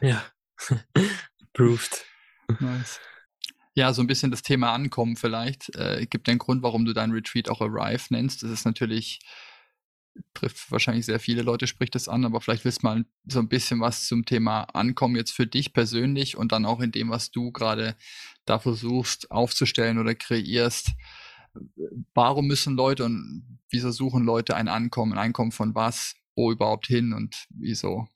ja. 0.00 0.24
Proved. 1.52 2.04
Nice. 2.58 2.98
Ja, 3.74 3.92
so 3.94 4.02
ein 4.02 4.06
bisschen 4.06 4.30
das 4.30 4.42
Thema 4.42 4.72
Ankommen 4.72 5.16
vielleicht. 5.16 5.74
Äh, 5.76 6.06
gibt 6.06 6.26
den 6.26 6.38
Grund, 6.38 6.62
warum 6.62 6.84
du 6.84 6.92
dein 6.92 7.12
Retreat 7.12 7.48
auch 7.48 7.60
Arrive 7.60 8.04
nennst. 8.10 8.42
Das 8.42 8.50
ist 8.50 8.66
natürlich, 8.66 9.20
trifft 10.34 10.70
wahrscheinlich 10.70 11.06
sehr 11.06 11.20
viele 11.20 11.42
Leute, 11.42 11.66
spricht 11.66 11.94
das 11.94 12.08
an, 12.08 12.24
aber 12.24 12.40
vielleicht 12.40 12.64
willst 12.64 12.82
du 12.82 12.86
mal 12.86 13.04
so 13.24 13.38
ein 13.38 13.48
bisschen 13.48 13.80
was 13.80 14.06
zum 14.06 14.26
Thema 14.26 14.64
Ankommen 14.74 15.16
jetzt 15.16 15.32
für 15.32 15.46
dich 15.46 15.72
persönlich 15.72 16.36
und 16.36 16.52
dann 16.52 16.66
auch 16.66 16.80
in 16.80 16.92
dem, 16.92 17.08
was 17.08 17.30
du 17.30 17.50
gerade 17.50 17.96
da 18.44 18.58
versuchst 18.58 19.30
aufzustellen 19.30 19.98
oder 19.98 20.14
kreierst. 20.14 20.90
Warum 22.14 22.46
müssen 22.46 22.76
Leute 22.76 23.04
und 23.04 23.58
wieso 23.70 23.90
suchen 23.90 24.24
Leute 24.24 24.56
ein 24.56 24.68
Ankommen? 24.68 25.12
Ein 25.12 25.18
Einkommen 25.18 25.52
von 25.52 25.74
was? 25.74 26.14
Wo 26.34 26.50
überhaupt 26.50 26.86
hin 26.86 27.12
und 27.12 27.46
wieso? 27.50 28.06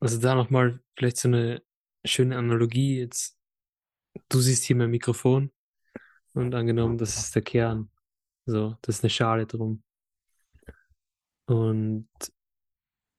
Also 0.00 0.20
da 0.20 0.34
nochmal 0.34 0.80
vielleicht 0.96 1.16
so 1.16 1.28
eine 1.28 1.62
schöne 2.04 2.36
Analogie 2.36 2.98
jetzt 2.98 3.35
du 4.28 4.40
siehst 4.40 4.64
hier 4.64 4.76
mein 4.76 4.90
Mikrofon 4.90 5.52
und 6.34 6.54
angenommen, 6.54 6.98
das 6.98 7.16
ist 7.16 7.34
der 7.34 7.42
Kern. 7.42 7.90
So, 8.46 8.76
das 8.82 8.96
ist 8.96 9.04
eine 9.04 9.10
Schale 9.10 9.46
drum. 9.46 9.82
Und 11.46 12.08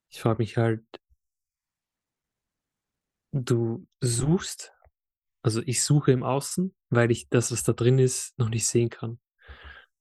ich 0.09 0.21
frage 0.21 0.39
mich 0.39 0.57
halt, 0.57 0.85
du 3.31 3.87
suchst, 4.01 4.73
also 5.41 5.61
ich 5.65 5.83
suche 5.83 6.11
im 6.11 6.23
Außen, 6.23 6.75
weil 6.89 7.11
ich 7.11 7.29
das, 7.29 7.51
was 7.51 7.63
da 7.63 7.73
drin 7.73 7.99
ist, 7.99 8.37
noch 8.37 8.49
nicht 8.49 8.67
sehen 8.67 8.89
kann. 8.89 9.19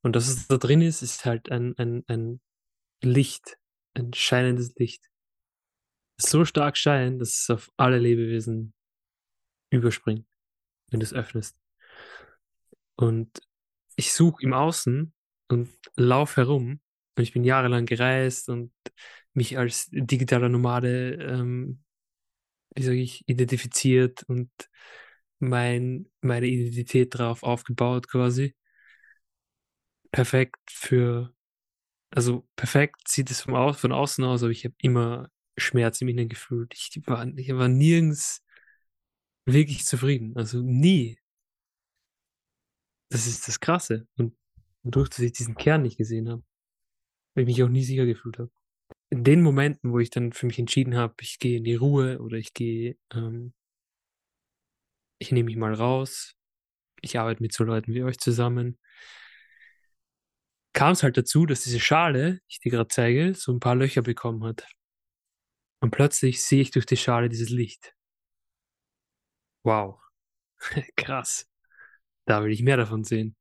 Und 0.03 0.15
das, 0.15 0.29
was 0.29 0.47
da 0.47 0.57
drin 0.57 0.83
ist, 0.83 1.03
ist 1.03 1.25
halt 1.25 1.51
ein, 1.51 1.77
ein, 1.79 2.05
ein 2.09 2.41
Licht, 3.03 3.59
ein 3.95 4.13
scheinendes 4.13 4.75
Licht. 4.77 5.05
So 6.19 6.45
stark 6.45 6.77
scheint, 6.77 7.21
dass 7.21 7.41
es 7.41 7.51
auf 7.51 7.71
alle 7.77 7.99
Lebewesen 7.99 8.73
überspringt 9.71 10.27
wenn 10.89 11.01
du 11.01 11.05
es 11.05 11.13
öffnest. 11.15 11.57
Und 12.97 13.41
ich 13.97 14.13
suche 14.13 14.43
im 14.43 14.53
Außen 14.53 15.13
und 15.49 15.71
laufe 15.97 16.43
herum. 16.43 16.81
Und 17.17 17.23
ich 17.23 17.33
bin 17.33 17.45
jahrelang 17.45 17.87
gereist 17.87 18.49
und 18.49 18.73
mich 19.33 19.59
als 19.59 19.89
digitaler 19.91 20.49
Nomade, 20.49 21.15
ähm, 21.15 21.83
wie 22.75 22.83
sage 22.83 23.01
ich, 23.01 23.23
identifiziert 23.27 24.23
und 24.25 24.51
mein, 25.39 26.11
meine 26.21 26.47
Identität 26.47 27.15
darauf 27.15 27.43
aufgebaut 27.43 28.09
quasi. 28.09 28.55
Perfekt 30.11 30.71
für, 30.71 31.35
also 32.11 32.47
perfekt 32.57 33.09
sieht 33.09 33.31
es 33.31 33.43
vom 33.43 33.55
Au 33.55 33.73
von 33.73 33.93
außen 33.93 34.25
aus, 34.25 34.43
aber 34.43 34.53
ich 34.53 34.65
habe 34.65 34.75
immer 34.79 35.31
Schmerz 35.59 36.01
im 36.01 36.09
Inneren 36.09 36.29
gefühlt. 36.29 36.73
Ich 36.75 36.91
war, 37.07 37.27
ich 37.37 37.55
war 37.55 37.69
nirgends 37.69 38.43
wirklich 39.47 39.85
zufrieden. 39.85 40.37
Also 40.37 40.61
nie. 40.61 41.19
Das 43.11 43.27
ist 43.27 43.47
das 43.49 43.61
Krasse. 43.61 44.07
Und 44.17 44.37
dadurch, 44.83 45.09
dass 45.11 45.21
ich 45.21 45.33
diesen 45.33 45.55
Kern 45.55 45.83
nicht 45.83 45.97
gesehen 45.97 46.29
habe, 46.29 46.43
weil 47.35 47.43
ich 47.43 47.57
mich 47.57 47.63
auch 47.63 47.69
nie 47.69 47.85
sicher 47.85 48.07
gefühlt 48.07 48.39
habe. 48.39 48.51
In 49.11 49.25
den 49.25 49.43
Momenten, 49.43 49.93
wo 49.93 49.99
ich 50.01 50.11
dann 50.11 50.33
für 50.33 50.47
mich 50.47 50.59
entschieden 50.59 50.97
habe, 50.97 51.15
ich 51.21 51.39
gehe 51.39 51.59
in 51.59 51.65
die 51.65 51.77
Ruhe 51.77 52.21
oder 52.21 52.37
ich 52.37 52.53
gehe, 52.53 52.97
ähm, 53.13 53.55
ich 55.19 55.33
nehme 55.33 55.47
mich 55.47 55.57
mal 55.57 55.75
raus, 55.75 56.35
ich 57.01 57.19
arbeite 57.19 57.43
mit 57.43 57.53
so 57.53 57.65
Leuten 57.65 57.95
wie 57.95 58.03
euch 58.03 58.19
zusammen, 58.19 58.79
kam 60.73 60.93
es 60.93 61.03
halt 61.03 61.17
dazu, 61.17 61.47
dass 61.47 61.63
diese 61.63 61.81
Schale, 61.81 62.35
die 62.35 62.45
ich 62.49 62.61
dir 62.61 62.71
gerade 62.71 62.89
zeige, 62.89 63.35
so 63.35 63.53
ein 63.53 63.61
paar 63.61 63.77
Löcher 63.77 64.03
bekommen 64.03 64.45
hat. 64.45 64.67
Und 65.81 65.91
plötzlich 65.91 66.43
sehe 66.43 66.61
ich 66.63 66.71
durch 66.71 66.87
die 66.87 66.97
Schale 66.97 67.29
dieses 67.29 67.49
Licht. 67.49 67.96
Wow. 69.67 69.99
Krass. 70.97 71.51
Da 72.25 72.43
will 72.45 72.53
ich 72.53 72.63
mehr 72.63 72.77
davon 72.77 73.03
sehen. 73.03 73.37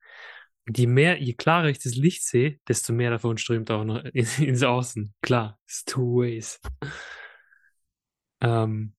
Und 0.67 0.77
je 0.79 0.87
mehr, 0.87 1.21
je 1.21 1.33
klarer 1.33 1.69
ich 1.69 1.77
das 1.77 1.93
Licht 1.93 2.23
sehe, 2.25 2.59
desto 2.67 2.93
mehr 2.93 3.11
davon 3.11 3.37
strömt 3.37 3.69
auch 3.69 3.83
noch 3.83 4.03
in, 4.05 4.25
ins 4.39 4.63
Außen. 4.63 5.13
Klar, 5.21 5.59
it's 5.67 5.85
two 5.85 6.21
ways. 6.21 6.59
Ähm, 8.41 8.95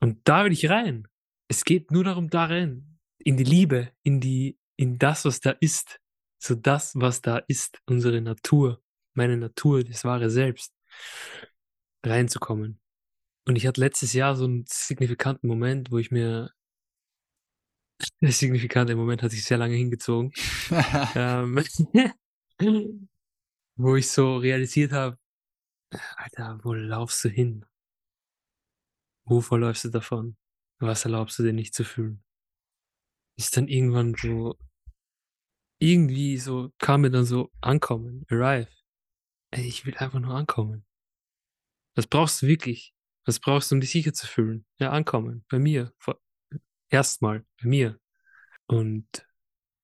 und 0.00 0.20
da 0.28 0.44
will 0.44 0.52
ich 0.52 0.68
rein. 0.68 1.08
Es 1.48 1.64
geht 1.64 1.90
nur 1.90 2.04
darum, 2.04 2.28
da 2.28 2.44
rein. 2.44 2.98
In 3.18 3.38
die 3.38 3.44
Liebe, 3.44 3.90
in 4.02 4.20
die, 4.20 4.58
in 4.76 4.98
das, 4.98 5.24
was 5.24 5.40
da 5.40 5.50
ist. 5.60 5.98
So 6.38 6.54
das, 6.54 6.92
was 6.94 7.22
da 7.22 7.38
ist. 7.38 7.80
Unsere 7.86 8.20
Natur. 8.20 8.82
Meine 9.14 9.38
Natur, 9.38 9.82
das 9.82 10.04
wahre 10.04 10.28
Selbst. 10.28 10.74
Reinzukommen. 12.04 12.80
Und 13.46 13.56
ich 13.56 13.66
hatte 13.66 13.80
letztes 13.80 14.12
Jahr 14.12 14.36
so 14.36 14.44
einen 14.44 14.64
signifikanten 14.66 15.48
Moment, 15.48 15.90
wo 15.90 15.98
ich 15.98 16.10
mir 16.10 16.52
der 18.20 18.32
signifikante 18.32 18.96
Moment 18.96 19.22
hat 19.22 19.30
sich 19.30 19.44
sehr 19.44 19.58
lange 19.58 19.74
hingezogen. 19.74 20.32
ähm, 21.14 21.62
wo 23.76 23.96
ich 23.96 24.10
so 24.10 24.36
realisiert 24.36 24.92
habe, 24.92 25.18
Alter, 26.16 26.60
wo 26.62 26.74
laufst 26.74 27.24
du 27.24 27.28
hin? 27.28 27.66
Wovor 29.24 29.58
läufst 29.58 29.84
du 29.84 29.90
davon? 29.90 30.36
Was 30.78 31.04
erlaubst 31.04 31.38
du 31.38 31.42
dir 31.42 31.52
nicht 31.52 31.74
zu 31.74 31.84
fühlen? 31.84 32.22
Ist 33.36 33.56
dann 33.56 33.68
irgendwann 33.68 34.14
so, 34.14 34.56
irgendwie 35.78 36.36
so, 36.38 36.72
kam 36.78 37.02
mir 37.02 37.10
dann 37.10 37.24
so 37.24 37.50
ankommen, 37.60 38.24
arrive. 38.30 38.68
Ey, 39.50 39.66
ich 39.66 39.84
will 39.84 39.96
einfach 39.96 40.20
nur 40.20 40.34
ankommen. 40.34 40.84
Das 41.94 42.06
brauchst 42.06 42.42
du 42.42 42.46
wirklich. 42.46 42.94
Was 43.24 43.38
brauchst 43.38 43.70
du, 43.70 43.76
um 43.76 43.80
dich 43.80 43.90
sicher 43.90 44.12
zu 44.12 44.26
fühlen? 44.26 44.64
Ja, 44.78 44.90
ankommen. 44.90 45.44
Bei 45.48 45.58
mir. 45.58 45.92
Erstmal. 46.88 47.44
Bei 47.60 47.68
mir. 47.68 48.00
Und 48.66 49.06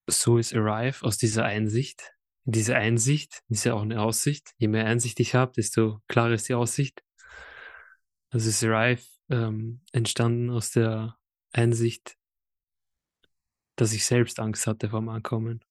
so 0.06 0.38
ist 0.38 0.54
Arrive 0.54 1.04
aus 1.04 1.18
dieser 1.18 1.44
Einsicht. 1.44 2.12
Diese 2.44 2.76
Einsicht 2.76 3.42
ist 3.48 3.64
ja 3.64 3.74
auch 3.74 3.82
eine 3.82 4.00
Aussicht. 4.00 4.54
Je 4.58 4.68
mehr 4.68 4.86
Einsicht 4.86 5.18
ich 5.20 5.34
habe, 5.34 5.52
desto 5.52 6.00
klarer 6.06 6.34
ist 6.34 6.48
die 6.48 6.54
Aussicht. 6.54 7.02
Also 8.30 8.48
ist 8.48 8.62
Arrive 8.64 9.02
ähm, 9.28 9.80
entstanden 9.92 10.50
aus 10.50 10.70
der 10.70 11.18
Einsicht, 11.52 12.16
dass 13.76 13.92
ich 13.92 14.04
selbst 14.04 14.38
Angst 14.40 14.66
hatte 14.66 14.90
vor 14.90 15.00
dem 15.00 15.08
Ankommen. 15.08 15.64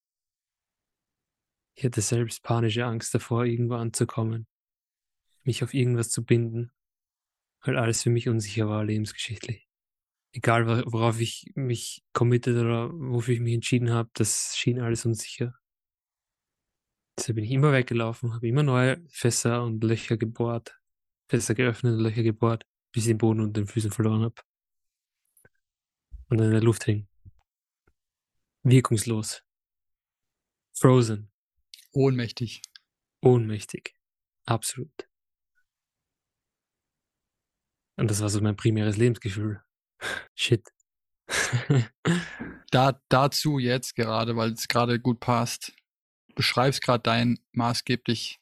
Ich 1.74 1.84
hatte 1.84 2.00
selbst 2.00 2.42
panische 2.42 2.84
Angst 2.84 3.14
davor, 3.14 3.44
irgendwo 3.44 3.74
anzukommen, 3.74 4.46
mich 5.44 5.62
auf 5.62 5.74
irgendwas 5.74 6.10
zu 6.10 6.24
binden, 6.24 6.72
weil 7.66 7.76
alles 7.76 8.02
für 8.02 8.10
mich 8.10 8.28
unsicher 8.28 8.68
war, 8.68 8.84
lebensgeschichtlich. 8.84 9.68
Egal, 10.32 10.66
worauf 10.86 11.20
ich 11.20 11.50
mich 11.54 12.04
committed 12.12 12.56
oder 12.56 12.90
wofür 12.92 13.34
ich 13.34 13.40
mich 13.40 13.54
entschieden 13.54 13.90
habe, 13.90 14.10
das 14.14 14.56
schien 14.56 14.80
alles 14.80 15.06
unsicher. 15.06 15.58
Deshalb 17.18 17.36
bin 17.36 17.44
ich 17.44 17.50
immer 17.50 17.72
weggelaufen, 17.72 18.34
habe 18.34 18.46
immer 18.46 18.62
neue 18.62 19.02
Fässer 19.08 19.62
und 19.62 19.82
Löcher 19.82 20.18
gebohrt, 20.18 20.78
Fässer 21.28 21.54
geöffnet 21.54 21.94
und 21.94 22.00
Löcher 22.00 22.22
gebohrt, 22.22 22.66
bis 22.92 23.04
ich 23.04 23.08
den 23.08 23.18
Boden 23.18 23.40
unter 23.40 23.62
den 23.62 23.66
Füßen 23.66 23.90
verloren 23.90 24.22
habe. 24.22 24.34
Und 26.28 26.38
dann 26.38 26.48
in 26.48 26.52
der 26.52 26.62
Luft 26.62 26.84
hing. 26.84 27.08
Wirkungslos. 28.62 29.42
Frozen. 30.74 31.30
Ohnmächtig. 31.92 32.60
Ohnmächtig. 33.22 33.94
Absolut. 34.44 35.08
Und 37.96 38.10
das 38.10 38.20
war 38.20 38.28
so 38.28 38.40
mein 38.40 38.56
primäres 38.56 38.96
Lebensgefühl. 38.96 39.62
Shit. 40.34 40.68
da, 42.70 43.00
dazu 43.08 43.58
jetzt 43.58 43.96
gerade, 43.96 44.36
weil 44.36 44.52
es 44.52 44.68
gerade 44.68 45.00
gut 45.00 45.20
passt, 45.20 45.72
beschreibst 46.34 46.82
gerade 46.82 47.02
dein 47.02 47.38
maßgeblich 47.52 48.38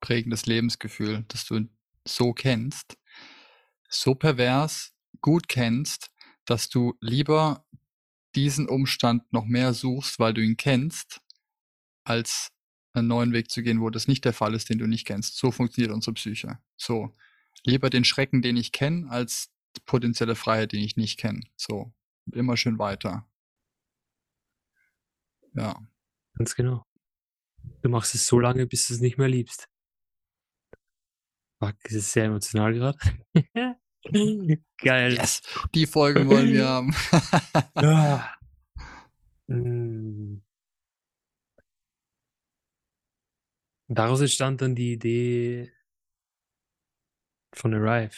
prägendes 0.00 0.46
Lebensgefühl, 0.46 1.24
das 1.28 1.46
du 1.46 1.68
so 2.06 2.32
kennst. 2.32 2.96
so 3.88 4.14
pervers 4.14 4.94
gut 5.20 5.48
kennst, 5.48 6.10
dass 6.44 6.68
du 6.68 6.96
lieber 7.00 7.66
diesen 8.34 8.68
Umstand 8.68 9.32
noch 9.32 9.44
mehr 9.44 9.74
suchst, 9.74 10.18
weil 10.18 10.32
du 10.34 10.42
ihn 10.42 10.56
kennst, 10.56 11.20
als 12.04 12.52
einen 12.92 13.08
neuen 13.08 13.32
Weg 13.32 13.50
zu 13.50 13.62
gehen, 13.62 13.80
wo 13.80 13.90
das 13.90 14.08
nicht 14.08 14.24
der 14.24 14.32
Fall 14.32 14.54
ist, 14.54 14.68
den 14.68 14.78
du 14.78 14.86
nicht 14.86 15.06
kennst. 15.06 15.36
So 15.36 15.50
funktioniert 15.50 15.92
unsere 15.92 16.14
Psyche. 16.14 16.58
So. 16.76 17.14
Lieber 17.64 17.90
den 17.90 18.04
Schrecken, 18.04 18.42
den 18.42 18.56
ich 18.56 18.72
kenne, 18.72 19.10
als 19.10 19.50
potenzielle 19.86 20.34
Freiheit, 20.34 20.72
den 20.72 20.80
ich 20.80 20.96
nicht 20.96 21.18
kenne. 21.18 21.40
So. 21.56 21.92
Immer 22.32 22.56
schön 22.56 22.78
weiter. 22.78 23.26
Ja. 25.54 25.80
Ganz 26.36 26.54
genau. 26.54 26.86
Du 27.82 27.88
machst 27.88 28.14
es 28.14 28.26
so 28.26 28.38
lange, 28.38 28.66
bis 28.66 28.88
du 28.88 28.94
es 28.94 29.00
nicht 29.00 29.18
mehr 29.18 29.28
liebst. 29.28 29.68
Fuck, 31.58 31.76
das 31.82 31.92
ist 31.92 32.12
sehr 32.12 32.24
emotional 32.24 32.72
gerade. 32.72 32.98
Geil. 34.78 35.12
Yes, 35.12 35.42
die 35.74 35.86
Folge 35.86 36.26
wollen 36.26 36.52
wir 36.52 36.68
haben. 36.68 36.94
Ah. 37.74 38.34
Mm. 39.52 40.44
Daraus 43.88 44.20
entstand 44.20 44.62
dann 44.62 44.76
die 44.76 44.92
Idee 44.92 45.72
von 47.52 47.74
Arrive. 47.74 48.16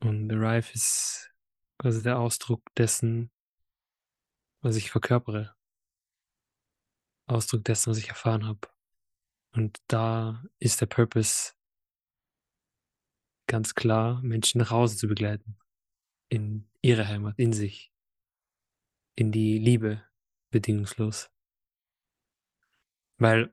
Und 0.00 0.32
Arrive 0.32 0.72
ist 0.72 1.30
quasi 1.78 2.02
der 2.02 2.18
Ausdruck 2.18 2.62
dessen, 2.76 3.30
was 4.62 4.76
ich 4.76 4.90
verkörpere. 4.90 5.54
Ausdruck 7.26 7.64
dessen, 7.64 7.90
was 7.90 7.98
ich 7.98 8.08
erfahren 8.08 8.46
habe. 8.46 8.68
Und 9.52 9.78
da 9.88 10.44
ist 10.58 10.80
der 10.80 10.86
Purpose 10.86 11.52
ganz 13.46 13.74
klar, 13.74 14.20
Menschen 14.22 14.58
nach 14.58 14.70
Hause 14.70 14.96
zu 14.96 15.08
begleiten. 15.08 15.56
In 16.28 16.68
ihre 16.82 17.08
Heimat, 17.08 17.38
in 17.38 17.52
sich. 17.52 17.92
In 19.16 19.32
die 19.32 19.58
Liebe, 19.58 20.04
bedingungslos. 20.50 21.30
Weil 23.18 23.52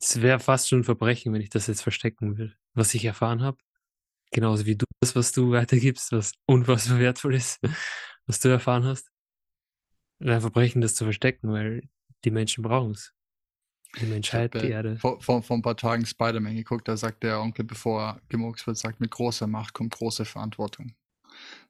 es 0.00 0.22
wäre 0.22 0.40
fast 0.40 0.68
schon 0.68 0.80
ein 0.80 0.84
Verbrechen, 0.84 1.32
wenn 1.32 1.42
ich 1.42 1.50
das 1.50 1.66
jetzt 1.66 1.82
verstecken 1.82 2.38
will, 2.38 2.56
was 2.78 2.94
ich 2.94 3.04
erfahren 3.04 3.42
habe. 3.42 3.58
Genauso 4.30 4.66
wie 4.66 4.76
du 4.76 4.86
das, 5.00 5.16
was 5.16 5.32
du 5.32 5.52
weitergibst, 5.52 6.12
was 6.12 6.32
unfassbar 6.46 6.98
wertvoll 6.98 7.34
ist, 7.34 7.60
was 8.26 8.40
du 8.40 8.48
erfahren 8.48 8.84
hast. 8.84 9.10
Ein 10.20 10.40
Verbrechen, 10.40 10.80
das 10.80 10.94
zu 10.94 11.04
verstecken, 11.04 11.52
weil 11.52 11.88
die 12.24 12.30
Menschen 12.30 12.62
brauchen 12.62 12.92
es. 12.92 13.12
Die 14.00 14.06
Menschheit, 14.06 14.54
hab, 14.54 14.62
die 14.62 14.68
äh, 14.68 14.72
Erde. 14.72 14.96
Vor, 14.98 15.20
vor, 15.20 15.42
vor 15.42 15.56
ein 15.56 15.62
paar 15.62 15.76
Tagen 15.76 16.04
Spider-Man 16.04 16.56
geguckt, 16.56 16.88
da 16.88 16.96
sagt 16.96 17.22
der 17.22 17.40
Onkel, 17.40 17.64
bevor 17.64 18.02
er 18.02 18.22
gemurkst 18.28 18.66
wird, 18.66 18.76
sagt, 18.76 19.00
mit 19.00 19.10
großer 19.10 19.46
Macht 19.46 19.72
kommt 19.72 19.94
große 19.94 20.24
Verantwortung. 20.24 20.94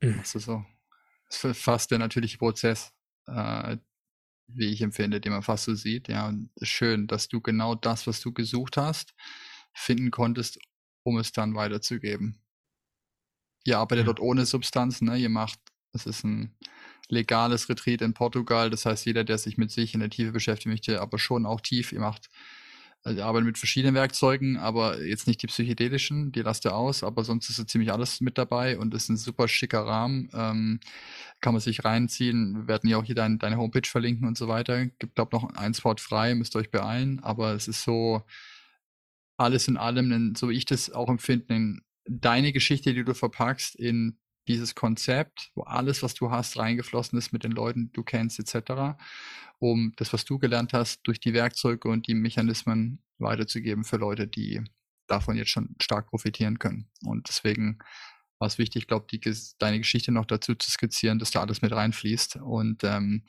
Mhm. 0.01 0.19
Das 0.19 0.35
ist 0.35 0.45
so. 0.45 0.65
Das 1.29 1.45
ist 1.45 1.63
fast 1.63 1.91
der 1.91 1.99
natürliche 1.99 2.39
Prozess, 2.39 2.93
äh, 3.27 3.77
wie 4.49 4.73
ich 4.73 4.81
empfinde, 4.81 5.21
den 5.21 5.33
man 5.33 5.43
fast 5.43 5.65
so 5.65 5.75
sieht. 5.75 6.09
Ja, 6.09 6.27
und 6.27 6.51
schön, 6.63 7.07
dass 7.07 7.29
du 7.29 7.41
genau 7.41 7.75
das, 7.75 8.07
was 8.07 8.21
du 8.21 8.33
gesucht 8.33 8.79
hast, 8.79 9.15
finden 9.75 10.11
konntest, 10.11 10.59
um 11.03 11.19
es 11.19 11.33
dann 11.33 11.55
weiterzugeben. 11.55 12.39
Ihr 13.65 13.79
arbeitet 13.79 14.05
Ja. 14.05 14.07
dort 14.07 14.21
ohne 14.21 14.47
Substanz, 14.47 15.01
ne? 15.03 15.17
Ihr 15.17 15.29
macht, 15.29 15.59
es 15.93 16.07
ist 16.07 16.25
ein 16.25 16.55
legales 17.09 17.69
Retreat 17.69 18.03
in 18.03 18.15
Portugal. 18.15 18.71
Das 18.71 18.85
heißt, 18.87 19.07
jeder, 19.07 19.25
der 19.25 19.39
sich 19.39 19.57
mit 19.59 19.71
sich 19.71 19.95
in 19.95 20.01
der 20.01 20.11
Tiefe 20.11 20.33
beschäftigen 20.33 20.71
möchte, 20.71 21.01
aber 21.01 21.19
schon 21.19 21.47
auch 21.47 21.61
tief, 21.61 21.93
ihr 21.93 22.01
macht, 22.01 22.29
also 23.03 23.19
ihr 23.19 23.25
arbeitet 23.27 23.47
mit 23.47 23.59
verschiedenen 23.59 23.95
Werkzeugen, 23.95 24.57
aber 24.59 25.03
jetzt 25.03 25.27
nicht 25.27 25.41
die 25.43 25.47
psychedelischen, 25.47 26.33
die 26.33 26.43
lasst 26.43 26.65
ihr 26.67 26.75
aus, 26.75 27.03
aber 27.05 27.25
sonst 27.25 27.49
ist 27.49 27.57
so 27.57 27.65
ziemlich 27.65 27.93
alles 27.93 28.21
mit 28.21 28.37
dabei 28.37 28.79
und 28.79 28.93
ist 28.93 29.09
ein 29.09 29.17
super 29.17 29.49
schicker 29.49 29.87
Rahmen. 29.87 30.29
Ähm, 30.35 30.81
kann 31.41 31.55
man 31.55 31.61
sich 31.61 31.85
reinziehen. 31.85 32.57
Wir 32.57 32.69
werden 32.69 32.91
ja 32.91 32.97
auch 32.99 33.05
hier 33.05 33.15
dein, 33.15 33.39
deine 33.39 33.57
Homepage 33.57 33.89
verlinken 33.89 34.27
und 34.27 34.37
so 34.37 34.49
weiter. 34.49 34.87
Gibt, 34.87 35.15
glaube 35.15 35.37
noch 35.37 35.49
ein 35.55 35.75
Spot 35.75 35.95
frei, 35.97 36.35
müsst 36.35 36.57
ihr 36.57 36.61
euch 36.61 36.71
beeilen, 36.71 37.21
aber 37.21 37.53
es 37.55 37.69
ist 37.69 37.83
so 37.85 38.23
alles 39.39 39.69
in 39.69 39.77
allem, 39.77 40.13
ein, 40.13 40.35
so 40.35 40.51
wie 40.51 40.57
ich 40.57 40.67
das 40.67 40.91
auch 40.91 41.09
empfinde, 41.09 41.55
ein, 41.55 41.81
deine 42.05 42.53
Geschichte, 42.53 42.93
die 42.93 43.05
du 43.05 43.15
verpackst 43.15 43.75
in 43.77 44.19
dieses 44.49 44.75
Konzept, 44.75 45.51
wo 45.55 45.63
alles, 45.63 46.03
was 46.03 46.15
du 46.15 46.31
hast, 46.31 46.57
reingeflossen 46.57 47.19
ist 47.19 47.33
mit 47.33 47.45
den 47.45 47.53
Leuten, 47.53 47.87
die 47.87 47.93
du 47.93 48.03
kennst, 48.03 48.39
etc., 48.39 48.99
um 49.59 49.93
das, 49.97 50.13
was 50.13 50.25
du 50.25 50.39
gelernt 50.39 50.73
hast, 50.73 51.01
durch 51.05 51.21
die 51.21 51.35
Werkzeuge 51.35 51.89
und 51.89 52.07
die 52.07 52.15
Mechanismen 52.15 53.03
weiterzugeben 53.19 53.85
für 53.85 53.97
Leute, 53.97 54.27
die 54.27 54.63
davon 55.07 55.37
jetzt 55.37 55.51
schon 55.51 55.75
stark 55.81 56.09
profitieren 56.09 56.59
können. 56.59 56.91
Und 57.05 57.29
deswegen 57.29 57.79
war 58.39 58.47
es 58.47 58.59
wichtig, 58.59 58.87
glaube 58.87 59.07
die, 59.11 59.21
deine 59.59 59.79
Geschichte 59.79 60.13
noch 60.13 60.27
dazu 60.27 60.55
zu 60.55 60.71
skizzieren, 60.71 61.19
dass 61.19 61.31
da 61.31 61.41
alles 61.41 61.61
mit 61.61 61.73
reinfließt. 61.73 62.37
Und 62.37 62.85
ähm, 62.85 63.25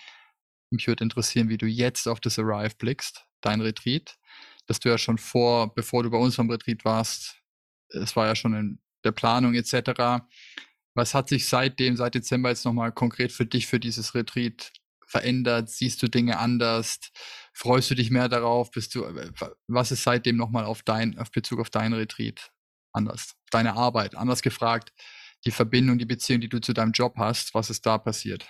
mich 0.69 0.87
würde 0.87 1.03
interessieren, 1.03 1.49
wie 1.49 1.57
du 1.57 1.65
jetzt 1.65 2.07
auf 2.07 2.19
das 2.19 2.37
Arrive 2.37 2.75
blickst, 2.77 3.25
dein 3.41 3.61
Retreat, 3.61 4.17
dass 4.69 4.79
du 4.79 4.87
ja 4.87 4.99
schon 4.99 5.17
vor, 5.17 5.73
bevor 5.73 6.03
du 6.03 6.11
bei 6.11 6.17
uns 6.17 6.35
vom 6.35 6.49
Retreat 6.49 6.85
warst, 6.85 7.41
es 7.89 8.15
war 8.15 8.27
ja 8.27 8.35
schon 8.35 8.53
in 8.53 8.79
der 9.03 9.11
Planung 9.11 9.55
etc. 9.55 10.23
Was 10.93 11.15
hat 11.15 11.27
sich 11.27 11.49
seitdem, 11.49 11.97
seit 11.97 12.13
Dezember 12.13 12.49
jetzt 12.49 12.65
nochmal 12.65 12.91
konkret 12.91 13.31
für 13.31 13.47
dich, 13.47 13.65
für 13.65 13.79
dieses 13.79 14.13
Retreat 14.13 14.71
verändert? 15.07 15.69
Siehst 15.69 16.03
du 16.03 16.07
Dinge 16.07 16.37
anders? 16.37 16.99
Freust 17.51 17.89
du 17.89 17.95
dich 17.95 18.11
mehr 18.11 18.29
darauf? 18.29 18.69
Bist 18.69 18.93
du, 18.93 19.05
was 19.67 19.91
ist 19.91 20.03
seitdem 20.03 20.37
nochmal 20.37 20.65
auf 20.65 20.83
dein, 20.83 21.17
auf 21.17 21.31
Bezug 21.31 21.59
auf 21.59 21.71
dein 21.71 21.93
Retreat 21.93 22.51
anders? 22.93 23.35
Deine 23.49 23.73
Arbeit, 23.73 24.13
anders 24.13 24.43
gefragt, 24.43 24.93
die 25.45 25.51
Verbindung, 25.51 25.97
die 25.97 26.05
Beziehung, 26.05 26.41
die 26.41 26.49
du 26.49 26.61
zu 26.61 26.73
deinem 26.73 26.91
Job 26.91 27.15
hast, 27.17 27.55
was 27.55 27.71
ist 27.71 27.87
da 27.87 27.97
passiert? 27.97 28.47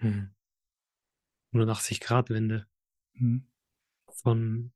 Hm. 0.00 0.34
180 1.52 2.00
Grad 2.00 2.28
Wende 2.28 2.66
Hm. 3.14 3.46
von, 4.10 4.72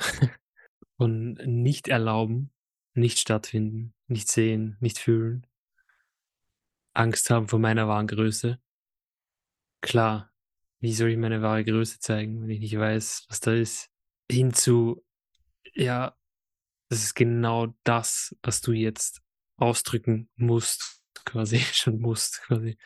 von 0.96 1.34
nicht 1.44 1.88
erlauben, 1.88 2.50
nicht 2.94 3.18
stattfinden, 3.18 3.94
nicht 4.06 4.28
sehen, 4.28 4.76
nicht 4.80 4.98
fühlen, 4.98 5.46
Angst 6.92 7.30
haben 7.30 7.48
vor 7.48 7.58
meiner 7.58 7.88
wahren 7.88 8.06
Größe. 8.06 8.58
Klar, 9.80 10.32
wie 10.80 10.92
soll 10.92 11.10
ich 11.10 11.16
meine 11.16 11.42
wahre 11.42 11.64
Größe 11.64 11.98
zeigen, 12.00 12.42
wenn 12.42 12.50
ich 12.50 12.60
nicht 12.60 12.78
weiß, 12.78 13.26
was 13.28 13.40
da 13.40 13.52
ist? 13.52 13.90
Hinzu, 14.30 15.04
ja, 15.74 16.16
das 16.88 17.04
ist 17.04 17.14
genau 17.14 17.74
das, 17.84 18.36
was 18.42 18.60
du 18.60 18.72
jetzt 18.72 19.22
ausdrücken 19.56 20.28
musst, 20.36 21.00
quasi, 21.24 21.58
schon 21.58 22.00
musst, 22.00 22.42
quasi. 22.42 22.76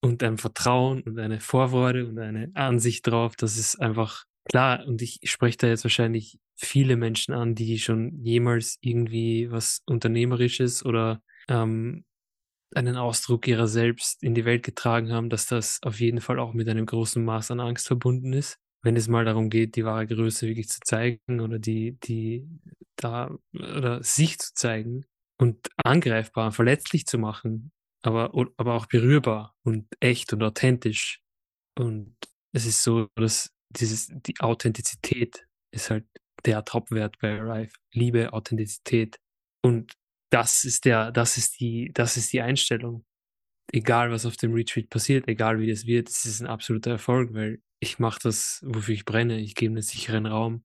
Und 0.00 0.22
ein 0.22 0.38
Vertrauen 0.38 1.02
und 1.02 1.18
eine 1.18 1.40
Vorfreude 1.40 2.06
und 2.06 2.18
eine 2.18 2.52
Ansicht 2.54 3.06
drauf, 3.06 3.34
das 3.34 3.56
ist 3.56 3.80
einfach 3.80 4.24
klar. 4.44 4.86
Und 4.86 5.02
ich 5.02 5.20
spreche 5.24 5.58
da 5.58 5.66
jetzt 5.68 5.84
wahrscheinlich 5.84 6.38
viele 6.56 6.96
Menschen 6.96 7.34
an, 7.34 7.54
die 7.54 7.78
schon 7.78 8.20
jemals 8.24 8.78
irgendwie 8.80 9.50
was 9.50 9.82
Unternehmerisches 9.86 10.84
oder 10.84 11.22
ähm, 11.48 12.04
einen 12.74 12.96
Ausdruck 12.96 13.46
ihrer 13.46 13.66
selbst 13.66 14.22
in 14.22 14.34
die 14.34 14.44
Welt 14.44 14.62
getragen 14.62 15.12
haben, 15.12 15.30
dass 15.30 15.46
das 15.46 15.80
auf 15.82 16.00
jeden 16.00 16.20
Fall 16.20 16.38
auch 16.38 16.52
mit 16.52 16.68
einem 16.68 16.86
großen 16.86 17.24
Maß 17.24 17.50
an 17.50 17.60
Angst 17.60 17.86
verbunden 17.86 18.32
ist. 18.32 18.58
Wenn 18.82 18.96
es 18.96 19.08
mal 19.08 19.24
darum 19.24 19.50
geht, 19.50 19.76
die 19.76 19.84
wahre 19.84 20.06
Größe 20.06 20.46
wirklich 20.46 20.68
zu 20.68 20.80
zeigen 20.84 21.40
oder 21.40 21.58
die, 21.58 21.98
die 22.04 22.46
da 22.96 23.36
oder 23.52 24.02
sich 24.02 24.38
zu 24.38 24.54
zeigen 24.54 25.04
und 25.38 25.68
angreifbar, 25.82 26.52
verletzlich 26.52 27.06
zu 27.06 27.18
machen, 27.18 27.72
aber, 28.02 28.32
aber 28.56 28.74
auch 28.74 28.86
berührbar 28.86 29.54
und 29.64 29.86
echt 30.00 30.32
und 30.32 30.42
authentisch. 30.42 31.20
Und 31.76 32.16
es 32.52 32.66
ist 32.66 32.82
so, 32.82 33.08
dass 33.16 33.50
dieses, 33.70 34.08
die 34.10 34.38
Authentizität 34.40 35.46
ist 35.70 35.90
halt 35.90 36.06
der 36.44 36.64
Topwert 36.64 37.18
bei 37.18 37.40
Arrive. 37.40 37.72
Liebe, 37.92 38.32
Authentizität. 38.32 39.18
Und 39.62 39.92
das 40.30 40.64
ist 40.64 40.84
der, 40.84 41.10
das 41.10 41.36
ist 41.36 41.60
die, 41.60 41.90
das 41.92 42.16
ist 42.16 42.32
die 42.32 42.40
Einstellung. 42.40 43.04
Egal 43.72 44.10
was 44.10 44.24
auf 44.24 44.36
dem 44.36 44.54
Retreat 44.54 44.88
passiert, 44.88 45.28
egal 45.28 45.60
wie 45.60 45.70
das 45.70 45.86
wird, 45.86 46.08
es 46.08 46.24
ist 46.24 46.40
ein 46.40 46.46
absoluter 46.46 46.92
Erfolg, 46.92 47.34
weil 47.34 47.60
ich 47.80 47.98
mache 47.98 48.18
das, 48.22 48.62
wofür 48.66 48.94
ich 48.94 49.04
brenne. 49.04 49.40
Ich 49.40 49.54
gebe 49.54 49.72
einen 49.72 49.82
sicheren 49.82 50.26
Raum 50.26 50.64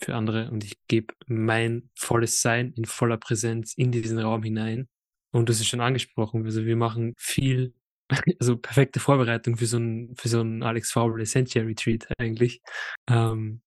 für 0.00 0.14
andere 0.14 0.50
und 0.50 0.64
ich 0.64 0.76
gebe 0.88 1.14
mein 1.26 1.90
volles 1.94 2.42
Sein 2.42 2.72
in 2.72 2.84
voller 2.84 3.16
Präsenz 3.16 3.74
in 3.74 3.92
diesen 3.92 4.18
Raum 4.18 4.42
hinein. 4.42 4.88
Und 5.32 5.48
das 5.48 5.60
ist 5.60 5.68
schon 5.68 5.80
angesprochen. 5.80 6.44
Also 6.44 6.64
wir 6.64 6.76
machen 6.76 7.14
viel, 7.16 7.74
also 8.40 8.56
perfekte 8.56 9.00
Vorbereitung 9.00 9.56
für 9.56 9.66
so 9.66 9.78
ein, 9.78 10.14
für 10.16 10.28
so 10.28 10.40
ein 10.40 10.62
Alex 10.62 10.92
Faubel 10.92 11.22
Essentia 11.22 11.62
Retreat 11.62 12.06
eigentlich. 12.18 12.60
Ähm, 13.08 13.62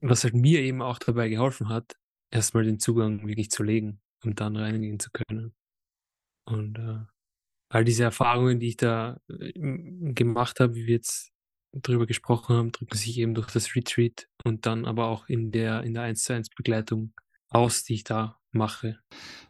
was 0.00 0.24
halt 0.24 0.34
mir 0.34 0.60
eben 0.60 0.82
auch 0.82 0.98
dabei 0.98 1.28
geholfen 1.28 1.68
hat, 1.68 1.96
erstmal 2.30 2.64
den 2.64 2.78
Zugang 2.78 3.26
wirklich 3.26 3.50
zu 3.50 3.62
legen 3.62 4.00
und 4.24 4.40
dann 4.40 4.56
reingehen 4.56 5.00
zu 5.00 5.10
können. 5.10 5.54
Und 6.46 6.78
äh, 6.78 7.00
all 7.70 7.84
diese 7.84 8.04
Erfahrungen, 8.04 8.60
die 8.60 8.68
ich 8.68 8.76
da 8.76 9.20
äh, 9.28 9.52
gemacht 10.12 10.60
habe, 10.60 10.74
wie 10.74 10.86
wir 10.86 10.94
jetzt 10.96 11.32
drüber 11.72 12.06
gesprochen 12.06 12.56
haben, 12.56 12.72
drücken 12.72 12.96
sich 12.96 13.18
eben 13.18 13.34
durch 13.34 13.50
das 13.50 13.74
Retreat 13.76 14.28
und 14.44 14.66
dann 14.66 14.84
aber 14.86 15.06
auch 15.06 15.28
in 15.28 15.52
der 15.52 15.82
in 15.84 15.94
der 15.94 16.02
1 16.04 16.24
zu 16.24 16.32
1 16.32 16.50
Begleitung 16.50 17.12
aus, 17.48 17.84
die 17.84 17.94
ich 17.94 18.04
da 18.04 18.39
mache. 18.52 18.98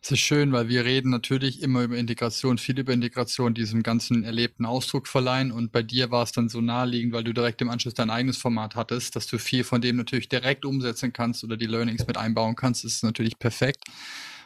Es 0.03 0.11
ist 0.11 0.21
schön, 0.21 0.53
weil 0.53 0.69
wir 0.69 0.85
reden 0.85 1.11
natürlich 1.11 1.63
immer 1.63 1.83
über 1.83 1.97
Integration, 1.97 2.59
viel 2.59 2.79
über 2.79 2.93
Integration, 2.93 3.55
diesem 3.55 3.83
ganzen 3.83 4.25
erlebten 4.25 4.67
Ausdruck 4.67 5.09
verleihen. 5.09 5.53
Und 5.53 5.73
bei 5.73 5.83
dir 5.83 6.11
war 6.11 6.23
es 6.23 6.33
dann 6.33 6.49
so 6.49 6.61
naheliegend, 6.61 7.13
weil 7.13 7.25
du 7.25 7.33
direkt 7.33 7.61
im 7.63 7.71
Anschluss 7.71 7.95
dein 7.95 8.11
eigenes 8.11 8.37
Format 8.37 8.77
hattest, 8.77 9.17
dass 9.17 9.27
du 9.27 9.39
viel 9.39 9.65
von 9.65 9.81
dem 9.81 9.97
natürlich 9.97 10.29
direkt 10.29 10.65
umsetzen 10.65 11.13
kannst 11.13 11.45
oder 11.45 11.57
die 11.57 11.67
Learnings 11.67 12.07
mit 12.07 12.17
einbauen 12.17 12.57
kannst. 12.57 12.85
Das 12.85 12.93
ist 12.93 13.05
natürlich 13.05 13.39
perfekt. 13.39 13.85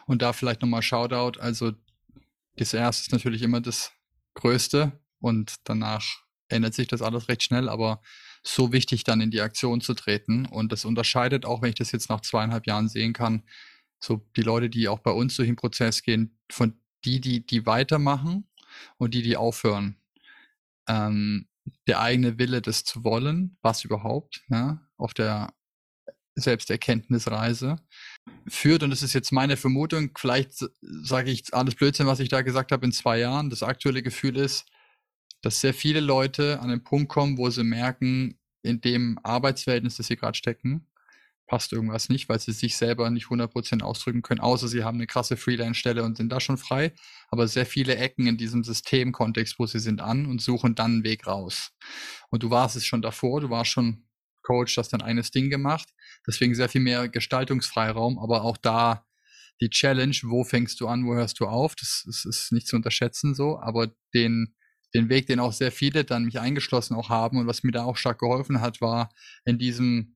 Und 0.05 0.21
da 0.21 0.33
vielleicht 0.33 0.61
nochmal 0.61 0.81
Shoutout. 0.81 1.39
Also 1.39 1.73
das 2.55 2.73
erste 2.73 3.03
ist 3.03 3.11
natürlich 3.11 3.41
immer 3.41 3.61
das 3.61 3.91
Größte 4.35 4.99
und 5.19 5.55
danach 5.63 6.03
ändert 6.47 6.73
sich 6.73 6.87
das 6.87 7.01
alles 7.01 7.27
recht 7.27 7.43
schnell, 7.43 7.69
aber 7.69 8.01
so 8.43 8.71
wichtig 8.71 9.03
dann 9.03 9.21
in 9.21 9.31
die 9.31 9.41
Aktion 9.41 9.81
zu 9.81 9.93
treten. 9.95 10.45
Und 10.45 10.71
das 10.71 10.85
unterscheidet 10.85 11.45
auch, 11.45 11.61
wenn 11.61 11.69
ich 11.69 11.75
das 11.75 11.91
jetzt 11.91 12.09
nach 12.09 12.21
zweieinhalb 12.21 12.67
Jahren 12.67 12.87
sehen 12.87 13.13
kann, 13.13 13.43
so 13.99 14.25
die 14.35 14.41
Leute, 14.41 14.69
die 14.69 14.87
auch 14.87 14.99
bei 14.99 15.11
uns 15.11 15.35
durch 15.35 15.47
den 15.47 15.55
Prozess 15.55 16.01
gehen, 16.03 16.37
von 16.51 16.79
die, 17.03 17.21
die, 17.21 17.45
die 17.45 17.65
weitermachen 17.65 18.47
und 18.97 19.13
die, 19.13 19.21
die 19.21 19.37
aufhören. 19.37 19.97
Ähm, 20.87 21.47
der 21.87 21.99
eigene 21.99 22.37
Wille, 22.37 22.61
das 22.61 22.83
zu 22.83 23.03
wollen, 23.03 23.57
was 23.61 23.83
überhaupt, 23.83 24.43
ja, 24.49 24.81
auf 24.97 25.13
der 25.13 25.53
Selbsterkenntnisreise 26.35 27.77
führt, 28.47 28.83
und 28.83 28.89
das 28.89 29.01
ist 29.01 29.13
jetzt 29.13 29.31
meine 29.31 29.57
Vermutung, 29.57 30.11
vielleicht 30.17 30.65
sage 30.81 31.31
ich 31.31 31.53
alles 31.53 31.75
Blödsinn, 31.75 32.07
was 32.07 32.19
ich 32.19 32.29
da 32.29 32.41
gesagt 32.41 32.71
habe 32.71 32.85
in 32.85 32.91
zwei 32.91 33.19
Jahren. 33.19 33.49
Das 33.49 33.63
aktuelle 33.63 34.03
Gefühl 34.03 34.37
ist, 34.37 34.65
dass 35.41 35.61
sehr 35.61 35.73
viele 35.73 36.01
Leute 36.01 36.59
an 36.59 36.69
den 36.69 36.83
Punkt 36.83 37.09
kommen, 37.09 37.37
wo 37.37 37.49
sie 37.49 37.63
merken, 37.63 38.37
in 38.63 38.81
dem 38.81 39.19
Arbeitsverhältnis, 39.23 39.97
das 39.97 40.07
sie 40.07 40.15
gerade 40.15 40.37
stecken, 40.37 40.87
passt 41.47 41.71
irgendwas 41.73 42.09
nicht, 42.09 42.27
weil 42.29 42.39
sie 42.39 42.51
sich 42.51 42.77
selber 42.77 43.09
nicht 43.09 43.27
100% 43.27 43.81
ausdrücken 43.81 44.21
können, 44.21 44.41
außer 44.41 44.67
sie 44.67 44.83
haben 44.83 44.97
eine 44.97 45.07
krasse 45.07 45.37
Freelance-Stelle 45.37 46.03
und 46.03 46.17
sind 46.17 46.31
da 46.31 46.39
schon 46.39 46.57
frei. 46.57 46.93
Aber 47.29 47.47
sehr 47.47 47.65
viele 47.65 47.95
Ecken 47.95 48.27
in 48.27 48.37
diesem 48.37 48.63
Systemkontext, 48.63 49.59
wo 49.59 49.65
sie 49.65 49.79
sind, 49.79 50.01
an 50.01 50.25
und 50.25 50.41
suchen 50.41 50.75
dann 50.75 50.91
einen 50.91 51.03
Weg 51.03 51.27
raus. 51.27 51.71
Und 52.29 52.43
du 52.43 52.49
warst 52.49 52.75
es 52.75 52.85
schon 52.85 53.01
davor, 53.01 53.41
du 53.41 53.49
warst 53.49 53.71
schon 53.71 54.07
Coach, 54.41 54.77
hast 54.77 54.93
dein 54.93 55.01
eines 55.01 55.31
Ding 55.31 55.49
gemacht. 55.49 55.89
Deswegen 56.27 56.55
sehr 56.55 56.69
viel 56.69 56.81
mehr 56.81 57.09
Gestaltungsfreiraum, 57.09 58.19
aber 58.19 58.43
auch 58.43 58.57
da 58.57 59.05
die 59.61 59.69
Challenge, 59.69 60.15
wo 60.23 60.43
fängst 60.43 60.79
du 60.81 60.87
an, 60.87 61.05
wo 61.05 61.15
hörst 61.15 61.39
du 61.39 61.45
auf, 61.45 61.75
das, 61.75 62.03
das 62.05 62.25
ist 62.25 62.51
nicht 62.51 62.67
zu 62.67 62.75
unterschätzen 62.75 63.33
so, 63.33 63.59
aber 63.59 63.91
den, 64.13 64.53
den 64.93 65.09
Weg, 65.09 65.27
den 65.27 65.39
auch 65.39 65.53
sehr 65.53 65.71
viele 65.71 66.03
dann 66.03 66.25
mich 66.25 66.39
eingeschlossen 66.39 66.95
auch 66.95 67.09
haben 67.09 67.37
und 67.37 67.47
was 67.47 67.63
mir 67.63 67.71
da 67.71 67.85
auch 67.85 67.97
stark 67.97 68.19
geholfen 68.19 68.61
hat, 68.61 68.81
war 68.81 69.13
in 69.45 69.57
diesem 69.57 70.14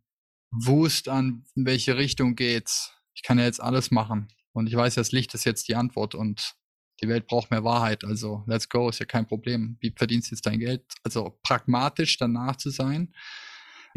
Wust 0.52 1.10
an, 1.10 1.45
in 1.56 1.66
welche 1.66 1.97
Richtung 1.97 2.36
geht's. 2.36 2.93
Ich 3.14 3.24
kann 3.24 3.38
ja 3.38 3.45
jetzt 3.45 3.62
alles 3.62 3.91
machen 3.91 4.28
und 4.54 4.68
ich 4.68 4.76
weiß, 4.76 4.95
das 4.95 5.12
Licht 5.12 5.34
ist 5.34 5.45
jetzt 5.45 5.68
die 5.68 5.76
Antwort 5.76 6.16
und 6.16 6.56
die 7.02 7.08
Welt 7.08 7.28
braucht 7.28 7.52
mehr 7.52 7.64
Wahrheit, 7.64 8.04
also 8.04 8.43
let's 8.45 8.68
go, 8.68 8.89
ist 8.89 9.00
ja 9.00 9.06
kein 9.06 9.26
Problem. 9.26 9.78
Wie 9.80 9.93
verdienst 9.95 10.32
du 10.32 10.36
jetzt 10.36 10.45
dein 10.45 10.60
Geld? 10.60 10.84
Also 11.04 11.39
pragmatisch 11.43 12.18
danach 12.18 12.58
zu 12.58 12.70
sein. 12.70 13.14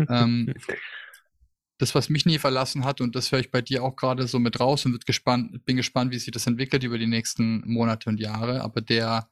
ähm, 0.09 0.55
das, 1.78 1.94
was 1.96 2.09
mich 2.09 2.26
nie 2.26 2.38
verlassen 2.38 2.84
hat, 2.84 3.00
und 3.00 3.16
das 3.16 3.32
höre 3.32 3.40
ich 3.40 3.50
bei 3.50 3.61
dir 3.61 3.82
auch 3.82 3.96
gerade 3.96 4.28
so 4.28 4.38
mit 4.38 4.61
raus 4.61 4.86
und 4.86 4.92
wird 4.92 5.07
gespannt, 5.07 5.64
bin 5.64 5.76
gespannt, 5.76 6.12
wie 6.12 6.18
sich 6.18 6.30
das 6.30 6.46
entwickelt 6.46 6.84
über 6.84 6.96
die 6.96 7.09
nächsten 7.09 7.68
Monate 7.68 8.09
und 8.09 8.20
Jahre. 8.20 8.62
Aber 8.62 8.80
der, 8.80 9.28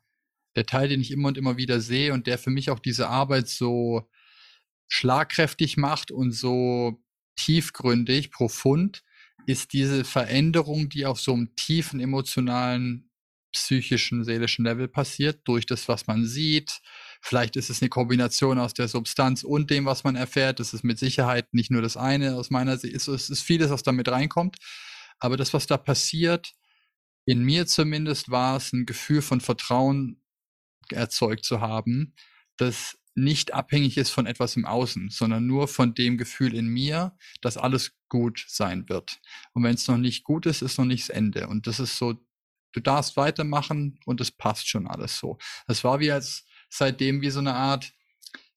der 0.56 0.66
Teil, 0.66 0.88
den 0.88 1.00
ich 1.00 1.12
immer 1.12 1.28
und 1.28 1.38
immer 1.38 1.56
wieder 1.56 1.80
sehe 1.80 2.12
und 2.12 2.26
der 2.26 2.38
für 2.38 2.50
mich 2.50 2.70
auch 2.70 2.80
diese 2.80 3.08
Arbeit 3.08 3.46
so 3.46 4.10
schlagkräftig 4.88 5.76
macht 5.76 6.10
und 6.10 6.32
so 6.32 7.00
tiefgründig, 7.44 8.30
profund, 8.30 9.02
ist 9.46 9.72
diese 9.72 10.04
Veränderung, 10.04 10.88
die 10.88 11.06
auf 11.06 11.20
so 11.20 11.32
einem 11.32 11.54
tiefen 11.56 12.00
emotionalen, 12.00 13.10
psychischen, 13.52 14.24
seelischen 14.24 14.64
Level 14.64 14.86
passiert, 14.86 15.40
durch 15.44 15.66
das, 15.66 15.88
was 15.88 16.06
man 16.06 16.24
sieht, 16.26 16.80
Vielleicht 17.20 17.56
ist 17.56 17.68
es 17.68 17.82
eine 17.82 17.90
Kombination 17.90 18.58
aus 18.58 18.72
der 18.72 18.88
Substanz 18.88 19.42
und 19.42 19.70
dem, 19.70 19.84
was 19.84 20.04
man 20.04 20.16
erfährt. 20.16 20.58
Das 20.58 20.72
ist 20.72 20.84
mit 20.84 20.98
Sicherheit 20.98 21.52
nicht 21.52 21.70
nur 21.70 21.82
das 21.82 21.96
eine. 21.96 22.36
Aus 22.36 22.50
meiner 22.50 22.78
Sicht 22.78 22.94
es 22.94 23.08
ist 23.08 23.42
vieles, 23.42 23.70
was 23.70 23.82
damit 23.82 24.08
reinkommt. 24.08 24.56
Aber 25.18 25.36
das, 25.36 25.52
was 25.52 25.66
da 25.66 25.76
passiert, 25.76 26.52
in 27.26 27.42
mir 27.42 27.66
zumindest 27.66 28.30
war 28.30 28.56
es 28.56 28.72
ein 28.72 28.86
Gefühl 28.86 29.20
von 29.20 29.42
Vertrauen 29.42 30.22
erzeugt 30.90 31.44
zu 31.44 31.60
haben, 31.60 32.14
das 32.56 32.98
nicht 33.14 33.52
abhängig 33.52 33.96
ist 33.96 34.10
von 34.10 34.26
etwas 34.26 34.56
im 34.56 34.64
Außen, 34.64 35.10
sondern 35.10 35.46
nur 35.46 35.68
von 35.68 35.94
dem 35.94 36.16
Gefühl 36.16 36.54
in 36.54 36.68
mir, 36.68 37.16
dass 37.40 37.56
alles 37.56 37.92
gut 38.08 38.44
sein 38.48 38.88
wird. 38.88 39.20
Und 39.52 39.62
wenn 39.64 39.74
es 39.74 39.88
noch 39.88 39.96
nicht 39.96 40.24
gut 40.24 40.46
ist, 40.46 40.62
ist 40.62 40.78
noch 40.78 40.84
nicht 40.84 41.08
das 41.08 41.16
Ende. 41.16 41.48
Und 41.48 41.66
das 41.66 41.80
ist 41.80 41.96
so, 41.96 42.14
du 42.72 42.80
darfst 42.80 43.16
weitermachen 43.16 43.98
und 44.06 44.20
es 44.20 44.30
passt 44.30 44.68
schon 44.68 44.86
alles 44.86 45.18
so. 45.18 45.38
Das 45.66 45.82
war 45.84 46.00
wie 46.00 46.12
als 46.12 46.44
seitdem 46.68 47.20
wie 47.20 47.30
so 47.30 47.40
eine 47.40 47.54
Art, 47.54 47.92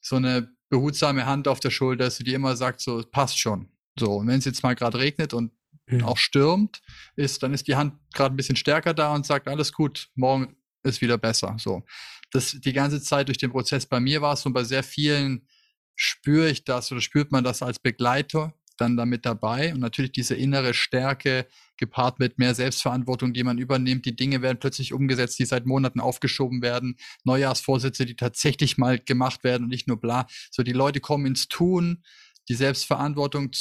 so 0.01 0.18
eine 0.18 0.49
behutsame 0.70 1.26
Hand 1.26 1.47
auf 1.47 1.60
der 1.60 1.72
Schulter, 1.72 2.06
dass 2.06 2.18
sie 2.18 2.24
dir 2.24 2.36
immer 2.36 2.56
sagt, 2.56 2.82
so, 2.82 3.04
passt 3.12 3.39
schon. 3.39 3.72
So, 3.97 4.16
und 4.16 4.28
wenn 4.28 4.39
es 4.39 4.45
jetzt 4.45 4.64
mal 4.64 4.76
gerade 4.76 4.99
regnet 4.99 5.34
und 5.34 5.51
mhm. 5.88 6.04
auch 6.04 6.18
stürmt, 6.18 6.82
ist, 7.16 7.43
dann 7.43 7.54
ist 7.54 7.68
die 7.68 7.76
Hand 7.76 7.95
gerade 8.14 8.34
ein 8.34 8.38
bisschen 8.38 8.56
stärker 8.56 8.93
da 8.93 9.14
und 9.14 9.26
sagt, 9.26 9.47
alles 9.47 9.74
gut, 9.74 10.10
morgen 10.16 10.56
ist 10.84 11.01
wieder 11.01 11.17
besser. 11.17 11.55
So. 11.59 11.84
Das 12.31 12.57
die 12.59 12.73
ganze 12.73 13.01
Zeit 13.01 13.27
durch 13.27 13.38
den 13.38 13.51
Prozess 13.51 13.86
bei 13.86 13.99
mir 13.99 14.21
war 14.21 14.34
es 14.34 14.45
und 14.45 14.53
bei 14.53 14.63
sehr 14.63 14.84
vielen 14.84 15.47
spüre 15.95 16.49
ich 16.49 16.63
das 16.63 16.91
oder 16.91 17.01
spürt 17.01 17.31
man 17.31 17.43
das 17.43 17.61
als 17.61 17.79
Begleiter, 17.79 18.53
dann 18.77 18.97
damit 18.97 19.25
dabei 19.25 19.73
und 19.73 19.79
natürlich 19.79 20.11
diese 20.11 20.36
innere 20.36 20.73
Stärke 20.73 21.47
gepaart 21.77 22.19
mit 22.19 22.39
mehr 22.39 22.55
Selbstverantwortung, 22.55 23.34
die 23.34 23.43
man 23.43 23.57
übernimmt. 23.57 24.05
Die 24.05 24.15
Dinge 24.15 24.41
werden 24.41 24.59
plötzlich 24.59 24.93
umgesetzt, 24.93 25.38
die 25.39 25.45
seit 25.45 25.65
Monaten 25.65 25.99
aufgeschoben 25.99 26.61
werden. 26.61 26.97
Neujahrsvorsätze, 27.23 28.05
die 28.05 28.15
tatsächlich 28.15 28.77
mal 28.77 28.99
gemacht 28.99 29.43
werden 29.43 29.63
und 29.63 29.69
nicht 29.69 29.88
nur 29.88 29.99
bla. 29.99 30.27
So 30.49 30.63
die 30.63 30.71
Leute 30.71 30.99
kommen 30.99 31.27
ins 31.27 31.47
Tun. 31.47 32.03
Die 32.49 32.55
Selbstverantwortung 32.55 33.51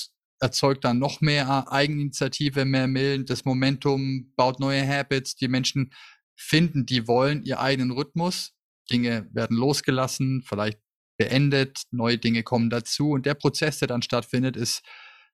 erzeugt 0.40 0.84
dann 0.84 0.98
noch 0.98 1.20
mehr 1.20 1.70
Eigeninitiative, 1.70 2.64
mehr 2.64 2.88
Millen. 2.88 3.26
Das 3.26 3.44
Momentum 3.44 4.32
baut 4.34 4.58
neue 4.60 4.86
Habits. 4.86 5.36
Die 5.36 5.48
Menschen 5.48 5.92
finden, 6.36 6.86
die 6.86 7.06
wollen 7.06 7.44
ihr 7.44 7.60
eigenen 7.60 7.90
Rhythmus. 7.90 8.52
Dinge 8.90 9.28
werden 9.32 9.56
losgelassen, 9.56 10.42
vielleicht 10.46 10.78
beendet, 11.18 11.82
neue 11.90 12.18
Dinge 12.18 12.42
kommen 12.42 12.70
dazu 12.70 13.10
und 13.10 13.26
der 13.26 13.34
Prozess, 13.34 13.78
der 13.78 13.88
dann 13.88 14.02
stattfindet, 14.02 14.56
ist 14.56 14.82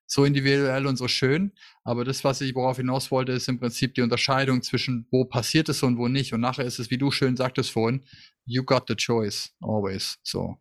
so 0.06 0.24
individuell 0.24 0.86
und 0.86 0.96
so 0.96 1.06
schön. 1.06 1.52
Aber 1.84 2.04
das, 2.04 2.24
was 2.24 2.40
ich 2.40 2.54
worauf 2.54 2.78
hinaus 2.78 3.10
wollte, 3.10 3.32
ist 3.32 3.48
im 3.48 3.60
Prinzip 3.60 3.94
die 3.94 4.00
Unterscheidung 4.00 4.62
zwischen 4.62 5.06
wo 5.10 5.24
passiert 5.24 5.68
es 5.68 5.82
und 5.82 5.98
wo 5.98 6.08
nicht. 6.08 6.32
Und 6.32 6.40
nachher 6.40 6.64
ist 6.64 6.78
es, 6.78 6.90
wie 6.90 6.98
du 6.98 7.10
schön 7.10 7.36
sagtest 7.36 7.70
vorhin, 7.70 8.04
you 8.44 8.64
got 8.64 8.84
the 8.88 8.96
choice, 8.96 9.54
always. 9.60 10.18
So. 10.22 10.56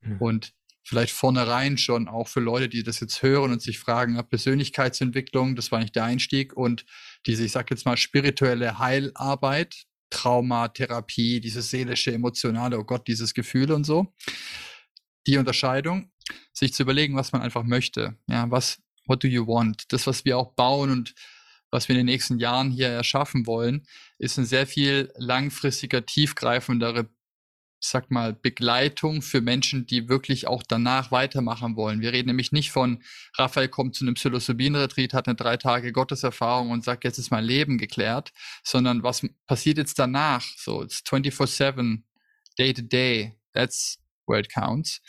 Mhm. 0.00 0.16
Und 0.20 0.54
vielleicht 0.88 1.12
vornherein 1.12 1.76
schon 1.76 2.08
auch 2.08 2.28
für 2.28 2.40
Leute, 2.40 2.70
die 2.70 2.82
das 2.82 3.00
jetzt 3.00 3.22
hören 3.22 3.52
und 3.52 3.60
sich 3.60 3.78
fragen, 3.78 4.18
Persönlichkeitsentwicklung, 4.28 5.54
das 5.54 5.70
war 5.70 5.80
nicht 5.80 5.94
der 5.94 6.04
Einstieg 6.04 6.56
und 6.56 6.86
diese, 7.26 7.44
ich 7.44 7.52
sag 7.52 7.70
jetzt 7.70 7.84
mal, 7.84 7.98
spirituelle 7.98 8.78
Heilarbeit, 8.78 9.84
Traumatherapie, 10.08 11.40
dieses 11.40 11.68
seelische, 11.68 12.14
emotionale, 12.14 12.78
oh 12.78 12.84
Gott, 12.84 13.06
dieses 13.06 13.34
Gefühl 13.34 13.70
und 13.70 13.84
so. 13.84 14.14
Die 15.26 15.36
Unterscheidung, 15.36 16.10
sich 16.54 16.72
zu 16.72 16.84
überlegen, 16.84 17.16
was 17.16 17.32
man 17.32 17.42
einfach 17.42 17.64
möchte. 17.64 18.16
Ja, 18.26 18.50
was, 18.50 18.80
what 19.04 19.22
do 19.22 19.28
you 19.28 19.46
want? 19.46 19.92
Das, 19.92 20.06
was 20.06 20.24
wir 20.24 20.38
auch 20.38 20.54
bauen 20.54 20.90
und 20.90 21.14
was 21.70 21.88
wir 21.88 21.96
in 21.96 21.98
den 21.98 22.06
nächsten 22.06 22.38
Jahren 22.38 22.70
hier 22.70 22.88
erschaffen 22.88 23.46
wollen, 23.46 23.86
ist 24.18 24.38
ein 24.38 24.46
sehr 24.46 24.66
viel 24.66 25.12
langfristiger, 25.18 26.06
tiefgreifendere 26.06 27.10
ich 27.80 27.88
sag 27.88 28.10
mal, 28.10 28.32
Begleitung 28.32 29.22
für 29.22 29.40
Menschen, 29.40 29.86
die 29.86 30.08
wirklich 30.08 30.48
auch 30.48 30.62
danach 30.66 31.12
weitermachen 31.12 31.76
wollen. 31.76 32.00
Wir 32.00 32.12
reden 32.12 32.28
nämlich 32.28 32.50
nicht 32.50 32.72
von, 32.72 33.02
Raphael 33.36 33.68
kommt 33.68 33.94
zu 33.94 34.04
einem 34.04 34.14
Psilocybin-Retreat, 34.14 35.14
hat 35.14 35.28
eine 35.28 35.36
drei 35.36 35.56
Tage 35.56 35.92
Gotteserfahrung 35.92 36.70
und 36.70 36.84
sagt, 36.84 37.04
jetzt 37.04 37.18
ist 37.18 37.30
mein 37.30 37.44
Leben 37.44 37.78
geklärt, 37.78 38.32
sondern 38.64 39.02
was 39.02 39.26
passiert 39.46 39.78
jetzt 39.78 39.98
danach? 39.98 40.44
So, 40.56 40.82
it's 40.82 41.02
24-7, 41.06 42.02
day 42.58 42.72
to 42.72 42.82
day, 42.82 43.36
that's 43.52 43.98
where 44.26 44.40
it 44.40 44.52
counts. 44.52 45.00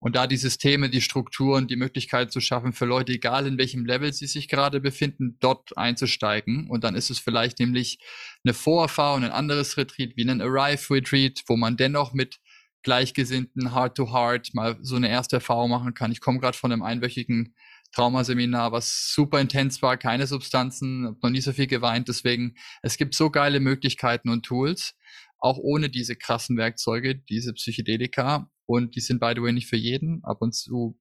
Und 0.00 0.14
da 0.14 0.26
die 0.26 0.36
Systeme, 0.36 0.90
die 0.90 1.00
Strukturen, 1.00 1.66
die 1.66 1.76
Möglichkeit 1.76 2.30
zu 2.30 2.40
schaffen, 2.40 2.72
für 2.72 2.84
Leute, 2.84 3.12
egal 3.12 3.46
in 3.46 3.58
welchem 3.58 3.84
Level 3.84 4.12
sie 4.12 4.26
sich 4.26 4.48
gerade 4.48 4.80
befinden, 4.80 5.36
dort 5.40 5.76
einzusteigen. 5.76 6.68
Und 6.68 6.84
dann 6.84 6.94
ist 6.94 7.10
es 7.10 7.18
vielleicht 7.18 7.58
nämlich 7.58 7.98
eine 8.44 8.54
Vorerfahrung, 8.54 9.24
ein 9.24 9.32
anderes 9.32 9.76
Retreat 9.76 10.16
wie 10.16 10.28
ein 10.28 10.40
Arrive-Retreat, 10.40 11.42
wo 11.48 11.56
man 11.56 11.76
dennoch 11.76 12.12
mit 12.12 12.38
Gleichgesinnten 12.82 13.74
Heart-to-Heart 13.74 14.54
mal 14.54 14.78
so 14.82 14.96
eine 14.96 15.08
erste 15.08 15.36
Erfahrung 15.36 15.70
machen 15.70 15.94
kann. 15.94 16.12
Ich 16.12 16.20
komme 16.20 16.38
gerade 16.38 16.56
von 16.56 16.70
einem 16.72 16.82
einwöchigen 16.82 17.54
Traumaseminar, 17.92 18.70
was 18.70 19.12
super 19.12 19.40
intens 19.40 19.82
war, 19.82 19.96
keine 19.96 20.26
Substanzen, 20.26 21.16
noch 21.20 21.30
nie 21.30 21.40
so 21.40 21.52
viel 21.52 21.66
geweint. 21.66 22.08
Deswegen, 22.08 22.54
es 22.82 22.96
gibt 22.96 23.14
so 23.14 23.30
geile 23.30 23.60
Möglichkeiten 23.60 24.28
und 24.28 24.44
Tools, 24.44 24.94
auch 25.38 25.58
ohne 25.58 25.88
diese 25.88 26.16
krassen 26.16 26.56
Werkzeuge, 26.56 27.16
diese 27.16 27.52
Psychedelika. 27.52 28.50
Und 28.66 28.96
die 28.96 29.00
sind, 29.00 29.20
by 29.20 29.32
the 29.34 29.42
way, 29.42 29.52
nicht 29.52 29.68
für 29.68 29.76
jeden. 29.76 30.22
Ab 30.24 30.42
und 30.42 30.54
zu 30.54 30.98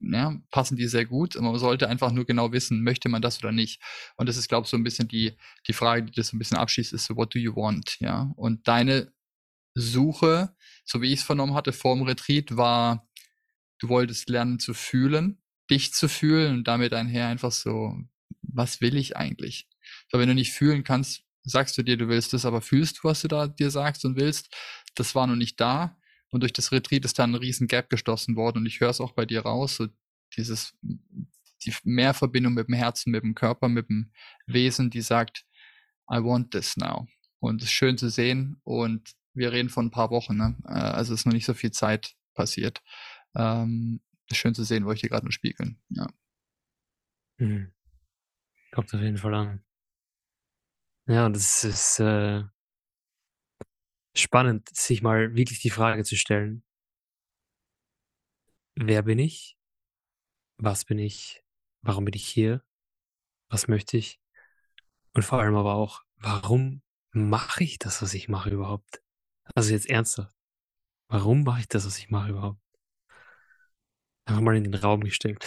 ja, 0.00 0.40
passen 0.50 0.76
die 0.76 0.86
sehr 0.86 1.06
gut. 1.06 1.34
Man 1.34 1.58
sollte 1.58 1.88
einfach 1.88 2.12
nur 2.12 2.24
genau 2.24 2.52
wissen, 2.52 2.82
möchte 2.82 3.08
man 3.08 3.22
das 3.22 3.38
oder 3.38 3.52
nicht. 3.52 3.82
Und 4.16 4.28
das 4.28 4.36
ist, 4.36 4.48
glaube 4.48 4.64
ich, 4.64 4.70
so 4.70 4.76
ein 4.76 4.84
bisschen 4.84 5.08
die, 5.08 5.32
die 5.66 5.72
Frage, 5.72 6.04
die 6.04 6.12
das 6.12 6.28
so 6.28 6.36
ein 6.36 6.38
bisschen 6.38 6.58
abschließt, 6.58 6.92
ist 6.92 7.06
so, 7.06 7.16
what 7.16 7.34
do 7.34 7.38
you 7.38 7.54
want? 7.56 7.98
Ja. 8.00 8.32
Und 8.36 8.68
deine 8.68 9.12
Suche, 9.74 10.54
so 10.84 11.02
wie 11.02 11.12
ich 11.12 11.20
es 11.20 11.26
vernommen 11.26 11.54
hatte, 11.54 11.72
vorm 11.72 12.02
Retreat, 12.02 12.56
war, 12.56 13.08
du 13.78 13.88
wolltest 13.88 14.28
lernen 14.28 14.58
zu 14.58 14.74
fühlen, 14.74 15.42
dich 15.70 15.92
zu 15.92 16.08
fühlen 16.08 16.58
und 16.58 16.68
damit 16.68 16.92
einher 16.92 17.28
einfach 17.28 17.52
so, 17.52 17.96
was 18.42 18.80
will 18.80 18.96
ich 18.96 19.16
eigentlich? 19.16 19.68
Weil 20.10 20.20
wenn 20.20 20.28
du 20.28 20.34
nicht 20.34 20.52
fühlen 20.52 20.84
kannst, 20.84 21.24
sagst 21.48 21.76
du 21.78 21.82
dir, 21.82 21.96
du 21.96 22.08
willst 22.08 22.34
es, 22.34 22.44
aber 22.44 22.60
fühlst 22.60 22.98
du, 22.98 23.04
was 23.04 23.22
du 23.22 23.28
da 23.28 23.46
dir 23.46 23.70
sagst 23.70 24.04
und 24.04 24.16
willst, 24.16 24.54
das 24.94 25.14
war 25.14 25.26
noch 25.26 25.36
nicht 25.36 25.60
da. 25.60 25.96
Und 26.30 26.42
durch 26.42 26.52
das 26.52 26.72
Retreat 26.72 27.04
ist 27.04 27.18
dann 27.18 27.32
ein 27.32 27.36
riesen 27.36 27.68
Gap 27.68 27.88
gestoßen 27.88 28.36
worden 28.36 28.58
und 28.58 28.66
ich 28.66 28.80
höre 28.80 28.90
es 28.90 29.00
auch 29.00 29.12
bei 29.12 29.24
dir 29.24 29.40
raus, 29.42 29.76
so 29.76 29.88
dieses, 30.36 30.76
die 30.82 31.74
Mehrverbindung 31.84 32.54
mit 32.54 32.68
dem 32.68 32.74
Herzen, 32.74 33.10
mit 33.10 33.22
dem 33.22 33.34
Körper, 33.34 33.68
mit 33.68 33.88
dem 33.88 34.12
Wesen, 34.46 34.90
die 34.90 35.00
sagt, 35.00 35.46
I 36.10 36.22
want 36.22 36.50
this 36.50 36.76
now. 36.76 37.06
Und 37.40 37.62
es 37.62 37.68
ist 37.68 37.74
schön 37.74 37.96
zu 37.96 38.10
sehen 38.10 38.60
und 38.64 39.14
wir 39.34 39.52
reden 39.52 39.68
von 39.68 39.86
ein 39.86 39.90
paar 39.90 40.10
Wochen, 40.10 40.36
ne? 40.36 40.56
Äh, 40.66 40.72
also 40.72 41.14
ist 41.14 41.26
noch 41.26 41.32
nicht 41.32 41.46
so 41.46 41.54
viel 41.54 41.70
Zeit 41.70 42.14
passiert. 42.34 42.82
Ähm, 43.34 44.00
ist 44.28 44.36
schön 44.36 44.54
zu 44.54 44.64
sehen, 44.64 44.84
wo 44.84 44.92
ich 44.92 45.00
dir 45.00 45.08
gerade 45.08 45.24
nur 45.24 45.32
spiegeln. 45.32 45.78
Ja. 45.90 46.06
Mhm. 47.38 47.72
Kommt 48.72 48.92
auf 48.92 49.00
jeden 49.00 49.16
Fall 49.16 49.34
an. 49.34 49.64
Ja, 51.08 51.26
das 51.30 51.64
ist 51.64 52.00
äh, 52.00 52.44
spannend, 54.14 54.68
sich 54.76 55.00
mal 55.00 55.34
wirklich 55.34 55.58
die 55.60 55.70
Frage 55.70 56.04
zu 56.04 56.16
stellen. 56.16 56.62
Wer 58.74 59.02
bin 59.02 59.18
ich? 59.18 59.56
Was 60.58 60.84
bin 60.84 60.98
ich? 60.98 61.42
Warum 61.80 62.04
bin 62.04 62.12
ich 62.12 62.26
hier? 62.26 62.62
Was 63.48 63.68
möchte 63.68 63.96
ich? 63.96 64.20
Und 65.14 65.22
vor 65.22 65.40
allem 65.40 65.56
aber 65.56 65.76
auch, 65.76 66.04
warum 66.16 66.82
mache 67.12 67.64
ich 67.64 67.78
das, 67.78 68.02
was 68.02 68.12
ich 68.12 68.28
mache 68.28 68.50
überhaupt? 68.50 69.00
Also 69.54 69.72
jetzt 69.72 69.88
ernsthaft. 69.88 70.36
Warum 71.08 71.42
mache 71.42 71.60
ich 71.60 71.68
das, 71.68 71.86
was 71.86 71.96
ich 71.96 72.10
mache 72.10 72.32
überhaupt? 72.32 72.60
Einfach 74.26 74.42
mal 74.42 74.58
in 74.58 74.64
den 74.64 74.74
Raum 74.74 75.00
gestellt. 75.00 75.42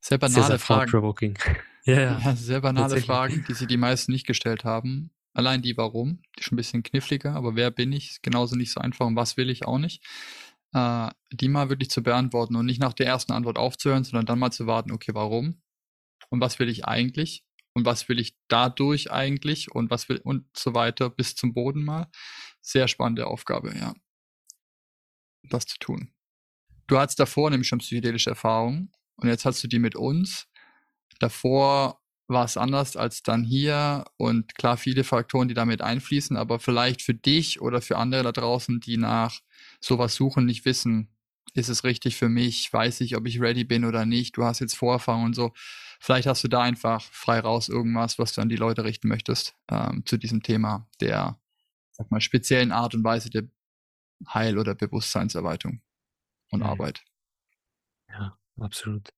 Sehr 0.00 0.18
banale 0.18 0.34
sehr, 0.34 0.46
sehr 0.46 0.58
Fragen. 0.58 0.90
Ja, 1.88 2.00
ja. 2.00 2.20
ja, 2.22 2.36
sehr 2.36 2.60
banale 2.60 3.00
Fragen, 3.00 3.44
die 3.48 3.54
sich 3.54 3.66
die 3.66 3.76
meisten 3.76 4.12
nicht 4.12 4.26
gestellt 4.26 4.64
haben. 4.64 5.10
Allein 5.34 5.62
die 5.62 5.76
Warum, 5.76 6.20
die 6.36 6.40
ist 6.40 6.44
schon 6.44 6.56
ein 6.56 6.56
bisschen 6.56 6.82
kniffliger, 6.82 7.34
aber 7.34 7.54
wer 7.54 7.70
bin 7.70 7.92
ich, 7.92 8.10
ist 8.10 8.22
genauso 8.22 8.56
nicht 8.56 8.72
so 8.72 8.80
einfach 8.80 9.06
und 9.06 9.16
was 9.16 9.36
will 9.36 9.50
ich 9.50 9.64
auch 9.66 9.78
nicht. 9.78 10.04
Äh, 10.74 11.10
die 11.32 11.48
mal 11.48 11.70
wirklich 11.70 11.90
zu 11.90 12.02
beantworten 12.02 12.56
und 12.56 12.66
nicht 12.66 12.80
nach 12.80 12.92
der 12.92 13.06
ersten 13.06 13.32
Antwort 13.32 13.58
aufzuhören, 13.58 14.04
sondern 14.04 14.26
dann 14.26 14.38
mal 14.38 14.50
zu 14.50 14.66
warten, 14.66 14.92
okay, 14.92 15.14
warum? 15.14 15.62
Und 16.28 16.40
was 16.40 16.58
will 16.58 16.68
ich 16.68 16.84
eigentlich? 16.84 17.44
Und 17.72 17.86
was 17.86 18.08
will 18.08 18.18
ich 18.18 18.36
dadurch 18.48 19.10
eigentlich? 19.10 19.70
Und 19.72 19.90
was 19.90 20.08
will 20.08 20.18
und 20.18 20.46
so 20.56 20.74
weiter 20.74 21.08
bis 21.08 21.36
zum 21.36 21.54
Boden 21.54 21.84
mal. 21.84 22.08
Sehr 22.60 22.88
spannende 22.88 23.28
Aufgabe, 23.28 23.74
ja. 23.78 23.94
Das 25.44 25.64
zu 25.64 25.78
tun. 25.78 26.12
Du 26.86 26.98
hattest 26.98 27.20
davor 27.20 27.50
nämlich 27.50 27.68
schon 27.68 27.78
psychedelische 27.78 28.30
Erfahrungen 28.30 28.90
und 29.16 29.28
jetzt 29.28 29.44
hast 29.44 29.62
du 29.62 29.68
die 29.68 29.78
mit 29.78 29.94
uns. 29.94 30.48
Davor 31.18 32.00
war 32.28 32.44
es 32.44 32.56
anders 32.56 32.96
als 32.96 33.22
dann 33.22 33.42
hier 33.42 34.04
und 34.18 34.54
klar 34.54 34.76
viele 34.76 35.02
Faktoren, 35.02 35.48
die 35.48 35.54
damit 35.54 35.80
einfließen, 35.80 36.36
aber 36.36 36.60
vielleicht 36.60 37.02
für 37.02 37.14
dich 37.14 37.60
oder 37.60 37.80
für 37.80 37.96
andere 37.96 38.22
da 38.22 38.32
draußen, 38.32 38.80
die 38.80 38.98
nach 38.98 39.40
sowas 39.80 40.14
suchen, 40.14 40.44
nicht 40.44 40.66
wissen, 40.66 41.08
ist 41.54 41.70
es 41.70 41.84
richtig 41.84 42.16
für 42.16 42.28
mich, 42.28 42.70
weiß 42.70 43.00
ich, 43.00 43.16
ob 43.16 43.26
ich 43.26 43.40
ready 43.40 43.64
bin 43.64 43.86
oder 43.86 44.04
nicht, 44.04 44.36
du 44.36 44.44
hast 44.44 44.60
jetzt 44.60 44.76
Vorerfahrung 44.76 45.24
und 45.24 45.34
so. 45.34 45.52
Vielleicht 46.00 46.28
hast 46.28 46.44
du 46.44 46.48
da 46.48 46.60
einfach 46.60 47.02
frei 47.02 47.40
raus 47.40 47.68
irgendwas, 47.68 48.18
was 48.18 48.34
du 48.34 48.42
an 48.42 48.50
die 48.50 48.56
Leute 48.56 48.84
richten 48.84 49.08
möchtest 49.08 49.56
ähm, 49.70 50.04
zu 50.04 50.18
diesem 50.18 50.42
Thema 50.42 50.86
der, 51.00 51.40
sag 51.92 52.10
mal, 52.10 52.20
speziellen 52.20 52.72
Art 52.72 52.94
und 52.94 53.02
Weise 53.04 53.30
der 53.30 53.44
Heil- 54.32 54.58
oder 54.58 54.74
Bewusstseinserweiterung 54.74 55.80
und 56.50 56.60
mhm. 56.60 56.66
Arbeit. 56.66 57.02
Ja, 58.08 58.38
absolut. 58.60 59.12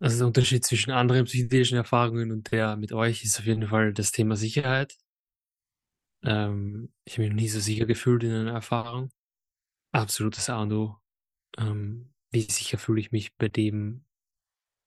Also 0.00 0.18
der 0.18 0.26
Unterschied 0.26 0.64
zwischen 0.64 0.90
anderen 0.90 1.24
psychedelischen 1.24 1.76
Erfahrungen 1.78 2.30
und 2.30 2.50
der 2.52 2.76
mit 2.76 2.92
euch 2.92 3.24
ist 3.24 3.38
auf 3.38 3.46
jeden 3.46 3.68
Fall 3.68 3.92
das 3.94 4.12
Thema 4.12 4.36
Sicherheit. 4.36 4.96
Ähm, 6.22 6.92
ich 7.04 7.14
habe 7.14 7.22
mich 7.22 7.30
noch 7.30 7.36
nie 7.40 7.48
so 7.48 7.60
sicher 7.60 7.86
gefühlt 7.86 8.22
in 8.24 8.32
einer 8.32 8.52
Erfahrung. 8.52 9.10
Absolutes 9.92 10.50
A 10.50 10.62
und 10.62 10.72
O. 10.72 10.96
Ähm, 11.58 12.12
wie 12.32 12.42
sicher 12.42 12.78
fühle 12.78 13.00
ich 13.00 13.12
mich 13.12 13.36
bei 13.36 13.48
dem 13.48 14.04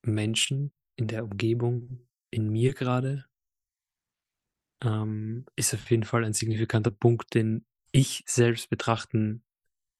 Menschen 0.03 0.73
in 0.97 1.07
der 1.07 1.23
Umgebung, 1.23 2.07
in 2.31 2.49
mir 2.49 2.73
gerade? 2.73 3.25
Ähm, 4.83 5.45
ist 5.55 5.73
auf 5.73 5.89
jeden 5.91 6.03
Fall 6.03 6.23
ein 6.23 6.33
signifikanter 6.33 6.91
Punkt, 6.91 7.33
den 7.33 7.65
ich 7.91 8.23
selbst 8.25 8.69
betrachten 8.69 9.43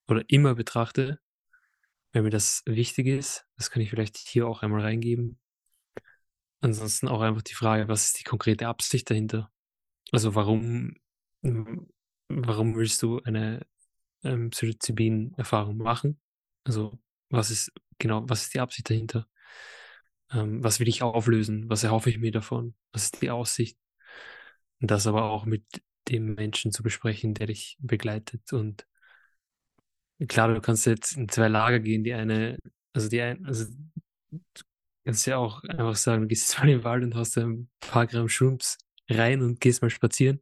oder 0.10 0.24
immer 0.28 0.56
betrachte, 0.56 1.20
wenn 2.12 2.24
mir 2.24 2.30
das 2.30 2.64
wichtig 2.66 3.08
ist. 3.08 3.46
Das 3.58 3.72
kann 3.72 3.82
ich 3.82 3.90
vielleicht 3.90 4.18
hier 4.18 4.48
auch 4.48 4.62
einmal 4.62 4.82
reingeben. 4.82 5.40
Ansonsten 6.62 7.08
auch 7.08 7.22
einfach 7.22 7.42
die 7.42 7.54
Frage, 7.54 7.88
was 7.88 8.06
ist 8.06 8.20
die 8.20 8.24
konkrete 8.24 8.68
Absicht 8.68 9.10
dahinter? 9.10 9.52
Also 10.12 10.36
warum, 10.36 10.96
warum 12.28 12.76
willst 12.76 13.02
du 13.02 13.22
eine 13.22 13.66
ähm, 14.24 14.50
Psilocybin-Erfahrung 14.50 15.78
machen? 15.78 16.20
Also 16.64 17.00
was 17.30 17.52
ist 17.52 17.72
genau, 17.98 18.28
was 18.28 18.44
ist 18.44 18.54
die 18.54 18.60
Absicht 18.60 18.90
dahinter? 18.90 19.28
Ähm, 20.32 20.64
was 20.64 20.80
will 20.80 20.88
ich 20.88 21.02
auflösen? 21.02 21.70
Was 21.70 21.84
erhoffe 21.84 22.10
ich 22.10 22.18
mir 22.18 22.32
davon? 22.32 22.76
Was 22.92 23.06
ist 23.06 23.22
die 23.22 23.30
Aussicht? 23.30 23.78
Und 24.82 24.92
das 24.92 25.08
aber 25.08 25.30
auch 25.30 25.46
mit 25.46 25.64
dem 26.10 26.36
Menschen 26.36 26.72
zu 26.72 26.84
besprechen, 26.84 27.34
der 27.34 27.48
dich 27.48 27.78
begleitet 27.80 28.52
und 28.54 28.88
Klar, 30.28 30.54
du 30.54 30.62
kannst 30.62 30.86
jetzt 30.86 31.16
in 31.16 31.30
zwei 31.30 31.48
Lager 31.48 31.80
gehen. 31.80 32.04
Die 32.04 32.14
eine, 32.14 32.58
also 32.94 33.10
die 33.10 33.22
eine, 33.22 33.46
also 33.48 33.66
du 34.32 34.40
kannst 35.06 35.26
ja 35.26 35.38
auch 35.38 35.64
einfach 35.64 35.96
sagen, 35.96 36.24
du 36.24 36.28
gehst 36.28 36.50
jetzt 36.50 36.60
mal 36.60 36.70
in 36.70 36.80
den 36.80 36.84
Wald 36.84 37.04
und 37.04 37.16
hast 37.16 37.38
ein 37.38 37.70
paar 37.80 38.08
Gramm 38.08 38.30
Shrooms 38.30 38.78
rein 39.10 39.42
und 39.42 39.60
gehst 39.62 39.82
mal 39.82 39.90
spazieren. 39.90 40.42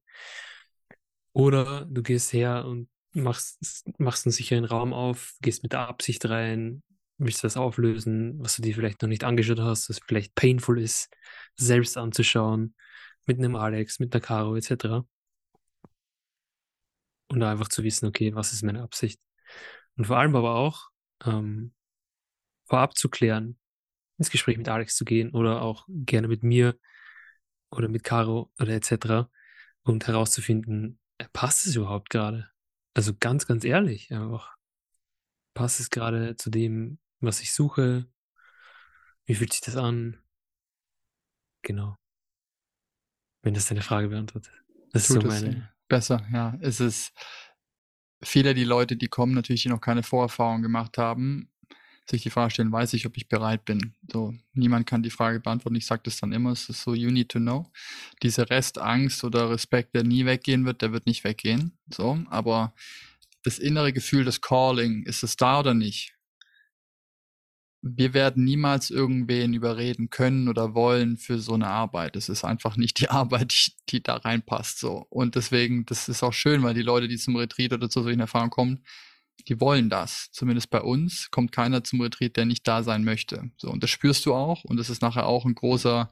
Oder 1.33 1.85
du 1.85 2.01
gehst 2.01 2.33
her 2.33 2.65
und 2.65 2.89
machst, 3.13 3.85
machst 3.99 4.25
einen 4.25 4.33
sicheren 4.33 4.65
Raum 4.65 4.93
auf, 4.93 5.35
gehst 5.41 5.63
mit 5.63 5.73
der 5.73 5.87
Absicht 5.87 6.25
rein, 6.27 6.81
willst 7.19 7.43
was 7.43 7.57
auflösen, 7.57 8.39
was 8.39 8.55
du 8.55 8.61
dir 8.61 8.73
vielleicht 8.73 9.01
noch 9.01 9.09
nicht 9.09 9.23
angeschaut 9.23 9.59
hast, 9.59 9.89
was 9.89 9.99
vielleicht 10.07 10.35
painful 10.35 10.79
ist, 10.79 11.09
selbst 11.55 11.97
anzuschauen, 11.97 12.75
mit 13.25 13.37
einem 13.37 13.55
Alex, 13.55 13.99
mit 13.99 14.13
einer 14.13 14.21
Caro 14.21 14.55
etc. 14.55 15.05
Und 17.29 17.43
einfach 17.43 17.67
zu 17.67 17.83
wissen, 17.83 18.07
okay, 18.07 18.33
was 18.33 18.53
ist 18.53 18.63
meine 18.63 18.81
Absicht? 18.81 19.19
Und 19.97 20.05
vor 20.05 20.17
allem 20.17 20.35
aber 20.35 20.55
auch 20.55 20.89
ähm, 21.25 21.73
vorab 22.65 22.95
zu 22.95 23.09
klären, 23.09 23.59
ins 24.17 24.29
Gespräch 24.29 24.57
mit 24.57 24.69
Alex 24.69 24.95
zu 24.95 25.05
gehen 25.05 25.31
oder 25.31 25.61
auch 25.61 25.85
gerne 25.89 26.27
mit 26.27 26.43
mir 26.43 26.77
oder 27.71 27.89
mit 27.89 28.03
Caro 28.03 28.51
oder 28.59 28.73
etc. 28.73 29.29
und 29.81 30.07
herauszufinden, 30.07 30.99
äh, 31.17 31.25
passt 31.33 31.65
es 31.65 31.75
überhaupt 31.75 32.09
gerade? 32.09 32.49
Also 32.93 33.13
ganz, 33.19 33.47
ganz 33.47 33.63
ehrlich, 33.63 34.11
einfach. 34.11 34.55
Passt 35.53 35.79
es 35.79 35.89
gerade 35.89 36.35
zu 36.35 36.49
dem, 36.49 36.99
was 37.19 37.41
ich 37.41 37.53
suche? 37.53 38.07
Wie 39.25 39.35
fühlt 39.35 39.51
sich 39.51 39.61
das 39.61 39.75
an? 39.75 40.19
Genau. 41.63 41.97
Wenn 43.41 43.55
das 43.55 43.67
deine 43.67 43.81
Frage 43.81 44.09
beantwortet. 44.09 44.53
Das 44.93 45.07
Tut 45.07 45.17
ist 45.17 45.23
so 45.23 45.27
meine. 45.27 45.71
Besser, 45.87 46.27
ja. 46.33 46.57
Es 46.59 46.79
ist 46.79 47.13
viele 48.21 48.53
die 48.53 48.63
Leute, 48.63 48.95
die 48.95 49.07
kommen, 49.07 49.33
natürlich, 49.33 49.63
die 49.63 49.69
noch 49.69 49.81
keine 49.81 50.03
Vorerfahrung 50.03 50.61
gemacht 50.61 50.97
haben, 50.97 51.49
sich 52.09 52.23
die 52.23 52.29
Frage 52.29 52.51
stellen, 52.51 52.71
weiß 52.71 52.93
ich, 52.93 53.05
ob 53.05 53.17
ich 53.17 53.27
bereit 53.27 53.65
bin. 53.65 53.93
So, 54.11 54.33
niemand 54.53 54.87
kann 54.87 55.03
die 55.03 55.09
Frage 55.09 55.39
beantworten. 55.39 55.75
Ich 55.75 55.85
sage 55.85 56.03
das 56.05 56.19
dann 56.19 56.31
immer, 56.31 56.51
es 56.51 56.69
ist 56.69 56.81
so, 56.81 56.93
you 56.93 57.11
need 57.11 57.29
to 57.29 57.39
know. 57.39 57.69
Diese 58.23 58.49
Restangst 58.49 59.23
oder 59.23 59.49
Respekt, 59.49 59.93
der 59.93 60.03
nie 60.03 60.25
weggehen 60.25 60.65
wird, 60.65 60.81
der 60.81 60.93
wird 60.93 61.05
nicht 61.05 61.23
weggehen. 61.23 61.77
So, 61.93 62.19
aber 62.29 62.73
das 63.43 63.59
innere 63.59 63.93
Gefühl, 63.93 64.23
das 64.23 64.41
Calling, 64.41 65.03
ist 65.03 65.23
es 65.23 65.35
da 65.35 65.59
oder 65.59 65.73
nicht? 65.73 66.16
Wir 67.95 68.13
werden 68.13 68.43
niemals 68.43 68.89
irgendwen 68.89 69.53
überreden 69.53 70.09
können 70.09 70.47
oder 70.47 70.73
wollen 70.73 71.17
für 71.17 71.39
so 71.39 71.53
eine 71.53 71.67
Arbeit. 71.67 72.15
Es 72.15 72.29
ist 72.29 72.43
einfach 72.43 72.77
nicht 72.77 72.99
die 72.99 73.09
Arbeit, 73.09 73.53
die, 73.53 73.71
die, 73.89 74.03
da 74.03 74.17
reinpasst. 74.17 74.79
So. 74.79 75.05
Und 75.09 75.35
deswegen, 75.35 75.85
das 75.85 76.09
ist 76.09 76.23
auch 76.23 76.33
schön, 76.33 76.63
weil 76.63 76.73
die 76.73 76.81
Leute, 76.81 77.07
die 77.07 77.17
zum 77.17 77.35
Retreat 77.35 77.73
oder 77.73 77.89
zu 77.89 78.01
solchen 78.03 78.19
Erfahrungen 78.19 78.51
kommen, 78.51 78.83
die 79.47 79.59
wollen 79.61 79.89
das. 79.89 80.29
Zumindest 80.31 80.69
bei 80.69 80.81
uns 80.81 81.29
kommt 81.31 81.51
keiner 81.51 81.83
zum 81.83 82.01
Retreat, 82.01 82.35
der 82.35 82.45
nicht 82.45 82.67
da 82.67 82.83
sein 82.83 83.03
möchte. 83.03 83.51
So, 83.57 83.69
und 83.69 83.83
das 83.83 83.89
spürst 83.89 84.25
du 84.25 84.33
auch. 84.33 84.63
Und 84.63 84.77
das 84.77 84.89
ist 84.89 85.01
nachher 85.01 85.25
auch 85.25 85.45
ein 85.45 85.55
großer, 85.55 86.11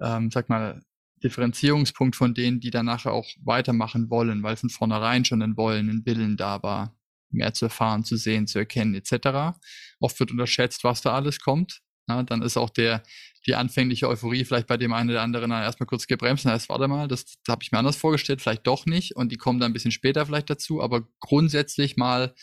ähm, 0.00 0.30
sag 0.30 0.48
mal, 0.48 0.82
Differenzierungspunkt 1.22 2.14
von 2.16 2.34
denen, 2.34 2.60
die 2.60 2.70
dann 2.70 2.86
nachher 2.86 3.12
auch 3.12 3.26
weitermachen 3.42 4.10
wollen, 4.10 4.42
weil 4.42 4.56
von 4.56 4.70
vornherein 4.70 5.24
schon 5.24 5.42
ein 5.42 5.56
Wollen, 5.56 5.88
ein 5.88 6.06
Willen 6.06 6.36
da 6.36 6.62
war. 6.62 6.97
Mehr 7.30 7.54
zu 7.54 7.66
erfahren, 7.66 8.04
zu 8.04 8.16
sehen, 8.16 8.46
zu 8.46 8.58
erkennen, 8.58 8.94
etc. 8.94 9.58
Oft 10.00 10.18
wird 10.20 10.30
unterschätzt, 10.30 10.84
was 10.84 11.00
da 11.00 11.14
alles 11.14 11.40
kommt. 11.40 11.80
Ja, 12.08 12.22
dann 12.22 12.40
ist 12.40 12.56
auch 12.56 12.70
der, 12.70 13.02
die 13.46 13.54
anfängliche 13.54 14.08
Euphorie 14.08 14.44
vielleicht 14.44 14.66
bei 14.66 14.78
dem 14.78 14.92
einen 14.92 15.10
oder 15.10 15.22
anderen 15.22 15.50
dann 15.50 15.62
erstmal 15.62 15.86
kurz 15.86 16.06
gebremst. 16.06 16.44
Na, 16.46 16.52
heißt, 16.52 16.68
warte 16.70 16.88
mal, 16.88 17.06
das, 17.06 17.24
das 17.24 17.52
habe 17.52 17.62
ich 17.62 17.70
mir 17.70 17.78
anders 17.78 17.96
vorgestellt, 17.96 18.40
vielleicht 18.40 18.66
doch 18.66 18.86
nicht. 18.86 19.14
Und 19.14 19.30
die 19.30 19.36
kommen 19.36 19.60
dann 19.60 19.70
ein 19.70 19.74
bisschen 19.74 19.90
später 19.90 20.24
vielleicht 20.24 20.48
dazu. 20.48 20.82
Aber 20.82 21.06
grundsätzlich 21.20 21.96
mal 21.96 22.34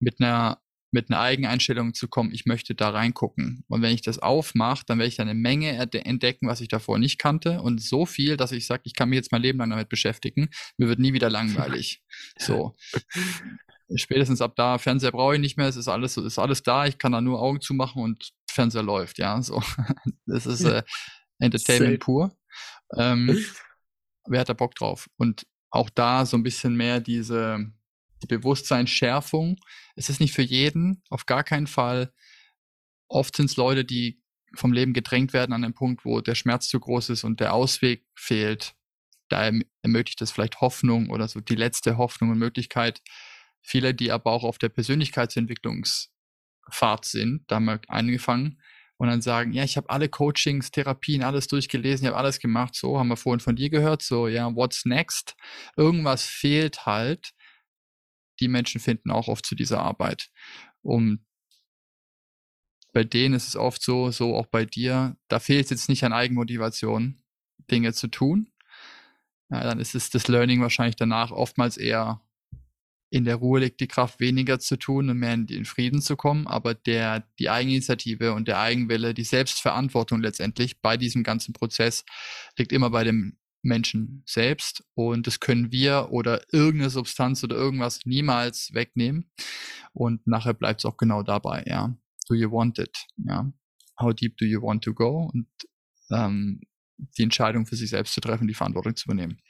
mit 0.00 0.20
einer 0.20 0.60
mit 0.92 1.10
einer 1.10 1.20
Eigeneinstellung 1.20 1.94
zu 1.94 2.08
kommen, 2.08 2.32
ich 2.32 2.46
möchte 2.46 2.74
da 2.74 2.90
reingucken. 2.90 3.64
Und 3.68 3.82
wenn 3.82 3.92
ich 3.92 4.02
das 4.02 4.18
aufmache, 4.18 4.84
dann 4.86 4.98
werde 4.98 5.08
ich 5.08 5.20
eine 5.20 5.34
Menge 5.34 5.72
entdecken, 5.72 6.48
was 6.48 6.60
ich 6.60 6.68
davor 6.68 6.98
nicht 6.98 7.18
kannte. 7.18 7.60
Und 7.60 7.82
so 7.82 8.06
viel, 8.06 8.36
dass 8.36 8.52
ich 8.52 8.66
sage, 8.66 8.82
ich 8.84 8.94
kann 8.94 9.10
mich 9.10 9.16
jetzt 9.16 9.32
mein 9.32 9.42
Leben 9.42 9.58
lang 9.58 9.70
damit 9.70 9.88
beschäftigen. 9.88 10.48
Mir 10.78 10.88
wird 10.88 10.98
nie 10.98 11.12
wieder 11.12 11.28
langweilig. 11.38 12.02
so. 12.38 12.74
Spätestens 13.94 14.40
ab 14.40 14.56
da, 14.56 14.78
Fernseher 14.78 15.12
brauche 15.12 15.34
ich 15.34 15.40
nicht 15.40 15.56
mehr, 15.56 15.68
es 15.68 15.76
ist 15.76 15.88
alles, 15.88 16.16
ist 16.16 16.38
alles 16.38 16.62
da, 16.62 16.86
ich 16.86 16.98
kann 16.98 17.12
da 17.12 17.20
nur 17.20 17.40
Augen 17.40 17.60
zumachen 17.60 18.02
und 18.02 18.32
Fernseher 18.50 18.82
läuft, 18.82 19.18
ja. 19.18 19.40
So. 19.42 19.62
Das 20.26 20.46
ist 20.46 20.64
äh, 20.64 20.82
Entertainment 21.38 22.00
pur. 22.00 22.36
Ähm, 22.96 23.44
wer 24.26 24.40
hat 24.40 24.48
da 24.48 24.54
Bock 24.54 24.74
drauf? 24.74 25.08
Und 25.16 25.46
auch 25.70 25.90
da 25.90 26.26
so 26.26 26.36
ein 26.36 26.42
bisschen 26.42 26.76
mehr 26.76 27.00
diese, 27.00 27.72
die 28.22 28.26
Bewusstseinsschärfung. 28.26 29.58
Es 29.94 30.08
ist 30.08 30.20
nicht 30.20 30.34
für 30.34 30.42
jeden, 30.42 31.02
auf 31.10 31.26
gar 31.26 31.44
keinen 31.44 31.66
Fall. 31.66 32.12
Oft 33.08 33.36
sind 33.36 33.50
es 33.50 33.56
Leute, 33.56 33.84
die 33.84 34.20
vom 34.54 34.72
Leben 34.72 34.94
gedrängt 34.94 35.32
werden 35.32 35.52
an 35.52 35.64
einem 35.64 35.74
Punkt, 35.74 36.04
wo 36.04 36.20
der 36.20 36.34
Schmerz 36.34 36.68
zu 36.68 36.80
groß 36.80 37.10
ist 37.10 37.24
und 37.24 37.40
der 37.40 37.52
Ausweg 37.52 38.06
fehlt. 38.14 38.74
Da 39.28 39.50
ermöglicht 39.82 40.22
es 40.22 40.30
vielleicht 40.30 40.60
Hoffnung 40.60 41.10
oder 41.10 41.28
so 41.28 41.40
die 41.40 41.56
letzte 41.56 41.98
Hoffnung 41.98 42.30
und 42.30 42.38
Möglichkeit. 42.38 43.02
Viele, 43.66 43.94
die 43.94 44.12
aber 44.12 44.32
auch 44.32 44.44
auf 44.44 44.58
der 44.58 44.68
Persönlichkeitsentwicklungsfahrt 44.68 47.04
sind, 47.04 47.44
da 47.48 47.56
haben 47.56 47.64
wir 47.64 47.80
angefangen 47.88 48.60
und 48.96 49.08
dann 49.08 49.20
sagen, 49.20 49.52
ja, 49.52 49.64
ich 49.64 49.76
habe 49.76 49.90
alle 49.90 50.08
Coachings, 50.08 50.70
Therapien, 50.70 51.22
alles 51.22 51.48
durchgelesen, 51.48 52.06
ich 52.06 52.12
habe 52.12 52.18
alles 52.18 52.38
gemacht, 52.38 52.74
so 52.74 52.98
haben 52.98 53.08
wir 53.08 53.16
vorhin 53.16 53.40
von 53.40 53.56
dir 53.56 53.68
gehört, 53.68 54.02
so 54.02 54.28
ja, 54.28 54.54
what's 54.54 54.84
next? 54.84 55.34
Irgendwas 55.76 56.24
fehlt 56.24 56.86
halt 56.86 57.34
die 58.40 58.48
Menschen 58.48 58.80
finden 58.80 59.10
auch 59.10 59.28
oft 59.28 59.46
zu 59.46 59.54
dieser 59.54 59.80
Arbeit. 59.80 60.30
Um 60.82 61.24
bei 62.92 63.04
denen 63.04 63.34
ist 63.34 63.48
es 63.48 63.56
oft 63.56 63.82
so, 63.82 64.10
so 64.10 64.34
auch 64.34 64.46
bei 64.46 64.64
dir, 64.64 65.16
da 65.28 65.38
fehlt 65.38 65.64
es 65.64 65.70
jetzt 65.70 65.88
nicht 65.88 66.04
an 66.04 66.12
Eigenmotivation, 66.12 67.22
Dinge 67.70 67.92
zu 67.92 68.08
tun. 68.08 68.50
Ja, 69.50 69.62
dann 69.62 69.80
ist 69.80 69.94
es 69.94 70.10
das 70.10 70.28
Learning 70.28 70.62
wahrscheinlich 70.62 70.96
danach 70.96 71.30
oftmals 71.30 71.76
eher 71.76 72.22
in 73.16 73.24
der 73.24 73.36
Ruhe 73.36 73.60
liegt 73.60 73.80
die 73.80 73.88
Kraft 73.88 74.20
weniger 74.20 74.58
zu 74.58 74.76
tun 74.76 75.08
und 75.08 75.18
mehr 75.18 75.32
in 75.32 75.46
den 75.46 75.64
Frieden 75.64 76.02
zu 76.02 76.16
kommen, 76.16 76.46
aber 76.46 76.74
der, 76.74 77.26
die 77.38 77.48
Eigeninitiative 77.48 78.34
und 78.34 78.46
der 78.46 78.60
Eigenwille, 78.60 79.14
die 79.14 79.24
Selbstverantwortung 79.24 80.20
letztendlich 80.20 80.82
bei 80.82 80.98
diesem 80.98 81.22
ganzen 81.22 81.54
Prozess 81.54 82.04
liegt 82.58 82.72
immer 82.72 82.90
bei 82.90 83.04
dem 83.04 83.38
Menschen 83.62 84.22
selbst 84.26 84.84
und 84.94 85.26
das 85.26 85.40
können 85.40 85.72
wir 85.72 86.08
oder 86.10 86.42
irgendeine 86.52 86.90
Substanz 86.90 87.42
oder 87.42 87.56
irgendwas 87.56 88.00
niemals 88.04 88.74
wegnehmen 88.74 89.30
und 89.94 90.26
nachher 90.26 90.52
bleibt 90.52 90.82
es 90.82 90.84
auch 90.84 90.98
genau 90.98 91.22
dabei, 91.22 91.64
ja. 91.66 91.96
Do 92.28 92.34
you 92.34 92.50
want 92.52 92.78
it? 92.78 93.06
Ja. 93.16 93.50
How 93.98 94.12
deep 94.12 94.36
do 94.36 94.44
you 94.44 94.60
want 94.60 94.84
to 94.84 94.92
go? 94.92 95.30
Und 95.32 95.46
ähm, 96.10 96.60
die 96.96 97.22
Entscheidung 97.22 97.66
für 97.66 97.76
sich 97.76 97.90
selbst 97.90 98.14
zu 98.14 98.20
treffen, 98.20 98.48
die 98.48 98.54
Verantwortung 98.54 98.96
zu 98.96 99.06
übernehmen. 99.06 99.40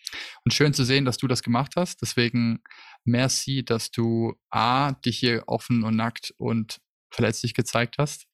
Und 0.44 0.54
schön 0.54 0.74
zu 0.74 0.84
sehen, 0.84 1.04
dass 1.04 1.16
du 1.16 1.26
das 1.26 1.42
gemacht 1.42 1.72
hast. 1.76 2.02
Deswegen 2.02 2.60
merci, 3.04 3.64
dass 3.64 3.90
du 3.90 4.34
A, 4.50 4.92
dich 4.92 5.18
hier 5.18 5.44
offen 5.46 5.84
und 5.84 5.96
nackt 5.96 6.34
und 6.38 6.80
verletzlich 7.10 7.54
gezeigt 7.54 7.96
hast, 7.98 8.26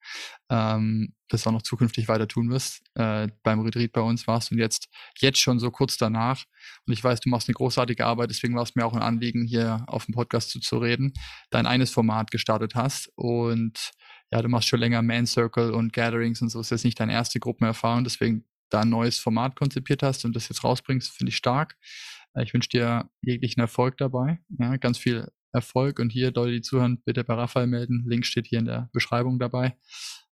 ähm, 0.50 1.14
das 1.28 1.46
auch 1.46 1.52
noch 1.52 1.62
zukünftig 1.62 2.08
weiter 2.08 2.26
tun 2.26 2.50
wirst. 2.50 2.82
Äh, 2.94 3.28
beim 3.42 3.60
Retreat 3.60 3.92
bei 3.92 4.00
uns 4.00 4.26
warst 4.26 4.50
und 4.50 4.58
jetzt, 4.58 4.88
jetzt 5.18 5.40
schon 5.40 5.58
so 5.58 5.70
kurz 5.70 5.96
danach. 5.96 6.44
Und 6.86 6.92
ich 6.92 7.02
weiß, 7.02 7.20
du 7.20 7.28
machst 7.28 7.48
eine 7.48 7.54
großartige 7.54 8.04
Arbeit, 8.04 8.30
deswegen 8.30 8.54
war 8.54 8.62
es 8.62 8.74
mir 8.74 8.84
auch 8.84 8.92
ein 8.92 9.02
Anliegen, 9.02 9.44
hier 9.44 9.84
auf 9.86 10.06
dem 10.06 10.14
Podcast 10.14 10.50
zu, 10.50 10.60
zu 10.60 10.78
reden, 10.78 11.12
dein 11.50 11.66
eines 11.66 11.90
Format 11.90 12.30
gestartet 12.30 12.74
hast. 12.74 13.10
Und 13.14 13.92
ja, 14.30 14.42
du 14.42 14.48
machst 14.48 14.68
schon 14.68 14.80
länger 14.80 15.02
Man 15.02 15.26
Circle 15.26 15.72
und 15.72 15.92
Gatherings 15.92 16.42
und 16.42 16.48
so, 16.48 16.60
ist 16.60 16.70
jetzt 16.70 16.84
nicht 16.84 16.98
deine 16.98 17.12
erste 17.12 17.38
Gruppenerfahrung, 17.38 18.04
deswegen 18.04 18.44
da 18.72 18.80
ein 18.80 18.88
neues 18.88 19.18
Format 19.18 19.56
konzipiert 19.56 20.02
hast 20.02 20.24
und 20.24 20.34
das 20.34 20.48
jetzt 20.48 20.64
rausbringst, 20.64 21.10
finde 21.10 21.30
ich 21.30 21.36
stark. 21.36 21.76
Äh, 22.34 22.44
ich 22.44 22.54
wünsche 22.54 22.68
dir 22.68 23.10
jeglichen 23.22 23.60
Erfolg 23.60 23.96
dabei. 23.98 24.40
Ja, 24.58 24.76
ganz 24.76 24.98
viel 24.98 25.30
Erfolg. 25.52 25.98
Und 25.98 26.10
hier, 26.10 26.32
Leute, 26.32 26.52
die 26.52 26.62
zuhören, 26.62 27.02
bitte 27.04 27.24
bei 27.24 27.34
Raphael 27.34 27.66
melden. 27.66 28.04
Link 28.06 28.26
steht 28.26 28.46
hier 28.46 28.58
in 28.58 28.64
der 28.64 28.88
Beschreibung 28.92 29.38
dabei. 29.38 29.76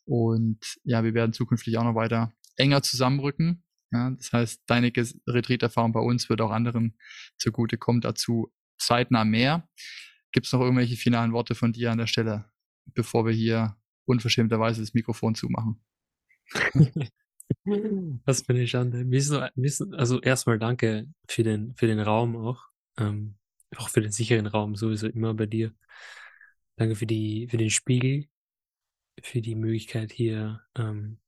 Und 0.05 0.59
ja, 0.83 1.03
wir 1.03 1.13
werden 1.13 1.33
zukünftig 1.33 1.77
auch 1.77 1.83
noch 1.83 1.95
weiter 1.95 2.33
enger 2.55 2.81
zusammenrücken. 2.81 3.63
Ja, 3.91 4.11
das 4.11 4.33
heißt, 4.33 4.63
deine 4.67 4.91
Retreat-Erfahrung 5.27 5.93
bei 5.93 5.99
uns 5.99 6.29
wird 6.29 6.41
auch 6.41 6.51
anderen 6.51 6.97
zugutekommen. 7.37 8.01
Dazu 8.01 8.51
zeitnah 8.77 9.25
mehr. 9.25 9.67
Gibt 10.31 10.45
es 10.45 10.53
noch 10.53 10.61
irgendwelche 10.61 10.97
finalen 10.97 11.33
Worte 11.33 11.55
von 11.55 11.71
dir 11.73 11.91
an 11.91 11.97
der 11.97 12.07
Stelle, 12.07 12.45
bevor 12.93 13.25
wir 13.25 13.33
hier 13.33 13.77
unverschämterweise 14.05 14.81
das 14.81 14.93
Mikrofon 14.93 15.35
zumachen? 15.35 15.81
Das 18.25 18.43
bin 18.43 18.57
ich 18.57 18.75
an. 18.75 18.91
Also 19.93 20.21
erstmal 20.21 20.59
danke 20.59 21.07
für 21.27 21.43
den, 21.43 21.75
für 21.75 21.87
den 21.87 21.99
Raum 21.99 22.35
auch. 22.35 22.65
Ähm, 22.97 23.35
auch 23.75 23.89
für 23.89 24.01
den 24.01 24.11
sicheren 24.11 24.47
Raum 24.47 24.75
sowieso 24.75 25.07
immer 25.07 25.33
bei 25.33 25.45
dir. 25.45 25.73
Danke 26.77 26.95
für 26.95 27.05
die, 27.05 27.47
für 27.49 27.57
den 27.57 27.69
Spiegel, 27.69 28.27
für 29.21 29.41
die 29.41 29.55
Möglichkeit 29.55 30.11
hier 30.11 30.61
ähm, 30.75 31.19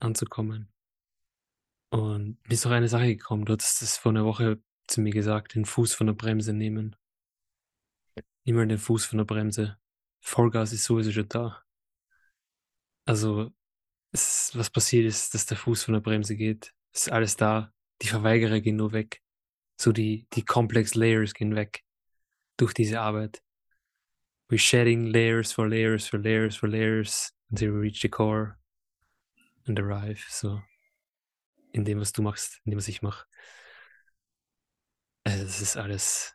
anzukommen. 0.00 0.72
Und 1.90 2.38
mir 2.46 2.54
ist 2.54 2.64
noch 2.64 2.72
eine 2.72 2.88
Sache 2.88 3.06
gekommen. 3.16 3.44
Du 3.44 3.52
hattest 3.52 3.82
das 3.82 3.96
vor 3.96 4.10
einer 4.12 4.24
Woche 4.24 4.60
zu 4.86 5.00
mir 5.00 5.12
gesagt, 5.12 5.54
den 5.54 5.64
Fuß 5.64 5.94
von 5.94 6.06
der 6.06 6.14
Bremse 6.14 6.52
nehmen. 6.52 6.96
Mal 8.44 8.66
den 8.66 8.78
Fuß 8.78 9.06
von 9.06 9.16
der 9.18 9.24
Bremse. 9.24 9.78
Vollgas 10.20 10.72
ist 10.74 10.84
sowieso 10.84 11.10
schon 11.12 11.28
da. 11.28 11.62
Also, 13.06 13.52
es, 14.12 14.50
was 14.54 14.70
passiert 14.70 15.06
ist, 15.06 15.34
dass 15.34 15.46
der 15.46 15.56
Fuß 15.56 15.84
von 15.84 15.94
der 15.94 16.00
Bremse 16.00 16.36
geht. 16.36 16.72
Es 16.92 17.02
ist 17.02 17.12
alles 17.12 17.36
da. 17.36 17.72
Die 18.02 18.08
Verweigerer 18.08 18.60
gehen 18.60 18.76
nur 18.76 18.92
weg 18.92 19.22
so 19.80 19.92
die, 19.92 20.26
die 20.34 20.44
complex 20.44 20.94
layers 20.94 21.32
gehen 21.32 21.56
weg 21.56 21.84
durch 22.58 22.74
diese 22.74 23.00
Arbeit. 23.00 23.42
We're 24.50 24.58
shedding 24.58 25.06
layers 25.06 25.52
for 25.52 25.68
layers 25.68 26.06
for 26.06 26.18
layers 26.18 26.56
for 26.56 26.68
layers 26.68 27.32
until 27.50 27.72
we 27.72 27.78
reach 27.78 28.02
the 28.02 28.08
core 28.08 28.58
and 29.66 29.78
arrive. 29.78 30.22
So 30.28 30.60
in 31.72 31.84
dem, 31.84 32.00
was 32.00 32.12
du 32.12 32.22
machst, 32.22 32.60
in 32.64 32.72
dem, 32.72 32.78
was 32.78 32.88
ich 32.88 33.00
mache. 33.00 33.26
Also 35.24 35.44
das 35.44 35.60
ist 35.60 35.76
alles, 35.76 36.34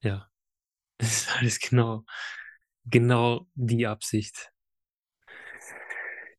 ja, 0.00 0.28
das 0.98 1.08
ist 1.08 1.36
alles 1.36 1.58
genau, 1.60 2.04
genau 2.84 3.46
die 3.54 3.86
Absicht. 3.86 4.52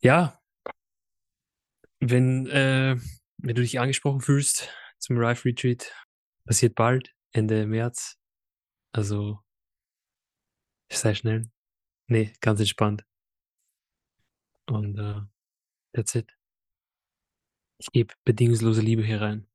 Ja, 0.02 0.40
wenn, 2.00 2.48
äh, 2.48 2.96
wenn 3.38 3.56
du 3.56 3.62
dich 3.62 3.80
angesprochen 3.80 4.22
fühlst, 4.22 4.70
zum 5.00 5.18
Rife 5.18 5.46
Retreat. 5.46 5.94
Passiert 6.46 6.76
bald, 6.76 7.14
Ende 7.32 7.66
März. 7.66 8.18
Also, 8.94 9.40
sei 10.92 11.14
schnell. 11.14 11.50
Nee, 12.08 12.34
ganz 12.42 12.60
entspannt. 12.60 13.04
Und 14.68 15.00
uh, 15.00 15.22
that's 15.94 16.16
it. 16.16 16.32
Ich 17.80 17.92
gebe 17.92 18.14
bedingungslose 18.24 18.82
Liebe 18.82 19.04
hier 19.04 19.22
rein. 19.22 19.48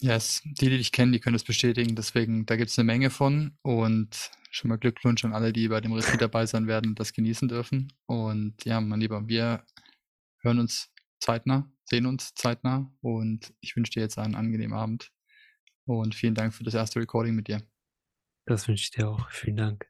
Yes, 0.00 0.42
die, 0.44 0.70
die 0.70 0.78
dich 0.78 0.92
kennen, 0.92 1.12
die 1.12 1.20
können 1.20 1.34
das 1.34 1.44
bestätigen. 1.44 1.96
Deswegen, 1.96 2.46
da 2.46 2.56
gibt 2.56 2.70
es 2.70 2.78
eine 2.78 2.86
Menge 2.86 3.10
von. 3.10 3.58
Und 3.62 4.30
schon 4.50 4.68
mal 4.68 4.78
Glückwunsch 4.78 5.24
an 5.24 5.32
alle, 5.32 5.52
die 5.52 5.68
bei 5.68 5.80
dem 5.80 5.92
Retreat 5.92 6.20
dabei 6.20 6.46
sein 6.46 6.66
werden 6.66 6.90
und 6.90 7.00
das 7.00 7.12
genießen 7.12 7.48
dürfen. 7.48 7.92
Und 8.06 8.64
ja, 8.64 8.80
mein 8.80 9.00
Lieber, 9.00 9.26
wir 9.28 9.64
hören 10.48 10.60
uns 10.60 10.90
zeitnah, 11.20 11.70
sehen 11.84 12.06
uns 12.06 12.34
zeitnah 12.34 12.90
und 13.00 13.54
ich 13.60 13.76
wünsche 13.76 13.92
dir 13.92 14.00
jetzt 14.00 14.18
einen 14.18 14.34
angenehmen 14.34 14.76
Abend 14.76 15.12
und 15.84 16.14
vielen 16.14 16.34
Dank 16.34 16.54
für 16.54 16.64
das 16.64 16.74
erste 16.74 17.00
Recording 17.00 17.34
mit 17.34 17.48
dir. 17.48 17.62
Das 18.46 18.66
wünsche 18.66 18.84
ich 18.84 18.90
dir 18.90 19.10
auch. 19.10 19.30
Vielen 19.30 19.56
Dank. 19.56 19.86